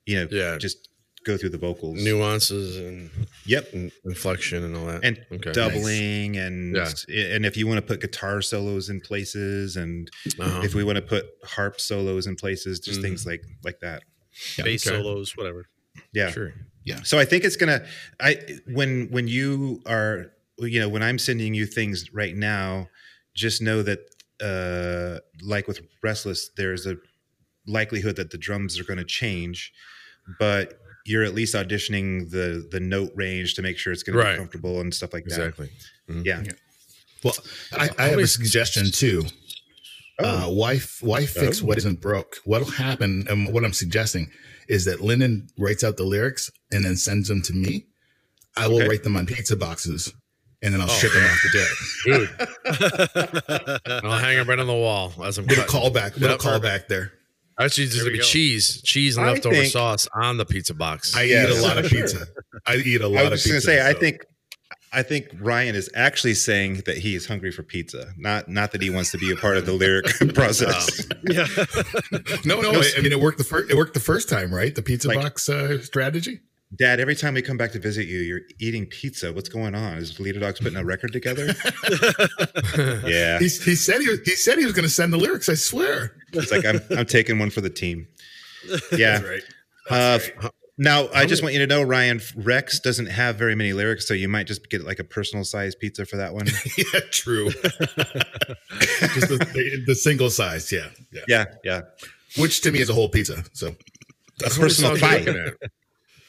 you 0.04 0.16
know, 0.16 0.28
Yeah. 0.30 0.58
just 0.58 0.88
go 1.24 1.36
through 1.38 1.50
the 1.50 1.58
vocals. 1.58 2.02
Nuances 2.02 2.76
and 2.76 3.08
Yep. 3.46 3.72
in- 3.72 3.92
inflection 4.04 4.64
and 4.64 4.76
all 4.76 4.86
that. 4.86 5.04
And 5.04 5.24
okay. 5.32 5.52
doubling 5.52 6.36
and 6.36 6.76
Yeah. 6.76 6.92
and 7.08 7.46
if 7.46 7.56
you 7.56 7.66
want 7.66 7.78
to 7.78 7.86
put 7.86 8.00
guitar 8.00 8.42
solos 8.42 8.90
in 8.90 9.00
places 9.00 9.76
and 9.76 10.10
Uh-huh. 10.38 10.62
if 10.64 10.74
we 10.74 10.84
want 10.84 10.96
to 10.96 11.02
put 11.02 11.26
harp 11.44 11.80
solos 11.80 12.26
in 12.26 12.36
places 12.36 12.80
just 12.80 12.98
Mhm. 12.98 13.02
things 13.02 13.24
like 13.26 13.44
like 13.64 13.80
that 13.80 14.02
Bass 14.58 14.86
okay. 14.86 14.96
solos, 14.96 15.36
whatever. 15.36 15.66
yeah 16.12 16.30
Sure. 16.30 16.52
Yeah 16.84 17.02
so 17.04 17.18
i 17.18 17.24
think 17.24 17.44
it's 17.44 17.56
gonna 17.56 17.86
i 18.20 18.38
when 18.66 19.08
when 19.10 19.28
you 19.28 19.80
are 19.86 20.32
you 20.68 20.80
know 20.80 20.88
when 20.88 21.02
i'm 21.02 21.18
sending 21.18 21.54
you 21.54 21.66
things 21.66 22.12
right 22.12 22.36
now 22.36 22.86
just 23.34 23.60
know 23.62 23.82
that 23.82 24.00
uh 24.40 25.18
like 25.42 25.66
with 25.68 25.80
restless 26.02 26.50
there's 26.56 26.86
a 26.86 26.96
likelihood 27.66 28.16
that 28.16 28.30
the 28.30 28.38
drums 28.38 28.78
are 28.78 28.84
going 28.84 28.98
to 28.98 29.04
change 29.04 29.72
but 30.38 30.74
you're 31.06 31.24
at 31.24 31.34
least 31.34 31.54
auditioning 31.54 32.30
the 32.30 32.66
the 32.70 32.80
note 32.80 33.10
range 33.14 33.54
to 33.54 33.62
make 33.62 33.78
sure 33.78 33.92
it's 33.92 34.02
going 34.02 34.16
to 34.18 34.32
be 34.32 34.36
comfortable 34.38 34.80
and 34.80 34.92
stuff 34.94 35.12
like 35.12 35.24
that 35.24 35.34
Exactly. 35.40 35.70
yeah 36.24 36.42
Well, 37.24 37.34
I, 37.72 37.88
I 37.98 38.08
have 38.08 38.18
a 38.18 38.26
suggestion 38.26 38.90
too. 38.90 39.24
Uh, 40.18 40.46
why 40.48 40.78
why 41.00 41.24
fix 41.26 41.62
Oh. 41.62 41.66
what 41.66 41.78
isn't 41.78 42.00
broke? 42.00 42.36
What'll 42.44 42.70
happen, 42.70 43.24
and 43.28 43.52
what 43.52 43.64
I'm 43.64 43.72
suggesting 43.72 44.30
is 44.68 44.84
that 44.84 45.00
Lyndon 45.00 45.48
writes 45.58 45.82
out 45.84 45.96
the 45.96 46.04
lyrics 46.04 46.50
and 46.72 46.84
then 46.84 46.96
sends 46.96 47.28
them 47.28 47.40
to 47.42 47.52
me. 47.52 47.86
I 48.56 48.66
will 48.68 48.76
Okay. 48.78 48.88
write 48.88 49.02
them 49.04 49.16
on 49.16 49.26
pizza 49.26 49.56
boxes, 49.56 50.12
and 50.62 50.72
then 50.72 50.80
I'll 50.80 50.88
ship 50.88 51.12
them 51.12 51.24
off 51.24 51.40
the 51.42 51.50
deck. 51.58 51.70
Dude, 53.86 54.02
I'll 54.04 54.18
hang 54.18 54.36
them 54.36 54.48
right 54.48 54.58
on 54.58 54.66
the 54.66 54.72
wall 54.72 55.12
as 55.24 55.38
I'm 55.38 55.46
Little 55.46 55.64
cutting. 55.64 55.92
callback, 55.92 56.14
little 56.18 56.30
Yep. 56.30 56.38
callback 56.40 56.88
there. 56.88 57.12
Actually, 57.60 57.84
just 57.86 57.96
There 57.98 58.04
gonna 58.04 58.12
we 58.12 58.18
be 58.18 58.22
go. 58.22 58.24
cheese, 58.24 58.80
cheese 58.82 59.16
and 59.16 59.26
I 59.26 59.32
leftover 59.32 59.56
think- 59.56 59.72
sauce 59.72 60.08
on 60.14 60.36
the 60.38 60.44
pizza 60.46 60.74
box. 60.74 61.14
I 61.14 61.22
Yes. 61.24 61.50
eat 61.50 61.58
a 61.58 61.62
lot 61.62 61.78
of 61.78 61.84
pizza. 61.90 62.26
I 62.66 62.76
eat 62.76 63.00
a 63.02 63.08
lot 63.08 63.26
of 63.26 63.28
pizza. 63.28 63.28
I 63.28 63.30
was 63.30 63.42
pizza. 63.42 63.48
gonna 63.50 63.60
say, 63.60 63.86
I 63.88 63.92
think, 63.92 64.24
I 64.94 65.02
think 65.02 65.28
Ryan 65.40 65.74
is 65.74 65.88
actually 65.94 66.34
saying 66.34 66.82
that 66.86 66.98
he 66.98 67.14
is 67.14 67.26
hungry 67.26 67.50
for 67.50 67.62
pizza, 67.62 68.12
not 68.18 68.48
not 68.48 68.72
that 68.72 68.82
he 68.82 68.90
wants 68.90 69.10
to 69.12 69.18
be 69.18 69.30
a 69.30 69.36
part 69.36 69.56
of 69.56 69.64
the 69.66 69.72
lyric 69.72 70.06
process. 70.34 71.06
yeah. 71.30 71.46
no, 72.44 72.60
no. 72.60 72.72
I, 72.72 72.90
I 72.98 73.00
mean, 73.00 73.12
it 73.12 73.20
worked 73.20 73.38
the 73.38 73.44
first. 73.44 73.70
It 73.70 73.76
worked 73.76 73.94
the 73.94 74.00
first 74.00 74.28
time, 74.28 74.52
right? 74.54 74.74
The 74.74 74.82
pizza 74.82 75.08
Like- 75.08 75.20
box 75.20 75.48
uh, 75.48 75.80
strategy. 75.82 76.40
Dad, 76.74 77.00
every 77.00 77.14
time 77.14 77.34
we 77.34 77.42
come 77.42 77.58
back 77.58 77.72
to 77.72 77.78
visit 77.78 78.06
you, 78.06 78.20
you're 78.20 78.40
eating 78.58 78.86
pizza. 78.86 79.32
What's 79.32 79.48
going 79.48 79.74
on? 79.74 79.98
Is 79.98 80.18
Leader 80.18 80.40
Dogs 80.40 80.58
putting 80.58 80.78
a 80.78 80.84
record 80.84 81.12
together? 81.12 81.48
yeah, 83.06 83.38
He, 83.38 83.44
he 83.44 83.74
said 83.74 84.00
he 84.00 84.08
was, 84.08 84.20
he 84.20 84.36
said 84.36 84.58
he 84.58 84.64
was 84.64 84.72
going 84.72 84.84
to 84.84 84.90
send 84.90 85.12
the 85.12 85.18
lyrics. 85.18 85.48
I 85.50 85.54
swear. 85.54 86.14
it's 86.32 86.50
like 86.50 86.64
I'm 86.64 86.80
I'm 86.96 87.06
taking 87.06 87.38
one 87.38 87.50
for 87.50 87.60
the 87.60 87.68
team. 87.68 88.08
Yeah. 88.92 89.18
That's 89.18 89.24
right. 89.24 89.42
Uh, 89.90 90.18
right. 90.42 90.52
now, 90.78 91.08
I 91.14 91.26
just 91.26 91.42
want 91.42 91.52
you 91.52 91.60
to 91.60 91.66
know, 91.66 91.82
Ryan 91.82 92.20
Rex 92.36 92.80
doesn't 92.80 93.06
have 93.06 93.36
very 93.36 93.54
many 93.54 93.72
lyrics, 93.72 94.08
so 94.08 94.14
you 94.14 94.28
might 94.28 94.46
just 94.46 94.70
get 94.70 94.84
like 94.84 94.98
a 94.98 95.04
personal 95.04 95.44
size 95.44 95.74
pizza 95.74 96.06
for 96.06 96.16
that 96.16 96.32
one. 96.32 96.46
yeah, 96.78 97.00
true. 97.10 97.50
Just 99.14 99.28
the, 99.28 99.36
the, 99.52 99.84
the 99.88 99.94
single 99.94 100.30
size, 100.30 100.70
yeah, 100.72 100.86
yeah. 101.12 101.22
yeah, 101.28 101.44
yeah. 101.64 101.80
Which 102.38 102.60
to 102.62 102.70
me 102.70 102.78
is 102.78 102.88
a 102.88 102.94
whole 102.94 103.08
pizza. 103.08 103.44
So 103.52 103.66
A 103.66 103.70
How 103.70 103.74
many 104.48 104.60
personal 104.60 104.96
songs 104.96 105.26
you 105.26 105.32
pie. 105.32 105.68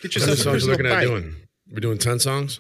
Looking? 0.04 0.10
Get 0.12 0.22
How 0.22 0.26
many 0.28 0.32
yourself 0.32 0.40
a 0.40 0.44
songs 0.44 0.66
you 0.66 0.74
personal 0.74 0.92
looking 0.92 1.16
at 1.18 1.22
doing? 1.24 1.36
We're 1.72 1.80
doing 1.80 1.98
ten 1.98 2.20
songs. 2.20 2.60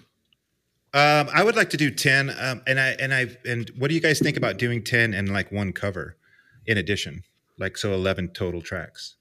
Um, 0.95 1.27
I 1.33 1.43
would 1.43 1.55
like 1.55 1.71
to 1.71 1.77
do 1.77 1.89
ten. 1.91 2.29
Um, 2.39 2.61
and 2.67 2.79
I 2.79 2.89
and 2.99 3.13
I 3.13 3.27
and 3.45 3.69
what 3.77 3.87
do 3.89 3.95
you 3.95 4.01
guys 4.01 4.19
think 4.19 4.37
about 4.37 4.57
doing 4.57 4.83
ten 4.83 5.13
and 5.13 5.31
like 5.31 5.51
one 5.51 5.73
cover 5.73 6.17
in 6.65 6.77
addition, 6.77 7.23
like 7.57 7.77
so 7.77 7.93
eleven 7.93 8.27
total 8.29 8.61
tracks? 8.61 9.15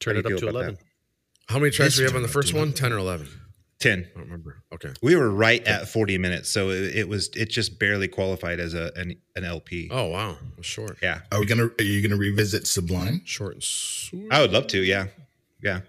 Turn 0.00 0.16
it 0.16 0.26
up 0.26 0.30
to 0.30 0.38
feel 0.38 0.48
about 0.50 0.60
11. 0.60 0.78
How 1.48 1.58
many 1.58 1.70
tracks 1.70 1.96
do 1.96 2.02
we 2.02 2.06
have 2.06 2.14
on 2.14 2.22
the 2.22 2.28
first 2.28 2.54
one? 2.54 2.72
Ten 2.72 2.92
or 2.92 2.98
eleven? 2.98 3.28
Ten. 3.80 4.06
I 4.14 4.18
don't 4.18 4.24
remember. 4.24 4.62
Okay. 4.72 4.92
We 5.02 5.16
were 5.16 5.30
right 5.30 5.64
at 5.66 5.88
forty 5.88 6.18
minutes, 6.18 6.48
so 6.50 6.70
it, 6.70 6.96
it 6.96 7.08
was 7.08 7.30
it 7.36 7.46
just 7.50 7.78
barely 7.78 8.06
qualified 8.06 8.60
as 8.60 8.74
a 8.74 8.92
an, 8.96 9.16
an 9.34 9.44
LP. 9.44 9.88
Oh 9.90 10.06
wow, 10.06 10.30
It 10.32 10.56
was 10.56 10.66
short. 10.66 10.98
Yeah, 11.02 11.20
are 11.32 11.40
we 11.40 11.46
gonna 11.46 11.70
are 11.78 11.82
you 11.82 12.02
gonna 12.06 12.20
revisit 12.20 12.66
Sublime? 12.66 13.22
Short 13.24 13.54
and 13.54 13.62
sweet. 13.62 14.28
I 14.30 14.40
would 14.40 14.52
love 14.52 14.66
to. 14.68 14.78
Yeah, 14.82 15.06
yeah. 15.62 15.80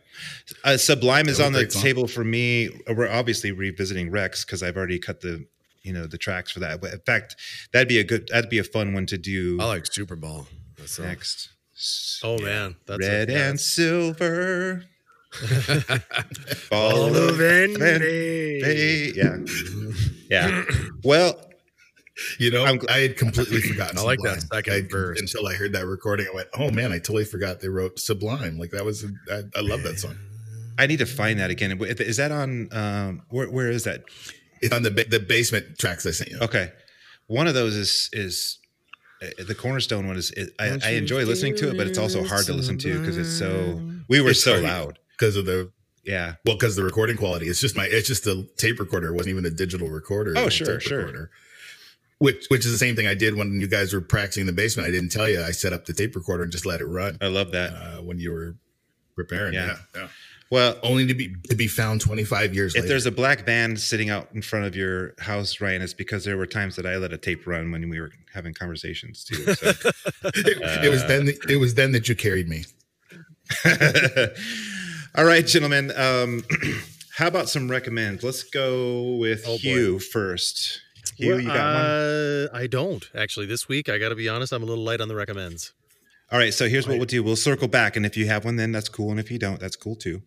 Uh, 0.64 0.78
Sublime 0.78 1.28
is 1.28 1.40
on 1.40 1.54
the 1.54 1.66
table 1.66 2.08
for 2.08 2.24
me. 2.24 2.70
We're 2.88 3.10
obviously 3.10 3.52
revisiting 3.52 4.12
Rex 4.12 4.44
because 4.46 4.64
I've 4.64 4.78
already 4.78 5.00
cut 5.00 5.22
the 5.22 5.46
you 5.84 5.94
know 5.94 6.06
the 6.08 6.18
tracks 6.18 6.52
for 6.52 6.60
that. 6.60 6.82
But 6.82 6.94
in 6.94 7.00
fact, 7.00 7.36
that'd 7.72 7.88
be 7.88 8.00
a 8.00 8.04
good 8.04 8.28
that'd 8.32 8.50
be 8.50 8.60
a 8.60 8.64
fun 8.64 8.94
one 8.94 9.06
to 9.08 9.18
do 9.18 9.58
I 9.60 9.66
like 9.66 9.86
Super 9.86 10.16
Bowl. 10.16 10.48
That's 10.78 11.00
next. 11.00 11.50
Oh, 12.24 12.38
man. 12.40 12.76
That's 12.86 13.06
a- 13.06 13.10
Red 13.10 13.30
yeah, 13.30 13.50
and 13.50 13.60
silver. 13.60 14.84
All 16.72 17.16
of 17.16 17.40
envy. 17.40 19.14
Yeah, 19.16 19.38
yeah. 20.30 20.64
Well, 21.04 21.40
You 22.40 22.52
know, 22.52 22.66
I'm 22.66 22.80
gl- 22.80 22.90
I 22.90 23.00
had 23.00 23.18
completely 23.18 23.62
forgotten. 23.62 23.98
I 23.98 24.02
like 24.02 24.20
that 24.24 24.42
second 24.42 24.74
I- 24.74 24.82
verse. 24.90 25.20
until 25.20 25.48
I 25.48 25.54
heard 25.56 25.74
that 25.74 25.86
recording. 25.86 26.28
I 26.32 26.36
went, 26.36 26.48
"Oh 26.58 26.70
man, 26.72 26.92
I 26.92 26.98
totally 26.98 27.26
forgot 27.26 27.60
they 27.62 27.70
wrote 27.70 28.00
Sublime." 28.00 28.58
Like 28.58 28.72
that 28.72 28.84
was, 28.86 29.06
I, 29.32 29.42
I 29.56 29.62
love 29.62 29.84
that 29.84 30.00
song. 30.00 30.16
I 30.78 30.88
need 30.88 31.00
to 31.00 31.06
find 31.06 31.40
that 31.40 31.50
again. 31.50 31.78
Is 31.82 32.18
that 32.18 32.32
on? 32.32 32.70
Um, 32.72 33.22
where 33.30 33.50
where 33.50 33.70
is 33.70 33.84
that? 33.84 34.04
It's 34.62 34.74
on 34.74 34.84
the 34.84 34.92
ba- 34.92 35.06
the 35.10 35.20
basement 35.20 35.78
tracks 35.78 36.06
I 36.06 36.12
sent 36.12 36.30
you. 36.32 36.40
Okay, 36.40 36.72
one 37.28 37.48
of 37.48 37.54
those 37.54 37.76
is 37.76 38.10
is 38.14 38.60
uh, 39.22 39.28
the 39.48 39.56
cornerstone 39.56 40.08
one 40.08 40.18
is. 40.18 40.32
is 40.32 40.52
I, 40.60 40.78
I 40.84 40.90
enjoy 40.92 41.26
listening 41.26 41.56
to 41.58 41.70
it, 41.70 41.78
but 41.78 41.88
it's 41.88 41.98
also 41.98 42.24
hard 42.26 42.46
to 42.46 42.54
listen 42.54 42.78
to 42.80 43.00
because 43.00 43.18
it's 43.18 43.30
so. 43.38 43.82
We 44.08 44.22
were 44.22 44.32
It's 44.32 44.44
so 44.44 44.54
hard. 44.54 44.64
loud. 44.64 45.00
because 45.18 45.36
of 45.36 45.46
the 45.46 45.72
Yeah. 46.06 46.36
well, 46.46 46.56
because 46.56 46.76
the 46.76 46.84
recording 46.84 47.18
quality. 47.18 47.48
It's 47.48 47.60
just 47.62 47.76
my. 47.78 47.86
It's 47.86 48.08
just 48.08 48.26
a 48.28 48.46
tape 48.58 48.80
recorder. 48.80 49.10
It 49.10 49.14
wasn't 49.14 49.34
even 49.34 49.46
a 49.46 49.50
digital 49.52 49.90
recorder. 49.90 50.34
Oh, 50.38 50.42
It 50.42 50.46
was 50.46 50.54
a 50.62 50.66
sure, 50.66 50.80
sure. 50.80 50.98
recorder. 51.00 51.32
Which 52.20 52.46
which 52.50 52.66
is 52.66 52.72
the 52.72 52.78
same 52.78 52.96
thing 52.96 53.08
I 53.08 53.14
did 53.16 53.36
when 53.36 53.60
you 53.62 53.68
guys 53.68 53.94
were 53.94 54.02
practicing 54.02 54.42
in 54.42 54.48
the 54.48 54.54
basement. 54.54 54.88
I 54.88 54.92
didn't 54.92 55.10
tell 55.10 55.28
you. 55.30 55.42
I 55.42 55.52
set 55.52 55.74
up 55.74 55.86
the 55.86 55.94
tape 55.94 56.16
recorder 56.16 56.44
and 56.44 56.52
just 56.52 56.66
let 56.66 56.82
it 56.82 56.86
run 56.86 57.18
I 57.22 57.28
love 57.28 57.52
that. 57.52 57.72
uh, 57.74 58.02
when 58.02 58.20
you 58.20 58.32
were 58.32 58.56
preparing. 59.16 59.54
Yeah. 59.54 59.68
Yeah. 59.68 60.02
yeah. 60.02 60.08
Well, 60.52 60.80
Only 60.82 61.06
to 61.06 61.14
be 61.14 61.36
to 61.50 61.56
be 61.56 61.68
found 61.68 62.02
twenty 62.02 62.24
five 62.24 62.54
years 62.56 62.74
if 62.76 62.82
later. 62.82 62.90
there's 62.90 63.06
a 63.06 63.12
black 63.12 63.46
band 63.46 63.80
sitting 63.80 64.10
out 64.10 64.30
in 64.34 64.42
front 64.42 64.66
of 64.66 64.76
your 64.76 65.14
house, 65.20 65.62
Ryan, 65.62 65.82
it's 65.84 65.94
because 65.94 66.26
there 66.26 66.38
were 66.38 66.48
times 66.48 66.76
that 66.78 66.86
I 66.88 66.98
let 66.98 67.14
a 67.14 67.18
tape 67.18 67.46
run 67.48 67.72
when 67.72 67.88
we 67.90 68.00
were 68.02 68.12
having 68.34 68.54
conversations 68.54 69.24
too. 69.24 69.54
So. 69.54 69.70
it, 69.70 69.86
it 70.86 70.90
was 70.90 71.06
then. 71.06 71.30
It 71.48 71.58
was 71.58 71.76
then 71.76 71.92
that 71.94 72.10
you 72.10 72.16
carried 72.16 72.50
me. 72.50 72.66
All 75.16 75.26
right, 75.26 75.46
gentlemen. 75.46 75.92
Um, 75.96 76.44
how 77.16 77.28
about 77.28 77.50
some 77.50 77.70
recommends? 77.70 78.24
Let's 78.24 78.44
go 78.44 79.16
with 79.18 79.44
Oh, 79.46 79.52
boy. 79.54 79.58
Hugh 79.60 80.00
first. 80.00 80.82
Hugh, 81.20 81.30
Well, 81.32 81.40
you 81.42 81.48
got 81.48 81.76
one? 81.76 81.86
uh, 81.86 82.48
I 82.54 82.68
don't 82.68 83.10
actually. 83.14 83.46
This 83.46 83.68
week, 83.68 83.90
I 83.90 83.98
got 83.98 84.10
to 84.10 84.16
be 84.16 84.30
honest, 84.30 84.54
I'm 84.54 84.64
a 84.64 84.66
little 84.66 84.84
light 84.84 85.02
on 85.02 85.08
the 85.08 85.16
recommends. 85.16 85.74
All 86.32 86.38
right, 86.40 86.54
so 86.54 86.70
here's 86.70 86.88
what 86.88 86.98
we'll 86.98 87.06
do. 87.08 87.24
We'll 87.24 87.36
circle 87.36 87.68
back, 87.68 87.96
and 87.96 88.06
if 88.06 88.16
you 88.16 88.28
have 88.28 88.46
one, 88.46 88.56
then 88.56 88.72
that's 88.72 88.88
cool, 88.88 89.10
and 89.12 89.20
if 89.20 89.32
you 89.32 89.40
don't, 89.40 89.60
that's 89.60 89.76
cool 89.76 89.96
too. 89.96 90.22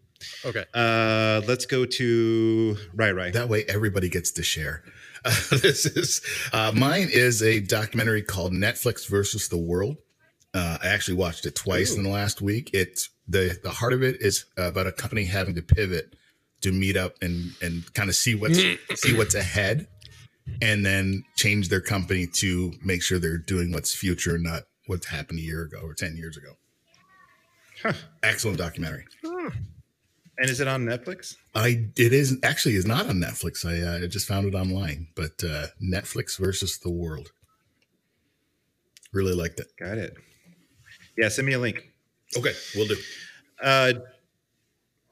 Okay. 0.44 0.64
Uh, 0.74 1.40
let's 1.46 1.64
go 1.66 1.84
to 1.84 2.76
right, 2.94 3.12
right. 3.12 3.32
That 3.32 3.48
way, 3.48 3.64
everybody 3.68 4.08
gets 4.08 4.30
to 4.32 4.42
share. 4.42 4.82
Uh, 5.24 5.30
this 5.50 5.86
is 5.86 6.20
uh, 6.52 6.72
mine 6.74 7.08
is 7.10 7.42
a 7.42 7.60
documentary 7.60 8.22
called 8.22 8.52
Netflix 8.52 9.08
versus 9.08 9.48
the 9.48 9.56
World. 9.58 9.96
Uh, 10.54 10.78
I 10.82 10.88
actually 10.88 11.16
watched 11.16 11.46
it 11.46 11.54
twice 11.54 11.96
in 11.96 12.02
the 12.02 12.10
last 12.10 12.42
week. 12.42 12.70
It's 12.74 13.08
the 13.28 13.58
the 13.62 13.70
heart 13.70 13.92
of 13.92 14.02
it 14.02 14.20
is 14.20 14.44
about 14.56 14.86
a 14.86 14.92
company 14.92 15.24
having 15.24 15.54
to 15.54 15.62
pivot 15.62 16.14
to 16.62 16.72
meet 16.72 16.96
up 16.96 17.14
and 17.22 17.52
and 17.62 17.92
kind 17.94 18.08
of 18.08 18.16
see 18.16 18.34
what's 18.34 18.58
see 18.96 19.16
what's 19.16 19.34
ahead, 19.36 19.86
and 20.60 20.84
then 20.84 21.24
change 21.36 21.68
their 21.68 21.80
company 21.80 22.26
to 22.26 22.72
make 22.84 23.02
sure 23.02 23.18
they're 23.18 23.38
doing 23.38 23.72
what's 23.72 23.94
future, 23.94 24.38
not 24.38 24.62
what's 24.86 25.06
happened 25.06 25.38
a 25.38 25.42
year 25.42 25.62
ago 25.62 25.80
or 25.82 25.94
ten 25.94 26.16
years 26.16 26.36
ago. 26.36 26.52
Huh. 27.82 27.92
Excellent 28.22 28.58
documentary. 28.58 29.04
And 30.38 30.50
is 30.50 30.60
it 30.60 30.68
on 30.68 30.84
Netflix? 30.84 31.36
I 31.54 31.86
it 31.96 32.12
is 32.12 32.38
actually 32.42 32.76
is 32.76 32.86
not 32.86 33.06
on 33.06 33.16
Netflix. 33.16 33.64
I 33.64 34.04
uh, 34.04 34.06
just 34.06 34.26
found 34.26 34.46
it 34.46 34.54
online, 34.54 35.08
but 35.14 35.42
uh, 35.44 35.66
Netflix 35.82 36.38
versus 36.38 36.78
the 36.78 36.90
world. 36.90 37.32
Really 39.12 39.34
liked 39.34 39.60
it. 39.60 39.66
Got 39.78 39.98
it. 39.98 40.14
Yeah, 41.18 41.28
send 41.28 41.46
me 41.46 41.52
a 41.52 41.58
link. 41.58 41.92
Okay, 42.36 42.52
we'll 42.74 42.86
do. 42.86 42.96
Uh, 43.62 43.92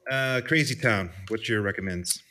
uh, 0.09 0.41
Crazy 0.45 0.75
Town. 0.75 1.11
What's 1.27 1.47
your 1.47 1.61
recommends? 1.61 2.23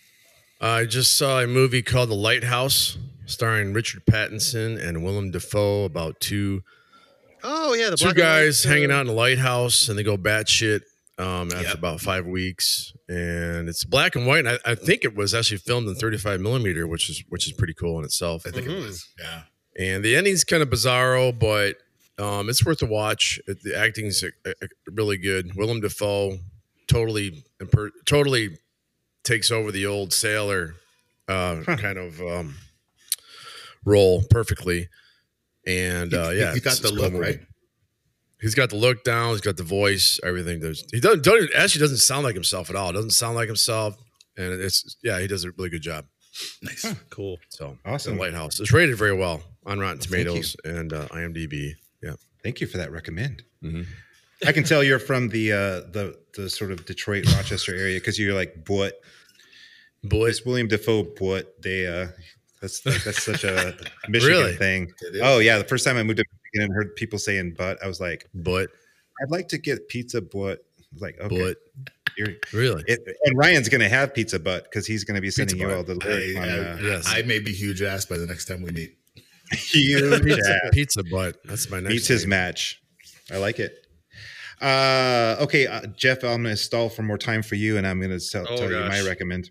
I 0.61 0.85
just 0.85 1.17
saw 1.17 1.41
a 1.41 1.47
movie 1.47 1.83
called 1.83 2.11
The 2.11 2.15
Lighthouse, 2.15 2.99
starring 3.27 3.73
Richard 3.73 4.05
Pattinson 4.05 4.79
and 4.83 5.03
Willem 5.03 5.31
Dafoe 5.31 5.85
about 5.85 6.21
two 6.21 6.63
Oh 7.43 7.73
yeah, 7.73 7.89
the 7.89 7.97
two 7.97 8.05
black 8.07 8.17
white, 8.17 8.23
guys 8.23 8.67
uh, 8.67 8.69
hanging 8.69 8.91
out 8.91 9.01
in 9.03 9.09
a 9.09 9.13
lighthouse 9.13 9.89
and 9.89 9.99
they 9.99 10.03
go 10.03 10.19
batshit 10.19 10.83
um, 11.19 11.51
after 11.53 11.69
Yep. 11.69 11.75
about 11.75 12.01
five 12.03 12.27
weeks, 12.27 12.93
and 13.09 13.69
it's 13.69 13.85
black 13.85 14.15
and 14.17 14.27
white. 14.27 14.41
And 14.47 14.49
I, 14.51 14.73
I 14.73 14.75
think 14.75 15.05
it 15.05 15.15
was 15.17 15.35
actually 15.35 15.57
filmed 15.59 15.89
in 15.89 15.95
35 15.95 16.41
millimeter, 16.41 16.87
which 16.87 17.09
is 17.09 17.23
which 17.31 17.47
is 17.47 17.53
pretty 17.55 17.73
cool 17.75 17.99
in 17.99 18.05
itself. 18.05 18.43
I 18.47 18.51
think 18.51 18.67
Mhm. 18.67 18.81
it 18.83 18.85
was. 18.87 19.09
Yeah. 19.19 19.43
And 19.79 20.05
the 20.05 20.17
ending's 20.17 20.45
kind 20.45 20.63
of 20.63 20.69
bizarro, 20.69 21.39
but 21.39 21.77
um, 22.23 22.51
it's 22.51 22.65
worth 22.65 22.83
a 22.83 22.87
watch. 22.87 23.41
It- 23.47 23.63
The 23.63 23.75
acting's 23.79 24.23
uh, 24.23 24.29
uh, 24.47 24.67
really 24.91 25.17
good. 25.17 25.55
Willem 25.57 25.81
Dafoe 25.81 26.39
totally 26.89 27.43
imper- 27.63 27.91
totally 28.05 28.59
takes 29.25 29.51
over 29.51 29.71
the 29.73 29.87
old 29.87 30.13
sailor 30.13 30.75
uh, 31.29 31.63
kind 31.67 31.99
of 31.99 32.21
um, 32.21 32.57
role 33.85 34.23
perfectly. 34.31 34.89
And 35.67 36.15
uh, 36.15 36.31
He- 36.31 36.39
yeah, 36.41 36.55
he 36.55 36.61
got 36.61 36.79
the 36.79 36.89
it's 36.89 36.97
cool 36.97 37.11
look 37.11 37.13
right. 37.15 37.41
He's 38.41 38.55
got 38.55 38.71
the 38.71 38.77
look 38.77 39.05
down. 39.05 39.33
He's 39.33 39.43
got 39.43 39.59
the 39.59 39.63
voice. 39.63 40.19
Everything 40.25 40.61
does. 40.61 40.83
He 40.93 40.99
doesn't, 41.01 41.23
don't 41.25 41.51
actually 41.55 41.81
doesn't 41.83 41.99
sound 41.99 42.25
like 42.25 42.35
himself 42.35 42.71
at 42.71 42.77
all. 42.77 42.91
Doesn't 42.91 43.11
sound 43.11 43.35
like 43.37 43.49
himself, 43.49 43.97
and 44.39 44.55
it's 44.55 44.97
yeah, 45.03 45.21
he 45.21 45.27
does 45.27 45.45
a 45.45 45.51
really 45.59 45.69
good 45.69 45.83
job. 45.83 46.07
Nice. 46.63 46.87
Cool. 47.11 47.37
So 47.51 47.77
Awesome. 47.85 48.17
Lighthouse. 48.17 48.59
It's 48.59 48.73
rated 48.73 48.97
very 48.97 49.13
well 49.15 49.43
on 49.67 49.79
Rotten 49.79 49.99
Well, 49.99 50.05
Tomatoes 50.25 50.57
and 50.65 50.91
uh, 50.95 51.07
IMDb. 51.09 51.73
Yeah. 52.03 52.15
Thank 52.43 52.63
you 52.63 52.67
for 52.67 52.79
that 52.79 52.91
recommend. 52.93 53.43
Mhm. 53.63 53.85
I 54.47 54.53
can 54.53 54.65
tell 54.65 54.83
you're 54.83 54.99
from 54.99 55.29
the 55.29 55.53
uh, 55.53 55.57
the 55.91 56.19
the 56.37 56.49
sort 56.49 56.71
of 56.73 56.85
Detroit 56.87 57.27
Rochester 57.35 57.75
area 57.75 57.99
because 57.99 58.19
you're 58.19 58.35
like 58.35 58.55
what 58.67 59.01
Boy, 60.03 60.29
this 60.29 60.45
William 60.47 60.67
Defoe 60.69 61.05
what 61.19 61.61
they 61.63 61.87
uh 61.87 62.09
that's 62.61 62.81
that's 62.81 63.23
such 63.23 63.45
a 63.45 63.75
Michigan 64.09 64.37
Really? 64.39 64.55
thing. 64.57 64.93
Oh 65.23 65.39
yeah, 65.41 65.59
the 65.59 65.65
first 65.65 65.85
time 65.85 65.97
I 65.97 66.03
moved 66.03 66.19
to 66.19 66.25
Michigan 66.55 66.65
and 66.71 66.75
heard 66.75 66.97
people 66.97 67.19
saying 67.19 67.55
but 67.59 67.83
I 67.83 67.87
was 67.89 68.01
like 68.01 68.29
but 68.35 68.71
I'd 69.23 69.31
like 69.31 69.49
to 69.49 69.59
get 69.59 69.89
pizza 69.89 70.21
but 70.23 70.65
like 70.99 71.19
okay 71.21 71.39
but 71.39 71.57
you're, 72.17 72.35
really, 72.53 72.83
it, 72.87 72.99
and 73.25 73.39
Ryan's 73.39 73.69
gonna 73.69 73.89
have 73.89 74.13
pizza 74.15 74.39
butt 74.39 74.65
because 74.65 74.87
he's 74.87 75.05
gonna 75.05 75.21
be 75.21 75.31
sending 75.31 75.59
you 75.59 75.67
butt. 75.69 75.77
all 75.77 75.83
the 75.85 76.35
I, 76.37 76.43
on 76.43 76.49
I- 76.49 76.59
uh, 76.73 76.77
Yes. 76.83 77.05
I 77.09 77.23
may 77.23 77.39
be 77.39 77.53
huge 77.53 77.83
ass 77.83 78.05
by 78.07 78.17
the 78.19 78.27
next 78.27 78.47
time 78.47 78.63
we 78.63 78.71
meet. 78.73 78.97
huge 79.53 80.23
pizza, 80.23 80.55
ass. 80.65 80.71
pizza 80.73 81.03
butt. 81.05 81.37
That's 81.45 81.71
my 81.71 81.81
next. 81.81 81.93
meets 81.93 82.09
his 82.09 82.23
name. 82.25 82.31
match. 82.31 82.83
I 83.31 83.37
like 83.37 83.59
it. 83.59 83.87
Uh, 84.61 85.37
okay, 85.41 85.67
uh, 85.67 85.83
Geoff, 85.97 86.19
I'm 86.23 86.43
going 86.43 86.55
to 86.55 86.57
stall 86.57 86.89
for 86.89 87.03
more 87.03 87.19
time 87.19 87.43
for 87.43 87.55
you, 87.55 87.77
and 87.79 87.87
I'm 87.87 87.99
going 88.01 88.17
to 88.17 88.21
tell, 88.29 88.47
Oh, 88.49 88.57
tell 88.57 88.71
you 88.71 88.79
my 88.81 89.01
recommend. 89.03 89.51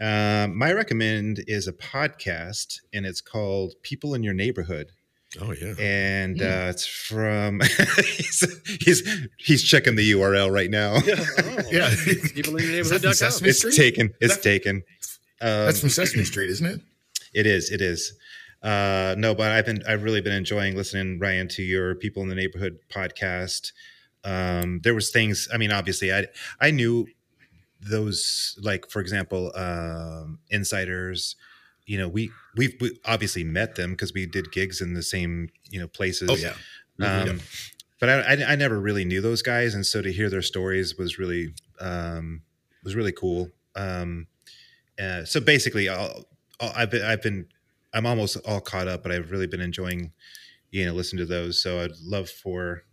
Um, 0.00 0.56
my 0.56 0.72
recommend 0.72 1.44
is 1.46 1.68
a 1.68 1.72
podcast, 1.74 2.80
and 2.94 3.04
it's 3.04 3.20
called 3.20 3.74
"People 3.82 4.14
in 4.14 4.22
Your 4.22 4.32
Neighborhood," 4.32 4.92
Oh 5.38 5.52
yeah. 5.52 5.74
and 5.78 6.38
Hmm. 6.40 6.46
uh, 6.46 6.70
it's 6.70 6.86
from. 6.86 7.60
he's, 8.06 8.78
he's 8.80 9.26
he's 9.36 9.62
checking 9.62 9.96
the 9.96 10.12
URL 10.12 10.50
right 10.50 10.70
now. 10.70 11.00
Yeah. 11.70 11.94
People 12.34 12.56
in 12.56 12.64
your 12.64 12.80
Is 12.80 12.88
that 12.90 13.00
from 13.02 13.46
it's 13.46 13.76
taken. 13.76 14.12
It's 14.20 14.36
that- 14.36 14.42
taken. 14.42 14.76
Um, 15.42 15.66
That's 15.66 15.80
from 15.80 15.88
Sesame 15.90 16.24
Street, 16.24 16.50
isn't 16.50 16.66
it? 16.66 16.80
It 17.32 17.46
is. 17.46 17.70
It 17.70 17.80
is. 17.80 18.12
Uh, 18.60 19.14
no, 19.16 19.34
but 19.36 19.52
I've 19.52 19.64
been 19.66 19.82
I've 19.86 20.02
really 20.02 20.20
been 20.20 20.32
enjoying 20.32 20.74
listening, 20.76 21.18
Ryan, 21.20 21.46
to 21.48 21.62
your 21.62 21.94
People 21.94 22.22
in 22.24 22.28
the 22.28 22.34
Neighborhood 22.34 22.78
podcast. 22.92 23.70
Um, 24.24 24.80
there 24.82 24.94
was 24.94 25.10
things. 25.10 25.48
I 25.52 25.56
mean, 25.56 25.72
obviously, 25.72 26.12
I 26.12 26.26
I 26.60 26.70
knew 26.70 27.06
those. 27.80 28.58
Like, 28.62 28.90
for 28.90 29.00
example, 29.00 29.52
um, 29.56 30.38
insiders. 30.50 31.36
You 31.86 31.98
know, 31.98 32.08
we 32.08 32.30
we've 32.56 32.74
we 32.80 32.98
obviously 33.04 33.44
met 33.44 33.74
them 33.74 33.92
because 33.92 34.12
we 34.12 34.26
did 34.26 34.52
gigs 34.52 34.80
in 34.80 34.94
the 34.94 35.02
same 35.02 35.48
you 35.68 35.80
know 35.80 35.88
places. 35.88 36.30
Oh 36.30 36.36
yeah. 36.36 36.54
Um, 37.00 37.40
But 37.98 38.08
I, 38.08 38.20
I 38.20 38.52
I 38.52 38.56
never 38.56 38.80
really 38.80 39.04
knew 39.04 39.20
those 39.20 39.42
guys, 39.42 39.74
and 39.74 39.84
so 39.84 40.00
to 40.00 40.12
hear 40.12 40.30
their 40.30 40.42
stories 40.42 40.96
was 40.96 41.18
really 41.18 41.54
um, 41.80 42.42
was 42.84 42.94
really 42.94 43.12
cool. 43.12 43.50
Um, 43.76 44.26
uh, 44.98 45.24
so 45.24 45.40
basically, 45.40 45.88
I'll, 45.88 46.24
I'll, 46.60 46.72
I've 46.76 46.90
been 46.90 47.02
I've 47.02 47.22
been 47.22 47.46
I'm 47.92 48.06
almost 48.06 48.36
all 48.46 48.60
caught 48.60 48.88
up, 48.88 49.02
but 49.02 49.12
I've 49.12 49.30
really 49.30 49.46
been 49.46 49.60
enjoying 49.60 50.12
you 50.70 50.86
know 50.86 50.92
listening 50.94 51.18
to 51.18 51.26
those. 51.26 51.62
So 51.62 51.80
I'd 51.80 51.96
love 52.02 52.30
for 52.30 52.84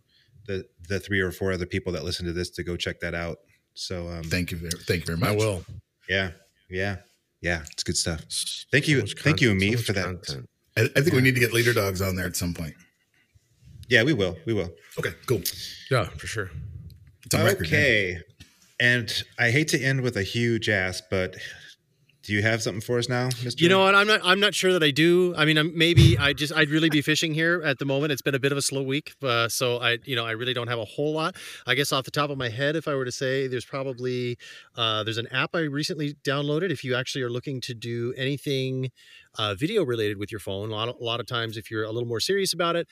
the 0.48 0.64
the 0.88 0.98
three 0.98 1.20
or 1.20 1.30
four 1.30 1.52
other 1.52 1.66
people 1.66 1.92
that 1.92 2.02
listen 2.02 2.26
to 2.26 2.32
this 2.32 2.50
to 2.50 2.64
go 2.64 2.76
check 2.76 2.98
that 3.00 3.14
out. 3.14 3.38
So 3.74 4.08
um, 4.08 4.24
Thank 4.24 4.50
you 4.50 4.56
very, 4.58 4.72
thank 4.88 5.02
you 5.02 5.06
very 5.06 5.18
much. 5.18 5.28
I 5.28 5.36
will. 5.36 5.64
yeah, 6.08 6.30
yeah, 6.68 6.96
yeah, 7.40 7.62
it's 7.70 7.84
good 7.84 7.96
stuff. 7.96 8.22
So 8.28 8.66
Thank 8.72 8.88
you- 8.88 9.00
much 9.02 9.14
thank 9.22 9.40
you, 9.40 9.50
content, 9.50 9.70
me, 9.70 9.76
so 9.76 9.82
for 9.84 9.92
that. 9.92 10.04
content. 10.04 10.48
I, 10.76 10.80
I 10.96 11.00
think 11.02 11.12
we 11.14 11.20
need 11.20 11.34
to 11.34 11.40
get 11.40 11.52
leader 11.52 11.72
dogs 11.72 12.02
on 12.02 12.16
there 12.16 12.26
at 12.26 12.34
some 12.34 12.54
point. 12.54 12.74
Yeah, 13.88 14.02
we 14.02 14.12
will, 14.14 14.36
we 14.46 14.52
will. 14.52 14.70
Okay, 14.98 15.12
cool. 15.26 15.42
Yeah, 15.90 16.04
for 16.10 16.26
sure. 16.26 16.50
It's 17.24 17.34
on 17.34 17.44
record. 17.44 17.66
Okay. 17.66 18.20
And 18.80 19.10
I 19.38 19.50
hate 19.50 19.68
to 19.68 19.80
end 19.82 20.02
with 20.02 20.16
a 20.16 20.22
huge 20.22 20.68
ass, 20.68 21.02
but 21.10 21.36
do 22.28 22.34
you 22.34 22.42
have 22.42 22.62
something 22.62 22.82
for 22.82 22.98
us 22.98 23.08
now, 23.08 23.30
Mr. 23.30 23.62
You 23.62 23.70
know 23.70 23.78
what? 23.78 23.94
I'm 23.94 24.06
not. 24.06 24.20
I'm 24.22 24.38
not 24.38 24.54
sure 24.54 24.74
that 24.74 24.82
I 24.82 24.90
do. 24.90 25.34
I 25.34 25.46
mean, 25.46 25.56
I'm, 25.56 25.76
maybe 25.76 26.18
I 26.18 26.34
just. 26.34 26.52
I'd 26.52 26.68
really 26.68 26.90
be 26.90 27.00
fishing 27.00 27.32
here 27.32 27.62
at 27.64 27.78
the 27.78 27.86
moment. 27.86 28.12
It's 28.12 28.20
been 28.20 28.34
a 28.34 28.38
bit 28.38 28.52
of 28.52 28.58
a 28.58 28.60
slow 28.60 28.82
week, 28.82 29.14
uh, 29.22 29.48
so 29.48 29.78
I, 29.78 29.96
you 30.04 30.14
know, 30.14 30.26
I 30.26 30.32
really 30.32 30.52
don't 30.52 30.68
have 30.68 30.78
a 30.78 30.84
whole 30.84 31.14
lot. 31.14 31.36
I 31.66 31.74
guess 31.74 31.90
off 31.90 32.04
the 32.04 32.10
top 32.10 32.28
of 32.28 32.36
my 32.36 32.50
head, 32.50 32.76
if 32.76 32.86
I 32.86 32.94
were 32.94 33.06
to 33.06 33.12
say, 33.12 33.46
there's 33.46 33.64
probably 33.64 34.36
uh, 34.76 35.04
there's 35.04 35.16
an 35.16 35.28
app 35.28 35.54
I 35.54 35.60
recently 35.60 36.16
downloaded. 36.22 36.70
If 36.70 36.84
you 36.84 36.94
actually 36.94 37.22
are 37.22 37.30
looking 37.30 37.62
to 37.62 37.72
do 37.72 38.12
anything 38.14 38.90
uh, 39.38 39.54
video 39.54 39.82
related 39.82 40.18
with 40.18 40.30
your 40.30 40.40
phone, 40.40 40.68
a 40.68 40.74
lot, 40.74 40.88
a 40.90 41.02
lot 41.02 41.20
of 41.20 41.26
times, 41.26 41.56
if 41.56 41.70
you're 41.70 41.84
a 41.84 41.90
little 41.90 42.08
more 42.08 42.20
serious 42.20 42.52
about 42.52 42.76
it. 42.76 42.88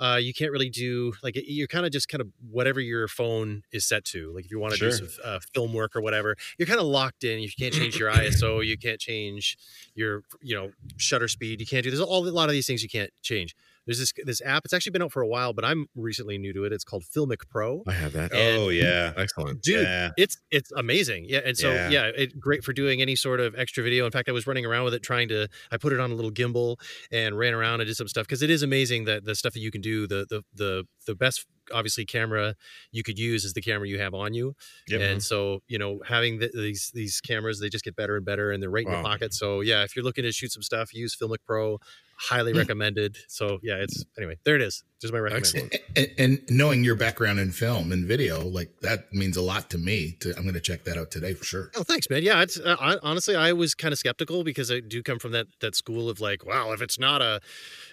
Uh, 0.00 0.16
you 0.16 0.32
can't 0.32 0.50
really 0.50 0.70
do 0.70 1.12
like 1.22 1.38
you're 1.46 1.66
kind 1.66 1.84
of 1.84 1.92
just 1.92 2.08
kind 2.08 2.22
of 2.22 2.28
whatever 2.50 2.80
your 2.80 3.06
phone 3.06 3.62
is 3.70 3.86
set 3.86 4.02
to. 4.06 4.32
Like 4.34 4.46
if 4.46 4.50
you 4.50 4.58
want 4.58 4.72
to 4.74 4.80
do 4.80 4.90
some 4.90 5.08
uh, 5.22 5.38
film 5.52 5.74
work 5.74 5.94
or 5.94 6.00
whatever, 6.00 6.36
you're 6.58 6.66
kind 6.66 6.80
of 6.80 6.86
locked 6.86 7.22
in. 7.22 7.40
You 7.40 7.50
can't 7.58 7.74
change 7.74 7.98
your 7.98 8.10
ISO. 8.10 8.66
You 8.66 8.78
can't 8.78 8.98
change 8.98 9.58
your 9.94 10.22
you 10.40 10.54
know 10.54 10.70
shutter 10.96 11.28
speed. 11.28 11.60
You 11.60 11.66
can't 11.66 11.84
do 11.84 11.90
there's 11.90 12.00
all 12.00 12.26
a 12.26 12.30
lot 12.30 12.48
of 12.48 12.52
these 12.52 12.66
things 12.66 12.82
you 12.82 12.88
can't 12.88 13.10
change. 13.22 13.54
There's 13.90 13.98
this 13.98 14.12
this 14.24 14.40
app. 14.44 14.64
It's 14.64 14.72
actually 14.72 14.92
been 14.92 15.02
out 15.02 15.10
for 15.10 15.20
a 15.20 15.26
while, 15.26 15.52
but 15.52 15.64
I'm 15.64 15.86
recently 15.96 16.38
new 16.38 16.52
to 16.52 16.64
it. 16.64 16.72
It's 16.72 16.84
called 16.84 17.02
Filmic 17.02 17.48
Pro. 17.48 17.82
I 17.88 17.92
have 17.92 18.12
that. 18.12 18.30
Oh 18.32 18.68
yeah. 18.68 19.12
Excellent. 19.16 19.62
Dude, 19.62 19.82
Yeah. 19.82 20.10
it's 20.16 20.38
it's 20.52 20.70
amazing. 20.76 21.24
Yeah, 21.28 21.40
and 21.44 21.56
so 21.56 21.72
Yeah. 21.72 21.88
yeah, 21.90 22.06
it 22.16 22.38
great 22.38 22.62
for 22.62 22.72
doing 22.72 23.02
any 23.02 23.16
sort 23.16 23.40
of 23.40 23.56
extra 23.56 23.82
video. 23.82 24.06
In 24.06 24.12
fact, 24.12 24.28
I 24.28 24.32
was 24.32 24.46
running 24.46 24.64
around 24.64 24.84
with 24.84 24.94
it 24.94 25.02
trying 25.02 25.26
to 25.30 25.48
I 25.72 25.76
put 25.76 25.92
it 25.92 25.98
on 25.98 26.12
a 26.12 26.14
little 26.14 26.30
gimbal 26.30 26.76
and 27.10 27.36
ran 27.36 27.52
around 27.52 27.80
and 27.80 27.88
did 27.88 27.96
some 27.96 28.06
stuff 28.06 28.28
because 28.28 28.42
it 28.42 28.50
is 28.50 28.62
amazing 28.62 29.06
that 29.06 29.24
the 29.24 29.34
stuff 29.34 29.54
that 29.54 29.60
you 29.60 29.72
can 29.72 29.80
do. 29.80 30.06
The 30.06 30.24
the 30.28 30.42
the 30.54 30.84
the 31.06 31.16
best 31.16 31.44
obviously 31.72 32.04
camera 32.04 32.54
you 32.92 33.02
could 33.02 33.18
use 33.18 33.44
is 33.44 33.52
the 33.54 33.60
camera 33.60 33.88
you 33.88 33.98
have 33.98 34.14
on 34.14 34.34
you. 34.34 34.54
Yep. 34.88 35.00
And 35.00 35.22
so, 35.22 35.62
you 35.68 35.78
know, 35.78 36.00
having 36.06 36.38
th 36.38 36.52
these 36.52 36.90
these 36.94 37.20
cameras, 37.20 37.58
they 37.60 37.68
just 37.68 37.84
get 37.84 37.96
better 37.96 38.16
and 38.16 38.24
better, 38.24 38.50
and 38.52 38.62
they're 38.62 38.70
right 38.70 38.86
in 38.86 38.92
your 38.92 39.02
pocket. 39.02 39.34
So, 39.34 39.60
yeah, 39.62 39.82
if 39.82 39.94
you're 39.96 40.04
looking 40.04 40.24
to 40.24 40.32
shoot 40.32 40.52
some 40.52 40.62
stuff, 40.62 40.92
use 40.94 41.16
Filmic 41.16 41.38
Pro. 41.46 41.78
Highly 42.22 42.52
recommended. 42.52 43.16
So, 43.28 43.60
yeah, 43.62 43.76
it's 43.76 44.04
anyway. 44.18 44.36
There 44.44 44.54
it 44.54 44.60
is. 44.60 44.84
There's 45.00 45.10
my 45.10 45.18
recommendation. 45.18 45.70
And, 45.96 46.08
and 46.18 46.40
knowing 46.50 46.84
your 46.84 46.94
background 46.94 47.38
in 47.40 47.50
film 47.50 47.92
and 47.92 48.04
video, 48.04 48.46
like 48.46 48.68
that 48.82 49.10
means 49.14 49.38
a 49.38 49.42
lot 49.42 49.70
to 49.70 49.78
me. 49.78 50.18
To, 50.20 50.36
I'm 50.36 50.42
going 50.42 50.52
to 50.52 50.60
check 50.60 50.84
that 50.84 50.98
out 50.98 51.10
today 51.10 51.32
for 51.32 51.44
sure. 51.44 51.70
Oh, 51.74 51.82
thanks, 51.82 52.10
man. 52.10 52.22
Yeah, 52.22 52.42
it's 52.42 52.60
uh, 52.60 52.76
I, 52.78 52.98
honestly, 53.02 53.36
I 53.36 53.54
was 53.54 53.74
kind 53.74 53.92
of 53.92 53.98
skeptical 53.98 54.44
because 54.44 54.70
I 54.70 54.80
do 54.80 55.02
come 55.02 55.18
from 55.18 55.32
that 55.32 55.46
that 55.60 55.74
school 55.74 56.10
of 56.10 56.20
like, 56.20 56.44
wow, 56.44 56.72
if 56.72 56.82
it's 56.82 56.98
not 56.98 57.22
a, 57.22 57.40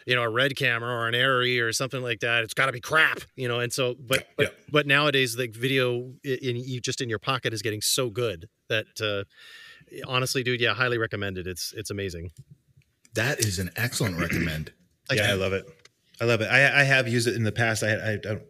you 0.05 0.15
know, 0.15 0.23
a 0.23 0.29
red 0.29 0.57
camera 0.57 0.93
or 0.93 1.07
an 1.07 1.13
Arri 1.13 1.61
or 1.61 1.71
something 1.71 2.01
like 2.01 2.19
that, 2.19 2.43
it's 2.43 2.53
got 2.53 2.65
to 2.65 2.73
be 2.73 2.81
crap, 2.81 3.19
you 3.37 3.47
know. 3.47 3.61
And 3.61 3.71
so, 3.71 3.95
but 3.97 4.27
but, 4.35 4.47
Yeah. 4.47 4.49
but 4.69 4.85
nowadays, 4.85 5.37
like 5.37 5.55
video 5.55 6.13
in 6.25 6.57
you 6.57 6.81
just 6.81 6.99
in 6.99 7.07
your 7.07 7.19
pocket 7.19 7.53
is 7.53 7.61
getting 7.61 7.81
so 7.81 8.09
good 8.09 8.49
that 8.67 8.87
uh, 9.01 9.23
honestly, 10.05 10.43
dude, 10.43 10.59
yeah, 10.59 10.73
highly 10.73 10.97
recommended. 10.97 11.47
It's 11.47 11.73
it's 11.77 11.91
amazing. 11.91 12.31
That 13.13 13.39
is 13.39 13.59
an 13.59 13.71
excellent 13.75 14.17
recommend. 14.21 14.71
Thanks, 15.07 15.23
yeah, 15.23 15.31
I 15.31 15.35
love 15.35 15.53
it. 15.53 15.65
I 16.19 16.25
love 16.25 16.41
it. 16.41 16.45
I, 16.45 16.81
I 16.81 16.83
have 16.83 17.07
used 17.07 17.27
it 17.27 17.35
in 17.35 17.43
the 17.43 17.51
past. 17.51 17.83
I, 17.83 18.13
I 18.13 18.17
don't 18.17 18.41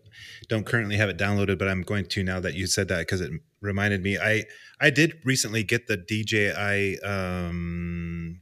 don't 0.49 0.65
currently 0.65 0.95
have 0.95 1.09
it 1.09 1.17
downloaded, 1.17 1.57
but 1.57 1.67
I'm 1.67 1.83
going 1.83 2.05
to 2.05 2.23
now 2.23 2.39
that 2.39 2.53
you 2.53 2.67
said 2.67 2.87
that 2.87 2.99
because 2.99 3.21
it 3.21 3.31
reminded 3.61 4.01
me. 4.01 4.17
I 4.17 4.45
I 4.79 4.89
did 4.89 5.19
recently 5.25 5.63
get 5.63 5.87
the 5.87 5.97
DJI 5.97 7.01
um, 7.01 8.41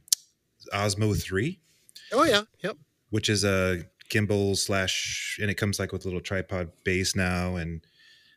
Osmo 0.72 1.20
three. 1.20 1.60
Oh 2.12 2.24
yeah, 2.24 2.42
yep. 2.62 2.76
which 3.10 3.28
is 3.28 3.44
a 3.44 3.84
gimbal 4.10 4.56
slash, 4.56 5.38
and 5.40 5.50
it 5.50 5.54
comes 5.54 5.78
like 5.78 5.92
with 5.92 6.04
a 6.04 6.08
little 6.08 6.20
tripod 6.20 6.70
base 6.84 7.16
now. 7.16 7.56
And 7.56 7.84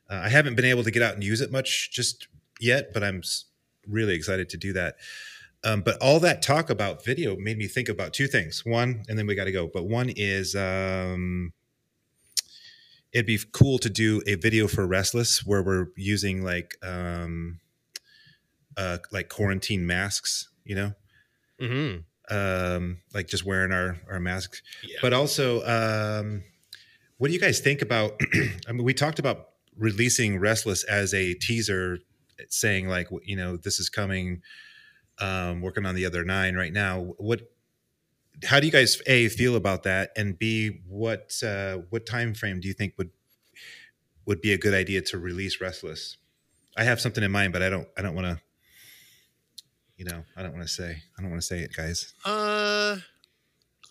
uh, 0.09 0.21
I 0.23 0.29
haven't 0.29 0.55
been 0.55 0.65
able 0.65 0.83
to 0.83 0.91
get 0.91 1.03
out 1.03 1.13
and 1.13 1.23
use 1.23 1.41
it 1.41 1.51
much 1.51 1.91
just 1.91 2.27
yet, 2.59 2.93
but 2.93 3.03
I'm 3.03 3.21
really 3.87 4.15
excited 4.15 4.49
to 4.49 4.57
do 4.57 4.73
that. 4.73 4.95
Um, 5.63 5.81
but 5.81 5.97
all 6.01 6.19
that 6.21 6.41
talk 6.41 6.69
about 6.69 7.03
video 7.03 7.35
made 7.35 7.57
me 7.57 7.67
think 7.67 7.89
about 7.89 8.13
two 8.13 8.27
things. 8.27 8.63
One, 8.65 9.03
and 9.09 9.17
then 9.19 9.27
we 9.27 9.35
got 9.35 9.45
to 9.45 9.51
go. 9.51 9.67
But 9.71 9.85
one 9.87 10.09
is 10.15 10.55
um, 10.55 11.51
it'd 13.11 13.25
be 13.25 13.39
cool 13.51 13.77
to 13.79 13.89
do 13.89 14.21
a 14.27 14.35
video 14.35 14.67
for 14.67 14.87
Restless 14.87 15.45
where 15.45 15.61
we're 15.61 15.87
using 15.97 16.43
like 16.43 16.75
um, 16.83 17.59
uh, 18.77 18.99
like 19.11 19.29
quarantine 19.29 19.85
masks. 19.85 20.49
you 20.63 20.75
know, 20.75 20.93
Mm-hmm. 21.59 22.33
um, 22.35 22.99
like 23.13 23.27
just 23.27 23.45
wearing 23.45 23.73
our 23.73 23.97
our 24.09 24.19
masks. 24.19 24.61
Yeah. 24.81 24.99
But 25.01 25.11
also, 25.13 25.61
um, 25.65 26.43
what 27.17 27.27
do 27.27 27.33
you 27.33 27.39
guys 27.39 27.59
think 27.59 27.81
about? 27.81 28.17
I 28.67 28.71
mean, 28.71 28.83
we 28.85 28.93
talked 28.93 29.19
about 29.19 29.49
releasing 29.77 30.39
Restless 30.39 30.85
as 30.85 31.13
a 31.13 31.33
teaser, 31.33 31.99
saying 32.47 32.87
like, 32.87 33.09
you 33.23 33.35
know, 33.35 33.57
this 33.57 33.79
is 33.81 33.89
coming. 33.89 34.41
Um, 35.19 35.61
working 35.61 35.85
on 35.85 35.95
the 35.95 36.05
other 36.05 36.23
nine 36.23 36.55
right 36.55 36.71
now. 36.73 37.13
What? 37.17 37.51
How 38.45 38.59
do 38.61 38.65
you 38.65 38.71
guys 38.71 39.01
a 39.05 39.27
feel 39.29 39.55
about 39.57 39.83
that, 39.83 40.11
and 40.15 40.37
b 40.39 40.79
what 40.87 41.33
uh, 41.43 41.79
what 41.89 42.05
time 42.05 42.33
frame 42.33 42.59
do 42.61 42.67
you 42.69 42.73
think 42.73 42.93
would 42.97 43.09
would 44.25 44.39
be 44.41 44.53
a 44.53 44.57
good 44.57 44.73
idea 44.73 45.01
to 45.01 45.17
release 45.17 45.59
Restless? 45.59 46.17
I 46.77 46.83
have 46.85 47.01
something 47.01 47.23
in 47.23 47.31
mind, 47.31 47.51
but 47.51 47.61
I 47.61 47.69
don't. 47.69 47.87
I 47.97 48.01
don't 48.01 48.15
want 48.15 48.27
to. 48.27 48.41
You 49.97 50.05
know, 50.05 50.23
I 50.37 50.43
don't 50.43 50.53
want 50.53 50.65
to 50.65 50.73
say. 50.73 51.01
I 51.17 51.21
don't 51.21 51.29
want 51.29 51.41
to 51.41 51.45
say 51.47 51.59
it, 51.59 51.73
guys. 51.75 52.13
Uh, 52.23 52.97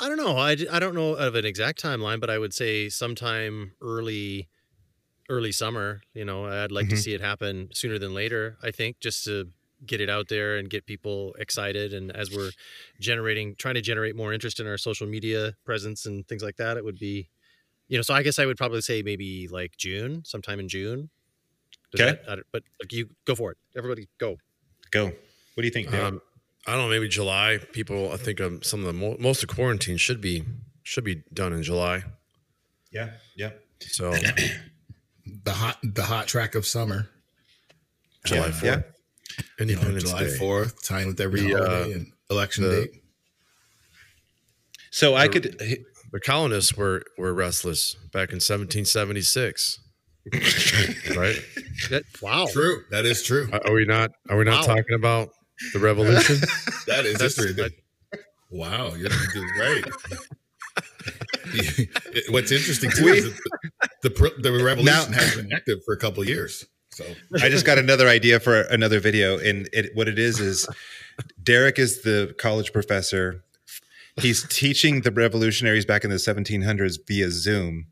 I 0.01 0.09
don't 0.09 0.17
know. 0.17 0.39
I, 0.39 0.57
I 0.71 0.79
don't 0.79 0.95
know 0.95 1.13
of 1.15 1.35
an 1.35 1.45
exact 1.45 1.83
timeline, 1.83 2.19
but 2.21 2.31
I 2.31 2.39
would 2.39 2.55
say 2.55 2.89
sometime 2.89 3.73
early, 3.83 4.49
early 5.29 5.53
summer. 5.53 6.01
You 6.15 6.25
know, 6.25 6.47
I'd 6.47 6.73
like 6.73 6.89
to 6.89 6.95
Mhm. 6.95 6.99
see 7.03 7.13
it 7.13 7.21
happen 7.21 7.69
sooner 7.75 7.99
than 7.99 8.15
later. 8.15 8.57
I 8.63 8.71
think 8.71 9.01
just 9.01 9.25
to 9.25 9.51
get 9.87 10.01
it 10.01 10.11
out 10.11 10.29
there 10.29 10.57
and 10.57 10.69
get 10.69 10.87
people 10.87 11.35
excited, 11.39 11.93
and 11.95 12.11
as 12.15 12.31
we're 12.35 12.51
generating, 13.01 13.55
trying 13.57 13.75
to 13.75 13.81
generate 13.81 14.17
more 14.17 14.33
interest 14.33 14.61
in 14.61 14.67
our 14.67 14.79
social 14.79 15.07
media 15.07 15.55
presence 15.65 16.07
and 16.07 16.27
things 16.27 16.43
like 16.43 16.57
that, 16.57 16.77
it 16.77 16.85
would 16.85 16.99
be, 16.99 17.29
you 17.89 17.97
know. 17.97 18.03
So 18.03 18.15
I 18.15 18.23
guess 18.23 18.39
I 18.39 18.47
would 18.47 18.57
probably 18.57 18.81
say 18.81 19.03
maybe 19.03 19.49
like 19.49 19.77
June, 19.77 20.23
sometime 20.25 20.59
in 20.61 20.69
June. 20.69 21.11
Does 21.93 22.01
Okay. 22.03 22.21
that- 22.27 22.39
but 22.53 22.63
you 22.91 23.09
go 23.25 23.35
for 23.35 23.53
it. 23.53 23.59
Everybody 23.77 24.09
go. 24.19 24.37
Go. 24.91 25.07
What 25.07 25.15
do 25.57 25.65
you 25.65 25.71
think, 25.71 25.91
Dale? 25.91 26.05
Um, 26.05 26.23
I 26.67 26.73
don't 26.73 26.83
know. 26.83 26.89
Maybe 26.89 27.09
July. 27.09 27.59
People, 27.73 28.13
I 28.13 28.17
think 28.17 28.41
um, 28.41 28.63
some 28.63 28.81
of 28.81 28.87
the 28.87 28.93
mo- 28.93 29.17
most 29.19 29.43
of 29.43 29.49
quarantine 29.49 29.97
should 29.97 30.21
be 30.21 30.45
should 30.83 31.05
be 31.05 31.23
done 31.33 31.53
in 31.53 31.63
July. 31.63 32.05
yeah, 32.91 33.13
yeah. 33.37 33.51
So 33.81 34.13
the 35.45 35.53
hot 35.53 35.79
the 35.83 36.03
hot 36.05 36.27
track 36.29 36.55
of 36.55 36.67
summer. 36.67 37.09
July 38.25 38.47
Yeah, 38.47 38.53
fourth, 38.53 38.65
yeah. 38.65 38.83
You 39.59 39.67
know, 39.67 39.73
Independence 39.73 40.05
July 40.05 40.25
Day. 40.25 40.37
fourth, 40.37 40.83
tying 40.85 41.09
with 41.09 41.21
every 41.21 41.41
The, 41.43 41.55
uh, 41.57 41.85
and 41.85 42.13
election 42.31 42.65
the- 42.65 42.71
date. 42.87 43.03
So 44.91 45.15
I 45.15 45.29
could. 45.29 45.59
The 46.13 46.21
colonists 46.21 46.75
were 46.77 47.03
were 47.19 47.35
restless 47.35 47.95
back 48.13 48.31
in 48.31 48.37
1776. 48.41 49.81
right? 51.17 51.37
That, 51.91 52.03
wow. 52.23 52.47
True. 52.51 52.83
That 52.91 53.05
is 53.07 53.23
true. 53.23 53.49
Are 53.53 53.73
we 53.73 53.85
not? 53.85 54.11
Are 54.31 54.37
we 54.39 54.45
not 54.45 54.67
Wow. 54.67 54.75
talking 54.77 54.95
about 54.95 55.31
the 55.73 55.79
revolution? 55.79 56.39
That 56.87 57.05
is 57.05 57.19
That's- 57.19 57.37
history. 57.37 57.71
wow, 58.51 58.95
you're 58.95 59.11
doing 59.35 59.49
great. 59.59 59.85
What's 62.31 62.51
interesting 62.51 62.91
too 62.91 63.09
is 63.09 63.25
that 63.25 63.91
the, 64.03 64.09
the 64.11 64.51
the 64.51 64.65
revolution 64.65 65.13
has 65.13 65.37
been 65.37 65.53
active 65.53 65.79
for 65.85 65.93
a 65.95 65.99
couple 65.99 66.23
of 66.23 66.29
years. 66.29 66.65
So 66.99 67.05
I 67.41 67.49
just 67.49 67.65
got 67.65 67.79
another 67.79 68.09
idea 68.09 68.41
for 68.41 68.63
another 68.63 68.99
video, 68.99 69.39
and 69.39 69.69
it, 69.73 69.95
what 69.95 70.09
it 70.09 70.19
is 70.19 70.41
is 70.41 70.69
Derek 71.41 71.79
is 71.79 72.03
the 72.03 72.35
college 72.39 72.73
professor. 72.73 73.45
He's 74.17 74.45
teaching 74.49 75.03
the 75.03 75.13
revolutionaries 75.13 75.87
back 75.87 76.03
in 76.03 76.11
the 76.11 76.17
1700s 76.17 76.99
via 77.07 77.31
Zoom 77.31 77.87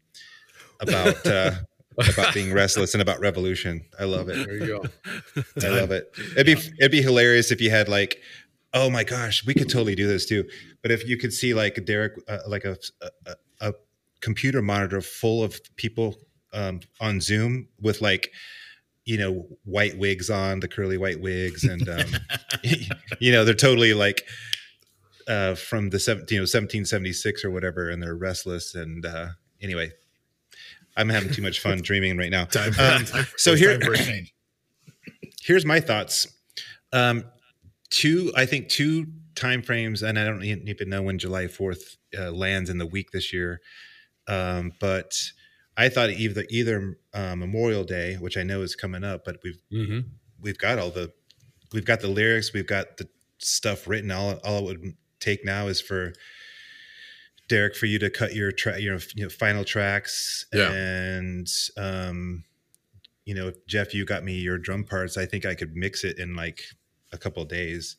about 0.81 1.25
uh, 1.25 1.53
about 1.99 2.35
being 2.35 2.53
restless 2.53 2.95
and 2.95 3.01
about 3.01 3.21
revolution. 3.21 3.85
I 3.97 4.05
love 4.07 4.29
it. 4.29 4.45
there 4.45 4.57
you 4.57 4.67
go. 4.67 4.85
I 5.63 5.69
love 5.69 5.93
it. 5.93 6.13
It'd 6.37 6.47
be 6.47 6.61
it'd 6.81 6.91
be 6.91 7.01
hilarious 7.01 7.53
if 7.53 7.61
you 7.61 7.71
had 7.71 7.89
like, 7.89 8.21
oh 8.75 8.91
my 8.91 9.05
gosh, 9.05 9.47
we 9.47 9.55
could 9.55 9.71
totally 9.71 9.95
do 9.95 10.09
this 10.09 10.27
too. 10.27 10.49
But 10.83 10.91
if 10.91 11.09
you 11.09 11.17
could 11.17 11.33
see 11.33 11.55
like 11.55 11.85
Derek, 11.85 12.15
uh, 12.27 12.39
like 12.49 12.65
a, 12.65 12.77
a 13.25 13.37
a 13.61 13.75
computer 14.21 14.63
monitor 14.63 15.01
full 15.01 15.45
of 15.45 15.61
people 15.77 16.17
um, 16.53 16.81
on 17.01 17.21
Zoom 17.21 17.69
with 17.81 18.03
like, 18.03 18.33
you 19.07 19.17
know, 19.17 19.47
white 19.65 19.97
wigs 19.97 20.29
on, 20.29 20.61
the 20.61 20.69
curly 20.69 20.99
white 20.99 21.21
wigs, 21.21 21.65
and 21.65 21.89
um, 21.89 22.07
you 23.21 23.33
know 23.33 23.45
they're 23.45 23.55
totally 23.55 23.95
like 23.95 24.25
uh, 25.29 25.55
from 25.55 25.89
the 25.91 25.99
seven, 25.99 26.25
you 26.29 26.37
know 26.37 26.43
1776 26.43 27.45
or 27.45 27.51
whatever, 27.51 27.89
and 27.89 28.03
they're 28.03 28.15
restless. 28.17 28.75
And 28.75 29.07
uh, 29.07 29.29
anyway, 29.63 29.93
I'm 30.97 31.09
having 31.09 31.33
too 31.33 31.43
much 31.43 31.61
fun 31.61 31.81
dreaming 31.83 32.19
right 32.19 32.31
now. 32.31 32.45
time. 32.45 32.73
Um, 32.79 33.05
time- 33.07 33.27
so 33.37 33.55
here- 33.55 33.79
time 33.79 33.87
for 33.87 33.93
a 33.95 33.97
change. 33.99 34.35
here's 35.43 35.65
my 35.65 35.79
thoughts 35.79 36.27
um 36.93 37.25
two 37.91 38.33
i 38.37 38.45
think 38.45 38.69
two 38.69 39.07
time 39.37 39.63
frames 39.63 40.03
and 40.03 40.19
i 40.19 40.25
don't 40.25 40.43
even 40.43 40.89
know 40.89 41.03
when 41.03 41.19
july 41.19 41.45
4th 41.45 41.97
uh, 42.19 42.31
lands 42.33 42.69
in 42.71 42.79
the 42.79 42.87
week 42.87 43.11
this 43.13 43.33
year 43.33 43.61
um 44.27 44.73
but 44.81 45.15
i 45.77 45.89
thought 45.89 46.11
either 46.11 46.45
either 46.51 46.97
uh, 47.15 47.35
memorial 47.37 47.85
day 47.85 48.15
which 48.15 48.37
i 48.37 48.43
know 48.43 48.63
is 48.63 48.75
coming 48.75 49.05
up 49.05 49.25
but 49.25 49.37
we've 49.45 49.59
Mm-hmm. 49.73 50.01
we've 50.41 50.59
got 50.59 50.79
all 50.79 50.91
the 50.91 51.13
we've 51.73 51.85
got 51.85 52.01
the 52.01 52.09
lyrics 52.09 52.53
we've 52.53 52.67
got 52.67 52.97
the 52.97 53.09
stuff 53.39 53.87
written 53.89 54.11
all 54.11 54.33
all 54.45 54.59
it 54.59 54.65
would 54.81 54.95
take 55.21 55.45
now 55.45 55.67
is 55.69 55.81
for 55.81 56.13
derek 57.49 57.77
for 57.77 57.87
you 57.87 57.99
to 57.99 58.11
cut 58.11 58.35
your 58.35 58.51
track 58.53 58.81
your 58.81 58.99
you 59.15 59.25
know, 59.25 59.29
final 59.31 59.65
tracks 59.65 60.47
Yeah. 60.53 60.73
and 60.73 61.47
um 61.77 62.45
you 63.25 63.35
know 63.35 63.53
geoff 63.67 63.95
you 63.95 64.05
got 64.05 64.25
me 64.25 64.35
your 64.35 64.59
drum 64.59 64.85
parts 64.85 65.17
i 65.17 65.27
think 65.27 65.45
i 65.45 65.55
could 65.55 65.75
mix 65.77 66.05
it 66.05 66.19
in 66.19 66.35
like 66.35 66.61
a 67.13 67.19
couple 67.19 67.43
of 67.43 67.49
days 67.49 67.97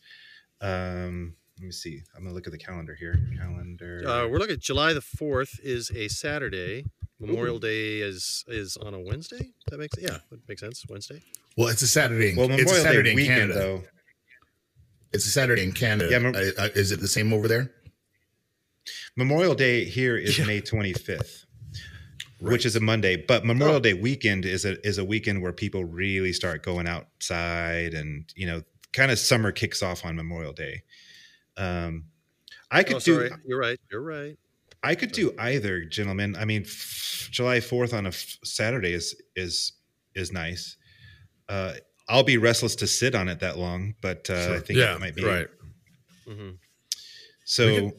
um 0.62 1.36
let 1.60 1.66
me 1.66 1.72
see 1.72 2.02
i'm 2.16 2.24
gonna 2.24 2.34
look 2.36 2.46
at 2.48 2.52
the 2.54 2.58
calendar 2.58 2.96
here 2.96 3.20
calendar 3.38 4.04
Uh, 4.08 4.28
we're 4.28 4.38
looking 4.38 4.56
at 4.56 4.60
July 4.62 4.94
the 4.94 5.02
fourth 5.02 5.60
is 5.64 5.92
a 5.92 6.08
Saturday. 6.08 6.86
Memorial 7.20 7.58
Day 7.60 8.00
is 8.02 8.46
is 8.48 8.78
on 8.78 8.94
a 8.94 9.00
Wednesday. 9.00 9.52
That 9.72 9.80
makes 9.80 9.98
yeah, 10.00 10.18
that 10.30 10.48
makes 10.48 10.62
sense. 10.62 10.86
Wednesday. 10.88 11.22
Well, 11.58 11.70
it's 11.70 11.82
a 11.82 11.88
Saturday. 11.88 12.32
In, 12.32 12.36
well 12.36 12.52
it's 12.52 12.62
a 12.62 12.66
memorial 12.66 12.84
Saturday 12.84 13.04
day 13.04 13.12
in 13.12 13.16
weekend 13.16 13.40
Canada. 13.54 13.60
though 13.60 13.84
It's 15.14 15.26
a 15.26 15.30
Saturday 15.30 15.64
in 15.64 15.72
Canada. 15.72 16.10
Yeah, 16.12 16.20
mem- 16.20 16.36
I- 16.36 16.52
I- 16.66 16.68
is 16.76 16.92
it 16.92 17.00
the 17.00 17.08
same 17.08 17.34
over 17.34 17.48
there? 17.48 17.72
memorial 19.18 19.54
day 19.56 19.84
here 19.84 20.16
is 20.16 20.38
Yeah. 20.38 20.46
may 20.46 20.62
25th 20.62 21.44
which 22.40 22.66
is 22.68 22.76
a 22.76 22.80
Monday. 22.80 23.16
But 23.18 23.46
Memorial 23.46 23.80
Day 23.80 23.94
weekend 23.96 24.46
is 24.46 24.64
a 24.64 24.80
is 24.88 25.00
a 25.00 25.04
weekend 25.04 25.42
where 25.42 25.52
people 25.52 25.84
really 25.86 26.32
start 26.32 26.62
going 26.62 26.88
outside, 26.88 27.96
and 27.96 28.32
you 28.36 28.46
know, 28.46 28.62
kind 28.94 29.10
of 29.12 29.18
summer 29.18 29.52
kicks 29.52 29.82
off 29.82 30.06
on 30.06 30.16
Memorial 30.16 30.54
Day. 30.54 30.84
Um, 31.58 32.06
I 32.70 32.84
could 32.84 32.98
Oh, 32.98 33.00
do 33.00 33.16
sorry. 33.16 33.32
You're 33.44 33.58
right. 33.60 33.80
You're 33.90 34.04
right. 34.04 34.38
I 34.88 34.96
could 34.96 35.12
do 35.12 35.34
either, 35.38 35.84
gentlemen. 35.84 36.36
I 36.38 36.46
mean, 36.46 36.62
f- 36.64 37.28
July 37.32 37.60
Fourth 37.60 37.94
on 37.94 38.06
a 38.06 38.10
f- 38.10 38.38
Saturday 38.44 38.94
is 38.94 39.16
is 39.36 39.74
is 40.16 40.32
nice. 40.32 40.78
Uh, 41.50 41.74
I'll 42.08 42.24
be 42.24 42.38
restless 42.38 42.76
to 42.78 42.88
sit 42.88 43.14
on 43.16 43.28
it 43.28 43.42
that 43.42 43.58
long, 43.58 43.96
but 44.02 44.30
uh, 44.30 44.54
I 44.56 44.60
think 44.60 44.80
Yeah, 44.80 44.96
it 44.96 45.00
might 45.02 45.16
be 45.16 45.24
right. 45.26 45.48
hmm 46.26 46.52
So, 47.44 47.92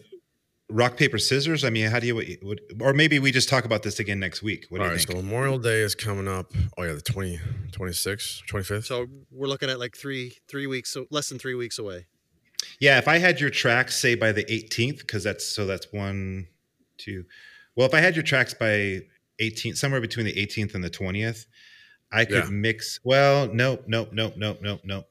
rock 0.71 0.97
paper 0.97 1.19
scissors. 1.19 1.63
I 1.63 1.71
mean, 1.71 1.91
how 1.91 2.01
do 2.01 2.07
you? 2.07 2.39
What, 2.43 2.59
or 2.81 2.95
maybe 2.95 3.19
we 3.19 3.33
just 3.33 3.51
talk 3.51 3.67
about 3.67 3.83
this 3.83 3.99
again 4.01 4.19
next 4.19 4.43
week. 4.43 4.65
What 4.71 4.79
do 4.79 4.85
you 4.85 4.91
right, 4.91 4.99
think? 4.99 5.11
so 5.11 5.17
Memorial 5.17 5.59
Day 5.59 5.81
is 5.81 5.95
coming 5.95 6.27
up. 6.27 6.53
Oh 6.79 6.85
yeah, 6.85 6.95
the 6.95 7.03
20, 7.03 7.39
26th, 7.71 8.45
25th. 8.51 8.85
So 8.87 9.07
we're 9.31 9.47
looking 9.47 9.69
at 9.69 9.79
like 9.79 9.95
three 9.95 10.39
three 10.49 10.67
weeks, 10.67 10.91
so 10.91 11.07
less 11.11 11.29
than 11.29 11.39
three 11.39 11.55
weeks 11.55 11.79
away. 11.79 12.07
Yeah, 12.81 12.99
if 12.99 13.09
I 13.09 13.19
had 13.19 13.41
your 13.41 13.51
tracks 13.51 13.97
say 13.99 14.15
by 14.15 14.33
the 14.33 14.45
18th, 14.45 14.99
because 15.01 15.23
that's 15.23 15.45
so 15.47 15.67
that's 15.67 15.93
one, 15.93 16.49
two. 16.99 17.25
Well, 17.77 17.87
if 17.87 17.95
I 17.95 18.01
had 18.01 18.17
your 18.17 18.23
tracks 18.25 18.55
by 18.55 19.01
18th, 19.41 19.77
somewhere 19.77 20.01
between 20.01 20.27
the 20.27 20.35
18th 20.35 20.75
and 20.75 20.83
the 20.83 20.91
20th, 20.91 21.47
I 22.11 22.25
could 22.25 22.45
Yeah. 22.45 22.51
mix. 22.51 23.01
Well, 23.05 23.53
nope, 23.53 23.85
nope, 23.87 24.11
nope, 24.13 24.35
nope, 24.37 24.59
nope, 24.63 24.81
nope. 24.85 25.07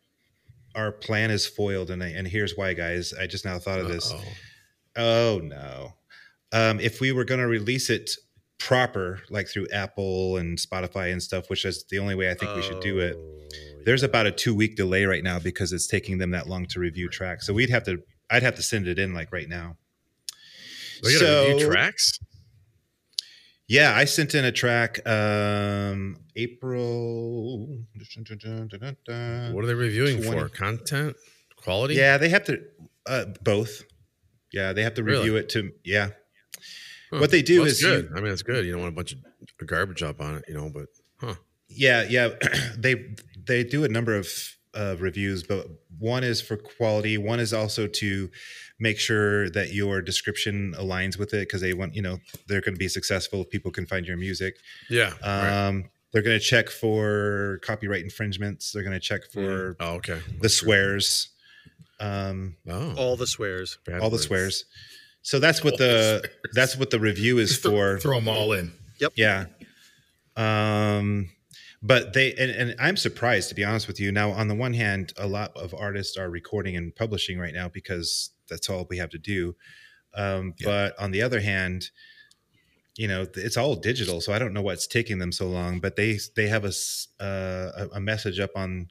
Our 0.76 0.92
plan 0.92 1.32
is 1.32 1.48
foiled, 1.48 1.90
and 1.90 2.04
I, 2.04 2.08
and 2.10 2.28
here's 2.28 2.56
why, 2.56 2.74
guys. 2.74 3.14
I 3.14 3.26
just 3.28 3.46
now 3.46 3.58
thought 3.60 3.80
of 3.80 3.88
this. 3.88 4.12
Uh-oh. 4.12 4.24
Oh 5.00 5.40
no! 5.44 5.94
Um, 6.52 6.80
if 6.80 7.00
we 7.02 7.12
were 7.12 7.24
going 7.24 7.40
to 7.40 7.48
release 7.48 7.90
it 7.90 8.12
proper, 8.60 9.22
like 9.30 9.48
through 9.48 9.68
Apple 9.72 10.38
and 10.38 10.58
Spotify 10.58 11.12
and 11.12 11.22
stuff, 11.22 11.50
which 11.50 11.66
is 11.66 11.86
the 11.90 12.00
only 12.00 12.16
way 12.16 12.30
I 12.32 12.34
think 12.34 12.56
we 12.56 12.62
should 12.64 12.80
do 12.82 13.00
it 13.00 13.16
Oh, 13.16 13.48
there's 13.86 14.02
yeah. 14.02 14.10
about 14.10 14.26
a 14.26 14.32
two 14.32 14.56
week 14.56 14.76
delay 14.76 15.06
right 15.06 15.24
now 15.24 15.38
because 15.40 15.72
it's 15.72 15.86
taking 15.88 16.18
them 16.18 16.32
that 16.32 16.48
long 16.48 16.66
to 16.68 16.80
review 16.80 17.08
tracks. 17.10 17.46
So 17.46 17.54
we'd 17.54 17.70
have 17.70 17.84
to, 17.84 18.02
I'd 18.32 18.42
have 18.44 18.56
to 18.56 18.64
send 18.64 18.88
it 18.88 18.98
in 18.98 19.14
like 19.14 19.32
right 19.32 19.48
now. 19.48 19.78
They 21.04 21.14
review 21.14 21.60
So- 21.60 21.70
tracks. 21.72 22.20
Yeah, 23.70 23.94
I 23.94 24.06
sent 24.06 24.34
in 24.34 24.46
a 24.46 24.52
track, 24.52 25.06
um, 25.06 26.18
April. 26.38 27.84
What 29.52 29.64
are 29.64 29.68
they 29.68 29.74
reviewing 29.74 30.24
20. 30.24 30.40
for? 30.42 30.48
Content, 30.50 31.18
quality. 31.58 31.96
Yeah, 31.96 32.18
they 32.18 32.30
have 32.30 32.46
to, 32.46 32.62
uh, 33.06 33.26
both. 33.44 33.84
Yeah, 34.54 34.72
they 34.72 34.84
have 34.84 34.94
to 34.94 35.04
Really? 35.04 35.20
review 35.20 35.36
it 35.36 35.50
to, 35.50 35.74
yeah. 35.84 36.12
Huh. 37.12 37.20
What 37.20 37.32
they 37.32 37.42
do 37.42 37.60
Well, 37.60 37.68
is 37.68 37.82
that's 37.82 37.94
you- 38.04 38.10
good. 38.10 38.18
I 38.18 38.22
mean, 38.22 38.32
it's 38.32 38.42
good. 38.42 38.66
You 38.66 38.72
don't 38.72 38.82
want 38.82 38.94
a 38.94 38.96
bunch 38.96 39.12
of 39.14 39.20
garbage 39.68 40.02
up 40.02 40.22
on 40.22 40.38
it, 40.38 40.46
you 40.48 40.54
know. 40.54 40.70
But 40.70 40.88
huh? 41.20 41.36
Yeah, 41.68 42.04
yeah. 42.10 42.30
they 42.78 43.16
they 43.46 43.64
do 43.66 43.84
a 43.84 43.90
number 43.90 44.16
of 44.16 44.28
of 44.74 45.02
reviews, 45.02 45.44
but 45.44 45.68
one 46.00 46.24
is 46.24 46.40
for 46.42 46.56
quality. 46.58 47.18
One 47.18 47.40
is 47.40 47.54
also 47.54 47.88
to 47.88 48.30
make 48.80 49.00
sure 49.00 49.50
that 49.52 49.74
your 49.74 50.02
description 50.02 50.74
aligns 50.78 51.18
with 51.18 51.34
it 51.34 51.48
because 51.48 51.62
they 51.62 51.74
want 51.74 51.96
you 51.96 52.02
know 52.02 52.20
they're 52.48 52.62
going 52.62 52.76
to 52.76 52.80
be 52.80 52.88
successful 52.88 53.42
if 53.42 53.50
people 53.50 53.72
can 53.72 53.86
find 53.86 54.06
your 54.06 54.18
music. 54.18 54.56
Yeah. 54.90 55.14
right. 55.24 55.68
Um, 55.68 55.90
They're 56.14 56.22
going 56.22 56.40
to 56.40 56.46
check 56.46 56.70
for 56.70 57.60
copyright 57.64 58.02
infringements. 58.04 58.72
They're 58.72 58.84
going 58.84 58.94
to 59.00 59.00
check 59.12 59.22
for 59.34 59.76
Oh, 59.80 59.96
okay. 59.96 60.20
the 60.42 60.50
swears, 60.50 61.30
um, 62.00 62.56
Oh, 62.68 62.94
All 62.96 63.18
the 63.18 63.28
swears. 63.28 63.78
bad 63.86 64.00
all 64.02 64.10
the 64.10 64.18
swears. 64.20 64.64
So 65.22 65.40
that's 65.40 65.64
what 65.64 65.74
All 65.74 65.78
the 65.80 66.22
the 66.24 66.30
that's 66.54 66.78
what 66.78 66.90
the 66.92 67.00
review 67.00 67.38
is 67.40 67.50
Just 67.60 67.64
for. 67.64 68.00
throw 68.00 68.20
them 68.20 68.30
all 68.30 68.54
in. 68.54 68.72
Yep 69.00 69.14
yeah. 69.16 69.46
Um, 70.36 71.30
but 71.82 72.14
they 72.14 72.34
and, 72.34 72.52
and 72.52 72.76
I'm 72.80 72.98
surprised 72.98 73.50
to 73.50 73.56
be 73.56 73.64
honest 73.64 73.88
with 73.88 74.00
you. 74.00 74.12
Now, 74.12 74.32
on 74.32 74.48
the 74.48 74.56
one 74.56 74.74
hand, 74.74 75.14
a 75.18 75.28
lot 75.28 75.52
of 75.56 75.74
artists 75.74 76.18
are 76.18 76.30
recording 76.30 76.76
and 76.76 76.96
publishing 76.96 77.38
right 77.40 77.54
now 77.54 77.70
because 77.70 78.32
that's 78.50 78.70
all 78.70 78.88
we 78.90 78.98
have 78.98 79.10
to 79.12 79.18
do. 79.20 79.56
Um, 80.16 80.54
Yeah. 80.60 80.66
But 80.68 81.00
on 81.00 81.12
the 81.12 81.22
other 81.22 81.40
hand, 81.42 81.92
you 82.96 83.08
know, 83.08 83.28
it's 83.36 83.58
all 83.58 83.76
digital, 83.76 84.22
so 84.22 84.34
I 84.34 84.40
don't 84.40 84.54
know 84.54 84.64
what's 84.64 84.88
taking 84.88 85.20
them 85.20 85.32
so 85.32 85.48
long. 85.48 85.80
But 85.80 85.96
they 85.96 86.18
they 86.36 86.48
have 86.48 86.66
a 86.66 86.74
uh, 87.20 87.72
a 87.78 87.98
a 87.98 88.00
message 88.00 88.40
up 88.40 88.52
on 88.56 88.88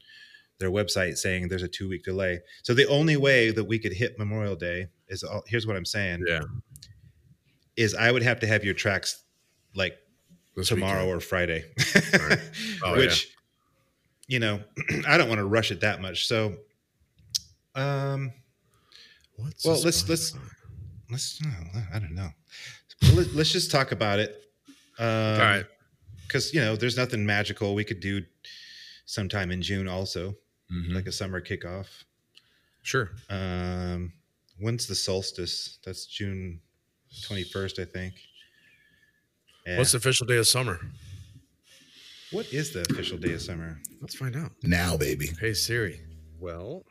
their 0.58 0.70
website 0.70 1.16
saying 1.18 1.48
there's 1.48 1.62
a 1.64 1.68
two 1.68 1.88
week 1.88 2.04
delay. 2.04 2.40
So 2.62 2.72
the 2.72 2.86
only 2.86 3.16
way 3.16 3.50
that 3.50 3.64
we 3.64 3.78
could 3.78 3.92
hit 3.92 4.18
Memorial 4.18 4.56
Day 4.56 4.86
is 5.08 5.22
all, 5.24 5.42
here's 5.46 5.66
what 5.66 5.76
I'm 5.76 5.84
saying 5.84 6.22
Yeah. 6.26 6.40
is 7.76 7.94
I 7.94 8.10
would 8.10 8.22
have 8.22 8.40
to 8.40 8.46
have 8.46 8.64
your 8.64 8.72
tracks 8.74 9.22
like 9.74 9.98
This 10.56 10.68
tomorrow 10.68 11.02
weekend. 11.04 11.16
or 11.16 11.20
Friday, 11.20 11.64
Right. 12.18 12.38
Oh, 12.84 12.96
which 12.96 13.34
you 14.26 14.38
know 14.38 14.62
I 15.08 15.16
don't 15.18 15.28
want 15.28 15.38
to 15.38 15.46
rush 15.46 15.70
it 15.70 15.80
that 15.80 16.00
much. 16.00 16.26
So, 16.26 16.56
um, 17.74 18.32
What's 19.36 19.64
well, 19.64 19.80
let's- 19.82 20.08
let's- 20.08 20.34
let's 21.10 21.40
I 21.92 21.98
don't 21.98 22.14
know. 22.14 22.30
Let, 23.12 23.34
let's 23.34 23.52
just 23.52 23.70
talk 23.70 23.92
about 23.92 24.18
it. 24.18 24.42
Um, 24.98 25.06
All 25.06 25.38
right. 25.38 25.66
because 26.26 26.54
you 26.54 26.60
know 26.60 26.74
there's 26.74 26.96
nothing 26.96 27.24
magical 27.26 27.74
we 27.74 27.84
could 27.84 28.00
do 28.00 28.22
sometime 29.04 29.50
in 29.52 29.60
June 29.62 29.86
also, 29.88 30.34
Mhm. 30.72 30.94
like 30.94 31.06
a 31.06 31.12
summer 31.12 31.40
kickoff. 31.40 31.86
Sure. 32.82 33.10
Um, 33.28 34.14
when's 34.58 34.86
the 34.86 34.94
solstice? 34.94 35.78
That's 35.84 36.06
June 36.06 36.60
twenty 37.26 37.44
first, 37.44 37.78
I 37.78 37.84
think. 37.84 38.14
Yeah. 39.66 39.78
What's 39.78 39.92
the 39.92 39.98
official 39.98 40.26
day 40.26 40.36
of 40.36 40.46
summer? 40.46 40.78
what 42.32 42.52
is 42.52 42.72
the 42.72 42.80
official 42.90 43.18
day 43.18 43.32
of 43.32 43.42
summer? 43.42 43.80
Let's 44.00 44.14
find 44.14 44.36
out. 44.36 44.52
Now, 44.62 44.96
baby. 44.96 45.30
Hey 45.40 45.54
Siri. 45.54 46.00
Well, 46.38 46.84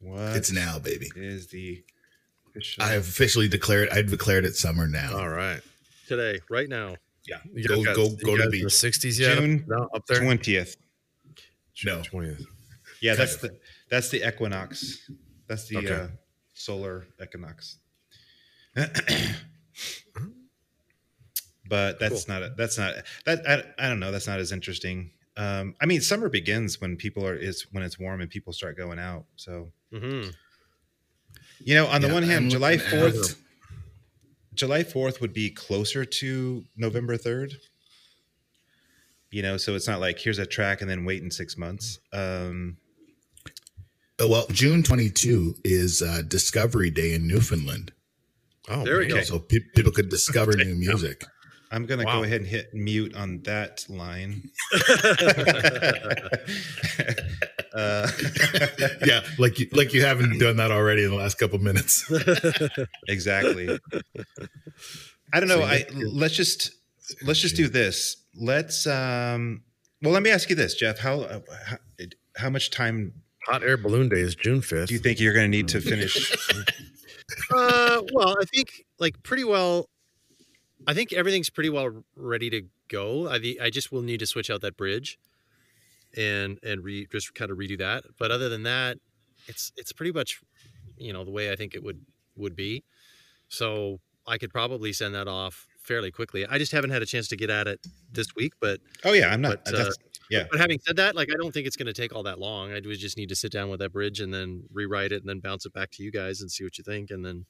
What 0.00 0.36
It's 0.36 0.50
now, 0.50 0.78
baby. 0.78 1.08
is 1.14 1.46
the 1.48 1.82
official? 2.48 2.82
I 2.82 2.88
have 2.88 3.02
officially 3.02 3.48
declared. 3.48 3.88
I've 3.90 4.10
declared 4.10 4.44
it 4.44 4.56
summer 4.56 4.86
now. 4.88 5.16
All 5.16 5.28
right. 5.28 5.60
today, 6.08 6.40
right 6.50 6.68
now. 6.68 6.96
Yeah. 7.28 7.38
You 7.54 7.68
Go 7.68 7.84
guys 7.84 7.96
go 7.96 8.08
got- 8.10 8.20
go 8.22 8.36
to 8.36 8.42
the 8.42 8.44
in 8.44 8.50
the 8.50 8.62
beach. 8.64 8.72
sixties 8.72 9.18
yet? 9.20 9.38
June 9.38 9.64
no, 9.68 9.88
up 9.94 10.04
there. 10.06 10.20
twentieth. 10.20 10.76
No. 11.84 12.02
Twentieth. 12.02 12.44
Yeah, 13.00 13.14
that's 13.14 13.36
the 13.36 13.58
that's 13.88 14.08
the 14.10 14.26
equinox. 14.26 15.08
That's 15.48 15.66
the 15.68 15.76
Okay. 15.78 15.92
uh, 15.94 16.08
solar 16.54 17.06
equinox. 17.22 17.78
but 21.72 21.98
that's 21.98 22.28
not 22.28 22.42
a, 22.42 22.52
that's 22.54 22.76
not 22.76 22.92
that 23.24 23.40
I, 23.48 23.86
I 23.86 23.88
don't 23.88 23.98
know 23.98 24.12
that's 24.12 24.26
not 24.26 24.38
as 24.38 24.52
interesting. 24.52 25.10
Um, 25.38 25.74
I 25.80 25.86
mean, 25.86 26.02
summer 26.02 26.28
begins 26.28 26.82
when 26.82 26.98
people 26.98 27.26
are 27.26 27.34
is 27.34 27.66
when 27.72 27.82
it's 27.82 27.98
warm 27.98 28.20
and 28.20 28.28
people 28.28 28.52
start 28.52 28.76
going 28.76 28.98
out. 28.98 29.24
So 29.36 29.72
hmm 29.90 30.28
you 31.64 31.74
know, 31.74 31.86
on 31.86 32.02
the 32.02 32.08
Yeah, 32.08 32.12
one 32.12 32.24
hand, 32.24 32.44
I'm 32.44 32.50
July 32.50 32.76
fourth, 32.76 33.40
July 34.52 34.82
fourth 34.84 35.22
would 35.22 35.32
be 35.32 35.48
closer 35.48 36.04
to 36.04 36.64
November 36.76 37.16
third. 37.16 37.54
You 39.30 39.40
know, 39.40 39.56
so 39.56 39.74
it's 39.74 39.88
not 39.88 39.98
like 39.98 40.18
here's 40.18 40.38
a 40.38 40.44
track 40.44 40.82
and 40.82 40.90
then 40.90 41.06
wait 41.06 41.22
in 41.22 41.30
six 41.30 41.56
months. 41.56 42.00
Um, 42.12 42.76
Oh, 44.18 44.28
well, 44.28 44.46
June 44.52 44.82
22 44.82 45.54
is 45.64 46.02
uh, 46.02 46.20
Discovery 46.28 46.90
Day 46.90 47.14
in 47.14 47.26
Newfoundland. 47.26 47.92
Oh, 48.68 48.84
There 48.84 48.98
we 48.98 49.06
go. 49.06 49.20
So 49.22 49.38
pe- 49.40 49.58
people 49.74 49.90
could 49.90 50.10
discover 50.10 50.52
new 50.56 50.74
music. 50.76 51.24
I'm 51.72 51.86
gonna 51.86 52.04
Wow. 52.04 52.18
go 52.18 52.24
ahead 52.24 52.40
and 52.42 52.48
hit 52.48 52.74
mute 52.74 53.14
on 53.14 53.40
that 53.44 53.86
line. 53.88 54.50
uh, 57.74 58.08
yeah, 59.06 59.22
like 59.38 59.58
you, 59.58 59.68
like 59.72 59.94
you 59.94 60.02
haven't 60.04 60.38
done 60.38 60.56
that 60.56 60.70
already 60.70 61.04
in 61.04 61.10
the 61.10 61.16
last 61.16 61.38
couple 61.38 61.58
minutes. 61.58 62.10
exactly. 63.08 63.78
I 65.32 65.40
don't 65.40 65.48
know. 65.48 65.62
I 65.62 65.84
let's 66.12 66.34
just 66.36 66.72
let's 67.24 67.40
just 67.40 67.56
do 67.56 67.68
this. 67.68 68.16
Let's 68.34 68.86
um. 68.86 69.62
Well, 70.02 70.12
let 70.12 70.22
me 70.22 70.30
ask 70.30 70.50
you 70.50 70.56
this, 70.56 70.74
Geoff. 70.74 70.98
How 70.98 71.20
uh, 71.20 71.40
how, 71.66 71.76
how 72.36 72.50
much 72.50 72.70
time 72.70 73.14
Hot 73.46 73.62
air 73.64 73.76
balloon 73.76 74.08
day 74.08 74.20
is 74.20 74.34
June 74.36 74.60
fifth. 74.60 74.88
do 74.88 74.94
you 74.94 75.00
think 75.00 75.18
you're 75.18 75.34
going 75.34 75.50
to 75.50 75.56
need 75.56 75.66
to 75.68 75.80
finish? 75.80 76.32
uh, 77.52 78.02
well, 78.12 78.36
I 78.40 78.44
think 78.44 78.84
like 79.00 79.20
pretty 79.22 79.44
well. 79.44 79.86
I 80.86 80.94
think 80.94 81.12
everything's 81.12 81.50
pretty 81.50 81.70
well 81.70 82.04
ready 82.16 82.50
to 82.50 82.62
go. 82.88 83.28
I 83.28 83.56
I 83.60 83.70
just 83.70 83.92
will 83.92 84.02
need 84.02 84.20
to 84.20 84.26
switch 84.26 84.50
out 84.50 84.60
that 84.62 84.76
bridge, 84.76 85.18
and 86.16 86.58
and 86.62 86.82
re 86.84 87.06
just 87.10 87.34
kind 87.34 87.50
of 87.50 87.58
redo 87.58 87.78
that. 87.78 88.04
But 88.18 88.30
other 88.30 88.48
than 88.48 88.62
that, 88.64 88.98
it's 89.46 89.72
it's 89.76 89.92
pretty 89.92 90.12
much, 90.12 90.40
you 90.96 91.12
know, 91.12 91.24
the 91.24 91.30
way 91.30 91.52
I 91.52 91.56
think 91.56 91.74
it 91.74 91.82
would 91.82 92.00
would 92.36 92.56
be. 92.56 92.84
So 93.48 94.00
I 94.26 94.38
could 94.38 94.50
probably 94.50 94.92
send 94.92 95.14
that 95.14 95.28
off 95.28 95.66
fairly 95.82 96.10
quickly. 96.10 96.46
I 96.46 96.58
just 96.58 96.72
haven't 96.72 96.90
had 96.90 97.02
a 97.02 97.06
chance 97.06 97.28
to 97.28 97.36
get 97.36 97.50
at 97.50 97.66
it 97.66 97.80
this 98.10 98.28
week, 98.36 98.54
but 98.60 98.80
Oh 99.04 99.12
yeah, 99.12 99.28
I'm 99.28 99.40
not. 99.40 99.64
But, 99.64 99.74
uh, 99.74 99.90
yeah. 100.30 100.44
but 100.50 100.60
having 100.60 100.78
said 100.78 100.96
that, 100.96 101.14
like 101.14 101.28
I 101.30 101.36
don't 101.36 101.52
think 101.52 101.66
it's 101.66 101.76
going 101.76 101.86
to 101.86 101.92
take 101.92 102.14
all 102.14 102.22
that 102.22 102.38
long. 102.38 102.72
I 102.72 102.80
would 102.84 102.98
just 102.98 103.16
need 103.16 103.28
to 103.28 103.36
sit 103.36 103.52
down 103.52 103.68
with 103.68 103.80
that 103.80 103.92
bridge 103.92 104.20
and 104.20 104.32
then 104.32 104.62
rewrite 104.72 105.12
it 105.12 105.20
and 105.20 105.28
then 105.28 105.40
bounce 105.40 105.66
it 105.66 105.72
back 105.72 105.90
to 105.92 106.02
you 106.02 106.10
guys 106.10 106.40
and 106.40 106.50
see 106.50 106.64
what 106.64 106.78
you 106.78 106.84
think. 106.84 107.10
And 107.10 107.24
then, 107.24 107.44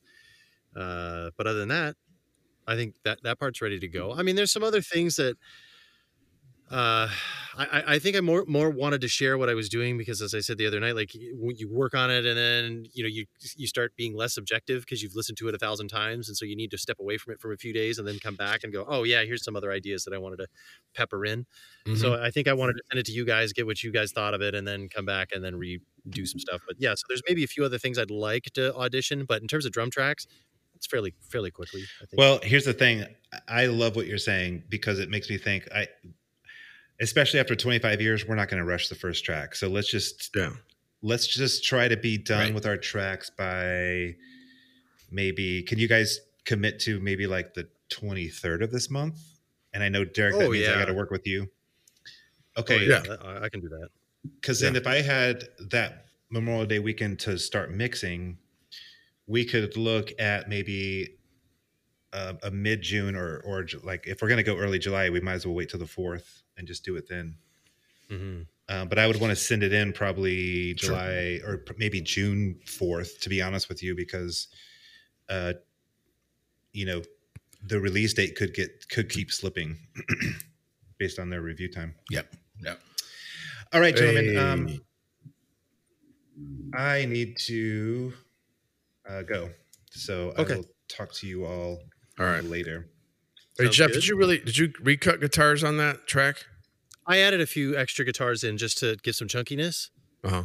uh, 0.74 1.30
but 1.36 1.46
other 1.46 1.60
than 1.60 1.68
that, 1.68 1.94
I 2.66 2.76
think 2.76 2.94
that 3.04 3.22
that 3.22 3.38
part's 3.38 3.60
ready 3.60 3.78
to 3.80 3.88
go. 3.88 4.12
I 4.14 4.22
mean, 4.22 4.36
there's 4.36 4.52
some 4.52 4.62
other 4.64 4.82
things 4.82 5.16
that 5.16 5.36
uh, 6.70 7.06
I, 7.58 7.82
I- 7.86 7.98
think 7.98 8.16
I 8.16 8.20
more 8.20 8.44
more 8.46 8.70
wanted 8.70 9.02
to 9.02 9.08
share 9.08 9.36
what 9.36 9.50
I 9.50 9.54
was 9.54 9.68
doing 9.68 9.98
because, 9.98 10.22
as 10.22 10.32
I 10.34 10.40
said 10.40 10.56
the 10.56 10.66
other 10.66 10.80
night, 10.80 10.94
like 10.96 11.14
you 11.14 11.68
work 11.70 11.94
on 11.94 12.10
it 12.10 12.24
and 12.24 12.34
then 12.38 12.86
you 12.94 13.02
know 13.02 13.08
you 13.08 13.26
you 13.56 13.66
start 13.66 13.94
being 13.94 14.14
less 14.16 14.38
objective 14.38 14.80
because 14.80 15.02
you've 15.02 15.14
listened 15.14 15.36
to 15.38 15.48
it 15.48 15.54
a 15.54 15.58
thousand 15.58 15.88
times, 15.88 16.28
and 16.28 16.36
so 16.36 16.46
you 16.46 16.56
need 16.56 16.70
to 16.70 16.78
step 16.78 16.98
away 16.98 17.18
from 17.18 17.34
it 17.34 17.40
for 17.42 17.52
a 17.52 17.58
few 17.58 17.74
days 17.74 17.98
and 17.98 18.08
then 18.08 18.18
come 18.18 18.36
back 18.36 18.64
and 18.64 18.72
go, 18.72 18.86
oh 18.88 19.02
yeah, 19.02 19.22
here's 19.24 19.44
some 19.44 19.54
other 19.54 19.70
ideas 19.70 20.04
that 20.04 20.14
I 20.14 20.18
wanted 20.18 20.38
to 20.38 20.46
pepper 20.94 21.26
in. 21.26 21.44
Mhm. 21.86 21.98
So 21.98 22.14
I 22.22 22.30
think 22.30 22.48
I 22.48 22.54
wanted 22.54 22.74
to 22.74 22.82
send 22.90 23.00
it 23.00 23.06
to 23.06 23.12
you 23.12 23.26
guys, 23.26 23.52
get 23.52 23.66
what 23.66 23.82
you 23.82 23.92
guys 23.92 24.12
thought 24.12 24.32
of 24.32 24.40
it, 24.40 24.54
and 24.54 24.66
then 24.66 24.88
come 24.88 25.04
back 25.04 25.28
and 25.34 25.44
then 25.44 25.54
redo 25.54 26.26
some 26.26 26.40
stuff. 26.40 26.62
But 26.66 26.76
yeah, 26.78 26.94
so 26.94 27.02
there's 27.08 27.22
maybe 27.28 27.44
a 27.44 27.48
few 27.48 27.64
other 27.66 27.78
things 27.78 27.98
I'd 27.98 28.10
like 28.10 28.44
to 28.54 28.74
audition, 28.74 29.26
but 29.26 29.42
in 29.42 29.48
terms 29.48 29.66
of 29.66 29.72
drum 29.72 29.90
tracks, 29.90 30.26
it's 30.82 30.88
fairly 30.88 31.14
fairly 31.30 31.52
quickly. 31.52 31.82
I 32.02 32.06
think. 32.06 32.18
Well, 32.18 32.40
here's 32.42 32.64
the 32.64 32.72
thing. 32.72 33.04
I 33.46 33.66
love 33.66 33.94
what 33.94 34.06
you're 34.08 34.18
saying 34.18 34.64
because 34.68 34.98
it 34.98 35.08
makes 35.08 35.30
me 35.30 35.38
think. 35.38 35.68
I, 35.72 35.86
especially 37.00 37.38
after 37.38 37.54
25 37.54 38.00
years, 38.00 38.26
we're 38.26 38.34
not 38.34 38.48
going 38.48 38.58
to 38.60 38.64
rush 38.68 38.88
the 38.88 38.96
first 38.96 39.24
track. 39.24 39.54
So 39.54 39.68
let's 39.68 39.88
just 39.88 40.30
yeah. 40.34 40.50
let's 41.00 41.28
just 41.28 41.64
try 41.64 41.86
to 41.86 41.96
be 41.96 42.18
done 42.18 42.46
Right. 42.46 42.54
with 42.54 42.66
our 42.66 42.76
tracks 42.76 43.30
by 43.30 44.16
maybe. 45.12 45.62
Can 45.62 45.78
you 45.78 45.86
guys 45.86 46.18
commit 46.44 46.80
to 46.80 46.98
maybe 46.98 47.28
like 47.28 47.54
the 47.54 47.68
23rd 47.90 48.64
of 48.64 48.72
this 48.72 48.90
month? 48.90 49.20
And 49.74 49.84
I 49.84 49.88
know 49.88 50.04
Derek, 50.04 50.36
that 50.36 50.46
Oh, 50.46 50.50
means 50.50 50.68
I 50.68 50.74
got 50.74 50.86
to 50.86 50.94
work 50.94 51.10
with 51.12 51.26
you. 51.28 51.48
Oh, 52.56 52.60
Okay, 52.62 52.86
yeah, 52.86 53.02
I, 53.22 53.44
I 53.44 53.48
can 53.48 53.60
do 53.60 53.68
that. 53.68 53.88
because 54.40 54.58
then 54.60 54.74
if 54.76 54.86
I 54.86 55.00
had 55.00 55.44
that 55.70 56.06
Memorial 56.28 56.66
Day 56.66 56.80
weekend 56.80 57.18
to 57.20 57.38
start 57.38 57.70
mixing, 57.70 58.36
we 59.32 59.46
could 59.46 59.78
look 59.78 60.12
at 60.20 60.48
maybe 60.50 61.16
a, 62.12 62.36
a 62.42 62.50
mid 62.50 62.82
June 62.82 63.16
or 63.16 63.40
or 63.40 63.66
like 63.82 64.06
if 64.06 64.20
we're 64.20 64.28
gonna 64.28 64.42
go 64.42 64.58
early 64.58 64.78
July, 64.78 65.08
we 65.08 65.20
might 65.20 65.34
as 65.34 65.46
well 65.46 65.54
wait 65.54 65.70
till 65.70 65.80
the 65.80 65.86
fourth 65.86 66.42
and 66.58 66.68
just 66.68 66.84
do 66.84 66.96
it 66.96 67.08
then. 67.08 67.38
hmm 68.10 68.42
Um, 68.68 68.88
but 68.88 68.98
I 68.98 69.06
would 69.06 69.20
want 69.20 69.30
to 69.30 69.36
send 69.36 69.62
it 69.62 69.72
in 69.72 69.92
probably 69.94 70.74
Sure. 70.76 70.90
July 70.90 71.40
or 71.46 71.64
maybe 71.78 72.02
June 72.02 72.60
fourth, 72.66 73.20
to 73.20 73.30
be 73.30 73.40
honest 73.42 73.68
with 73.68 73.82
you, 73.82 73.94
because, 73.96 74.48
uh, 75.28 75.54
you 76.72 76.86
know, 76.86 77.02
the 77.64 77.80
release 77.80 78.12
date 78.12 78.36
could 78.36 78.54
get 78.54 78.88
could 78.90 79.08
keep 79.08 79.32
slipping 79.32 79.78
based 80.98 81.18
on 81.18 81.30
their 81.30 81.40
review 81.40 81.70
time. 81.72 81.94
Yep. 82.10 82.34
Yep. 82.60 82.80
All 83.72 83.80
right, 83.80 83.96
gentlemen. 83.96 84.36
Um, 84.36 84.80
I 86.74 87.04
need 87.04 87.36
to 87.46 88.12
uh, 89.08 89.22
go, 89.22 89.50
so 89.90 90.32
Okay. 90.38 90.54
I 90.54 90.56
will 90.58 90.64
talk 90.88 91.12
to 91.14 91.26
you 91.26 91.44
all 91.44 91.80
All 92.18 92.26
right. 92.26 92.44
later. 92.44 92.88
Hey 93.58 93.68
Geoff, 93.68 93.88
good. 93.88 93.94
did 93.94 94.06
you 94.08 94.16
really 94.16 94.38
did 94.38 94.56
you 94.56 94.72
recut 94.80 95.20
guitars 95.20 95.62
on 95.62 95.76
that 95.76 96.06
track? 96.06 96.44
I 97.06 97.18
added 97.18 97.40
a 97.40 97.46
few 97.46 97.76
extra 97.76 98.04
guitars 98.04 98.42
in 98.44 98.56
just 98.56 98.78
to 98.78 98.96
give 99.02 99.14
some 99.16 99.28
chunkiness. 99.28 99.90
Uh 100.24 100.28
huh. 100.30 100.42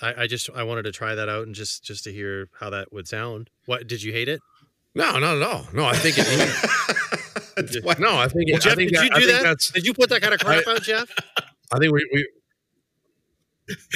I, 0.00 0.22
I 0.22 0.26
just 0.26 0.48
I 0.54 0.62
wanted 0.62 0.84
to 0.84 0.92
try 0.92 1.14
that 1.14 1.28
out 1.28 1.46
and 1.46 1.54
just 1.54 1.84
just 1.84 2.04
to 2.04 2.12
hear 2.12 2.48
how 2.60 2.70
that 2.70 2.92
would 2.92 3.08
sound. 3.08 3.50
What 3.66 3.86
did 3.88 4.02
you 4.02 4.12
hate 4.12 4.28
it? 4.28 4.40
No, 4.94 5.18
not 5.18 5.36
at 5.36 5.42
all. 5.42 5.66
No, 5.74 5.84
I 5.84 5.94
think 5.96 6.16
it. 6.18 6.26
No, 7.98 8.16
I 8.16 8.28
think. 8.28 8.48
It, 8.50 8.60
Geoff, 8.60 8.72
I 8.72 8.76
think 8.76 8.90
did 8.92 9.02
you 9.02 9.08
that- 9.10 9.16
I 9.16 9.18
do 9.20 9.26
think 9.26 9.38
that? 9.38 9.42
That's. 9.42 9.72
Did 9.72 9.84
you 9.84 9.92
put 9.92 10.10
that 10.10 10.22
kind 10.22 10.32
of 10.32 10.38
crap 10.40 10.64
out, 10.68 10.80
Geoff? 10.82 11.10
I 11.72 11.78
think 11.78 11.92
we. 11.92 12.08
we 12.12 12.28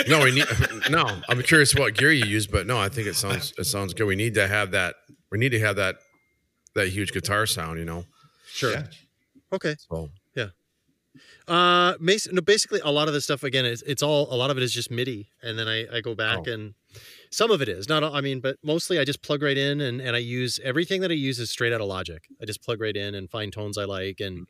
no, 0.09 0.25
we 0.25 0.33
need. 0.33 0.47
No, 0.91 1.05
I'm 1.29 1.43
curious 1.43 1.75
what 1.75 1.95
gear 1.95 2.13
you 2.13 2.25
use, 2.25 2.47
but 2.47 2.67
no, 2.67 2.79
I 2.79 2.89
think 2.89 3.07
it 3.07 3.15
sounds 3.15 3.53
it 3.59 3.65
sounds 3.65 3.95
good. 3.95 4.07
We 4.07 4.17
need 4.17 4.35
to 4.35 4.47
have 4.49 4.71
that. 4.73 4.95
We 5.31 5.39
need 5.39 5.51
to 5.53 5.61
have 5.61 5.77
that 5.77 5.97
that 6.75 6.89
huge 6.89 7.13
guitar 7.13 7.47
sound, 7.47 7.79
you 7.79 7.85
know. 7.85 8.05
Sure. 8.47 8.73
Yeah. 8.73 8.85
Okay. 9.53 9.77
So 9.91 10.11
yeah. 10.35 10.49
Uh, 11.49 11.95
mas- 12.01 12.29
no, 12.33 12.41
basically 12.41 12.81
a 12.85 12.91
lot 12.91 13.09
of 13.09 13.15
this 13.15 13.25
stuff 13.25 13.43
again, 13.43 13.67
it's, 13.67 13.83
it's 13.83 14.03
all 14.03 14.33
a 14.33 14.37
lot 14.37 14.51
of 14.51 14.57
it 14.57 14.63
is 14.63 14.73
just 14.73 14.91
MIDI, 14.91 15.29
and 15.43 15.59
then 15.59 15.69
I, 15.69 15.87
I 15.97 16.01
go 16.01 16.15
back 16.15 16.41
Oh. 16.47 16.51
and 16.53 16.75
some 17.31 17.51
of 17.51 17.61
it 17.61 17.69
is 17.69 17.89
not. 17.89 18.03
all- 18.03 18.15
I 18.15 18.21
mean, 18.21 18.41
but 18.41 18.57
mostly 18.63 18.99
I 18.99 19.05
just 19.05 19.23
plug 19.23 19.43
right 19.43 19.57
in 19.59 19.81
and 19.81 20.01
and 20.01 20.15
I 20.15 20.21
use 20.21 20.59
everything 20.63 21.01
that 21.01 21.11
I 21.11 21.15
use 21.15 21.39
is 21.39 21.51
straight 21.51 21.73
out 21.73 21.81
of 21.81 21.89
Logic. 21.89 22.23
I 22.41 22.45
just 22.47 22.63
plug 22.63 22.81
right 22.81 22.97
in 22.97 23.15
and 23.15 23.29
find 23.31 23.53
tones 23.53 23.77
I 23.77 23.85
like 23.85 24.21
and 24.21 24.47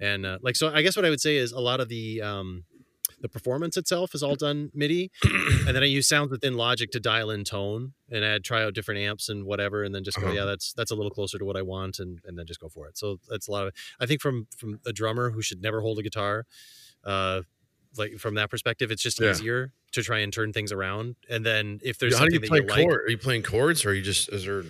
and 0.00 0.24
uh, 0.26 0.38
like 0.42 0.56
so. 0.56 0.68
I 0.72 0.82
guess 0.82 0.96
what 0.96 1.04
I 1.04 1.10
would 1.10 1.20
say 1.20 1.36
is 1.36 1.52
a 1.52 1.60
lot 1.60 1.80
of 1.80 1.88
the 1.88 2.22
um 2.22 2.64
the 3.20 3.28
performance 3.28 3.76
itself 3.76 4.14
is 4.14 4.22
all 4.22 4.34
done 4.36 4.70
MIDI, 4.74 5.10
and 5.22 5.68
then 5.76 5.82
I 5.82 5.86
use 5.86 6.08
sounds 6.08 6.30
within 6.30 6.54
Logic 6.54 6.90
to 6.92 7.00
dial 7.00 7.30
in 7.30 7.44
tone 7.44 7.92
and 8.10 8.24
add 8.24 8.44
try 8.44 8.62
out 8.64 8.74
different 8.74 9.00
amps 9.00 9.28
and 9.28 9.44
whatever, 9.44 9.84
and 9.84 9.94
then 9.94 10.02
just 10.04 10.18
go 10.18 10.26
Uh-huh. 10.26 10.34
yeah 10.34 10.44
that's 10.44 10.72
that's 10.72 10.90
a 10.90 10.94
little 10.94 11.10
closer 11.10 11.38
to 11.38 11.44
what 11.44 11.56
I 11.56 11.62
want, 11.62 11.98
and 11.98 12.18
and 12.24 12.38
then 12.38 12.46
just 12.46 12.60
go 12.60 12.68
for 12.68 12.88
it. 12.88 12.96
So 12.98 13.18
that's 13.28 13.46
a 13.48 13.50
lot 13.50 13.62
of 13.62 13.68
it. 13.68 13.74
I 14.00 14.06
think 14.06 14.20
from 14.20 14.46
from 14.56 14.80
a 14.86 14.92
drummer 14.92 15.30
who 15.30 15.42
should 15.42 15.60
never 15.62 15.80
hold 15.80 15.98
a 15.98 16.02
guitar, 16.02 16.46
uh, 17.04 17.42
like 17.96 18.12
from 18.18 18.34
that 18.34 18.50
perspective, 18.50 18.90
it's 18.90 19.02
just 19.02 19.20
Yeah. 19.20 19.30
easier 19.32 19.72
to 19.92 20.02
try 20.02 20.20
and 20.20 20.32
turn 20.32 20.52
things 20.52 20.72
around. 20.72 21.16
And 21.28 21.44
then 21.44 21.80
if 21.82 21.98
there's 21.98 22.16
how 22.16 22.24
do 22.26 22.32
you 22.34 22.40
that 22.40 22.48
play 22.48 22.60
you 22.60 22.66
like, 22.66 22.84
chord? 22.86 23.00
Are 23.06 23.10
you 23.10 23.18
playing 23.18 23.42
chords, 23.42 23.84
or 23.84 23.90
are 23.90 23.94
you 23.94 24.02
just 24.02 24.28
is 24.30 24.44
there 24.44 24.64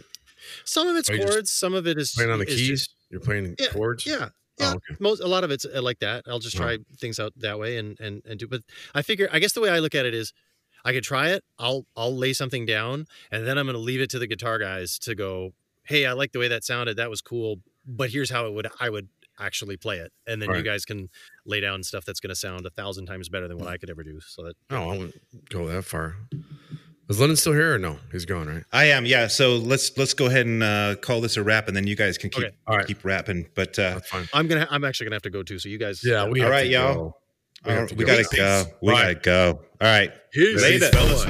some 0.65 0.89
of 0.89 0.97
it's 0.97 1.09
Are 1.11 1.15
you 1.15 1.21
just 1.21 1.33
chords, 1.33 1.51
some 1.51 1.75
of 1.75 1.87
it 1.87 1.99
is 1.99 2.13
playing 2.13 2.31
on 2.31 2.39
the 2.39 2.47
keys? 2.47 2.69
just- 2.69 2.95
You're 3.11 3.21
playing 3.21 3.55
Yeah, 3.59 3.69
chords. 3.69 4.07
yeah. 4.07 4.31
Oh, 4.61 4.65
Yeah, 4.65 4.75
okay. 4.75 4.97
most 4.99 5.21
a 5.21 5.27
lot 5.27 5.45
of 5.45 5.51
it's 5.51 5.65
uh, 5.65 5.81
like 5.83 5.99
that. 6.01 6.25
I'll 6.27 6.39
just 6.39 6.57
Oh. 6.57 6.61
try 6.61 6.79
things 6.99 7.19
out 7.19 7.33
that 7.37 7.59
way 7.59 7.79
and 7.79 7.99
and 8.01 8.23
and 8.25 8.39
do. 8.39 8.47
But 8.47 8.63
I 8.95 9.03
figure, 9.03 9.29
I 9.33 9.39
guess 9.39 9.53
the 9.53 9.61
way 9.61 9.71
I 9.71 9.79
look 9.79 9.95
at 9.95 10.07
it 10.07 10.15
is, 10.15 10.33
I 10.85 10.93
could 10.93 11.05
try 11.05 11.29
it. 11.31 11.45
I'll 11.59 11.87
I'll 11.97 12.17
lay 12.17 12.33
something 12.33 12.67
down, 12.67 13.07
and 13.31 13.47
then 13.47 13.59
I'm 13.59 13.67
going 13.67 13.75
to 13.75 13.81
leave 13.81 14.01
it 14.01 14.11
to 14.11 14.19
the 14.19 14.27
guitar 14.27 14.59
guys 14.59 14.99
to 15.01 15.15
go. 15.15 15.53
Hey, 15.85 16.07
I 16.07 16.13
like 16.13 16.33
the 16.33 16.39
way 16.39 16.49
that 16.49 16.65
sounded. 16.65 16.97
That 16.97 17.11
was 17.11 17.21
cool. 17.21 17.57
But 17.87 18.11
here's 18.11 18.31
how 18.31 18.47
it 18.47 18.53
would 18.55 18.69
I 18.81 18.91
would 18.91 19.09
actually 19.39 19.77
play 19.79 19.99
it, 19.99 20.13
and 20.27 20.41
then 20.41 20.51
you 20.51 20.63
guys 20.63 20.85
can 20.85 21.09
lay 21.47 21.61
down 21.61 21.83
stuff 21.83 22.05
that's 22.05 22.21
going 22.21 22.29
to 22.29 22.37
sound 22.37 22.67
a 22.67 22.71
thousand 22.71 23.07
times 23.07 23.29
better 23.31 23.49
than 23.49 23.59
what 23.59 23.69
I 23.69 23.79
could 23.79 23.89
ever 23.91 24.03
do. 24.05 24.21
So 24.21 24.43
that 24.45 24.55
Oh, 24.71 24.91
I 24.91 24.99
wouldn't 24.99 25.49
go 25.49 25.67
that 25.69 25.85
far. 25.85 26.17
Is 27.11 27.19
Lennon 27.21 27.35
still 27.35 27.53
here 27.55 27.75
or 27.75 27.79
no? 27.79 27.99
He's 28.13 28.25
gone, 28.25 28.47
right? 28.47 28.63
I 28.73 28.85
am, 28.87 29.05
yeah. 29.05 29.27
So 29.27 29.57
let's 29.57 29.99
let's 29.99 30.15
go 30.15 30.27
ahead 30.27 30.47
and 30.47 30.63
uh, 30.63 30.95
call 31.03 31.21
this 31.21 31.37
a 31.37 31.43
wrap, 31.43 31.67
and 31.67 31.77
then 31.77 31.87
you 31.89 31.97
guys 31.97 32.17
can 32.17 32.31
keep 32.31 32.45
Okay. 32.45 32.55
All 32.69 32.77
right. 32.77 32.87
keep 32.87 33.05
rapping. 33.05 33.49
But 33.57 33.77
uh, 33.81 33.95
That's 33.95 34.09
fine. 34.09 34.29
I'm 34.33 34.47
gonna 34.47 34.67
I'm 34.71 34.85
actually 34.85 35.07
gonna 35.07 35.17
have 35.17 35.23
to 35.23 35.31
go 35.31 35.43
too. 35.43 35.59
So 35.59 35.69
you 35.69 35.77
guys, 35.77 36.03
Yeah, 36.05 36.27
we 36.29 36.39
All 36.41 36.45
have 36.45 36.53
right, 36.53 36.63
to 36.63 36.69
y'all. 36.71 36.95
go. 36.95 37.17
We 37.67 37.73
uh, 37.73 37.75
have 37.75 37.89
to 37.89 37.95
we 37.97 38.05
go. 38.05 38.17
gotta 38.23 38.37
go. 38.37 38.65
We 38.81 38.93
Bye. 38.93 39.03
gotta 39.03 39.15
go. 39.17 39.49
All 39.81 39.89
right. 39.89 40.13
Peace. 40.33 40.63
Later. 40.63 40.87
fellas. 40.91 41.27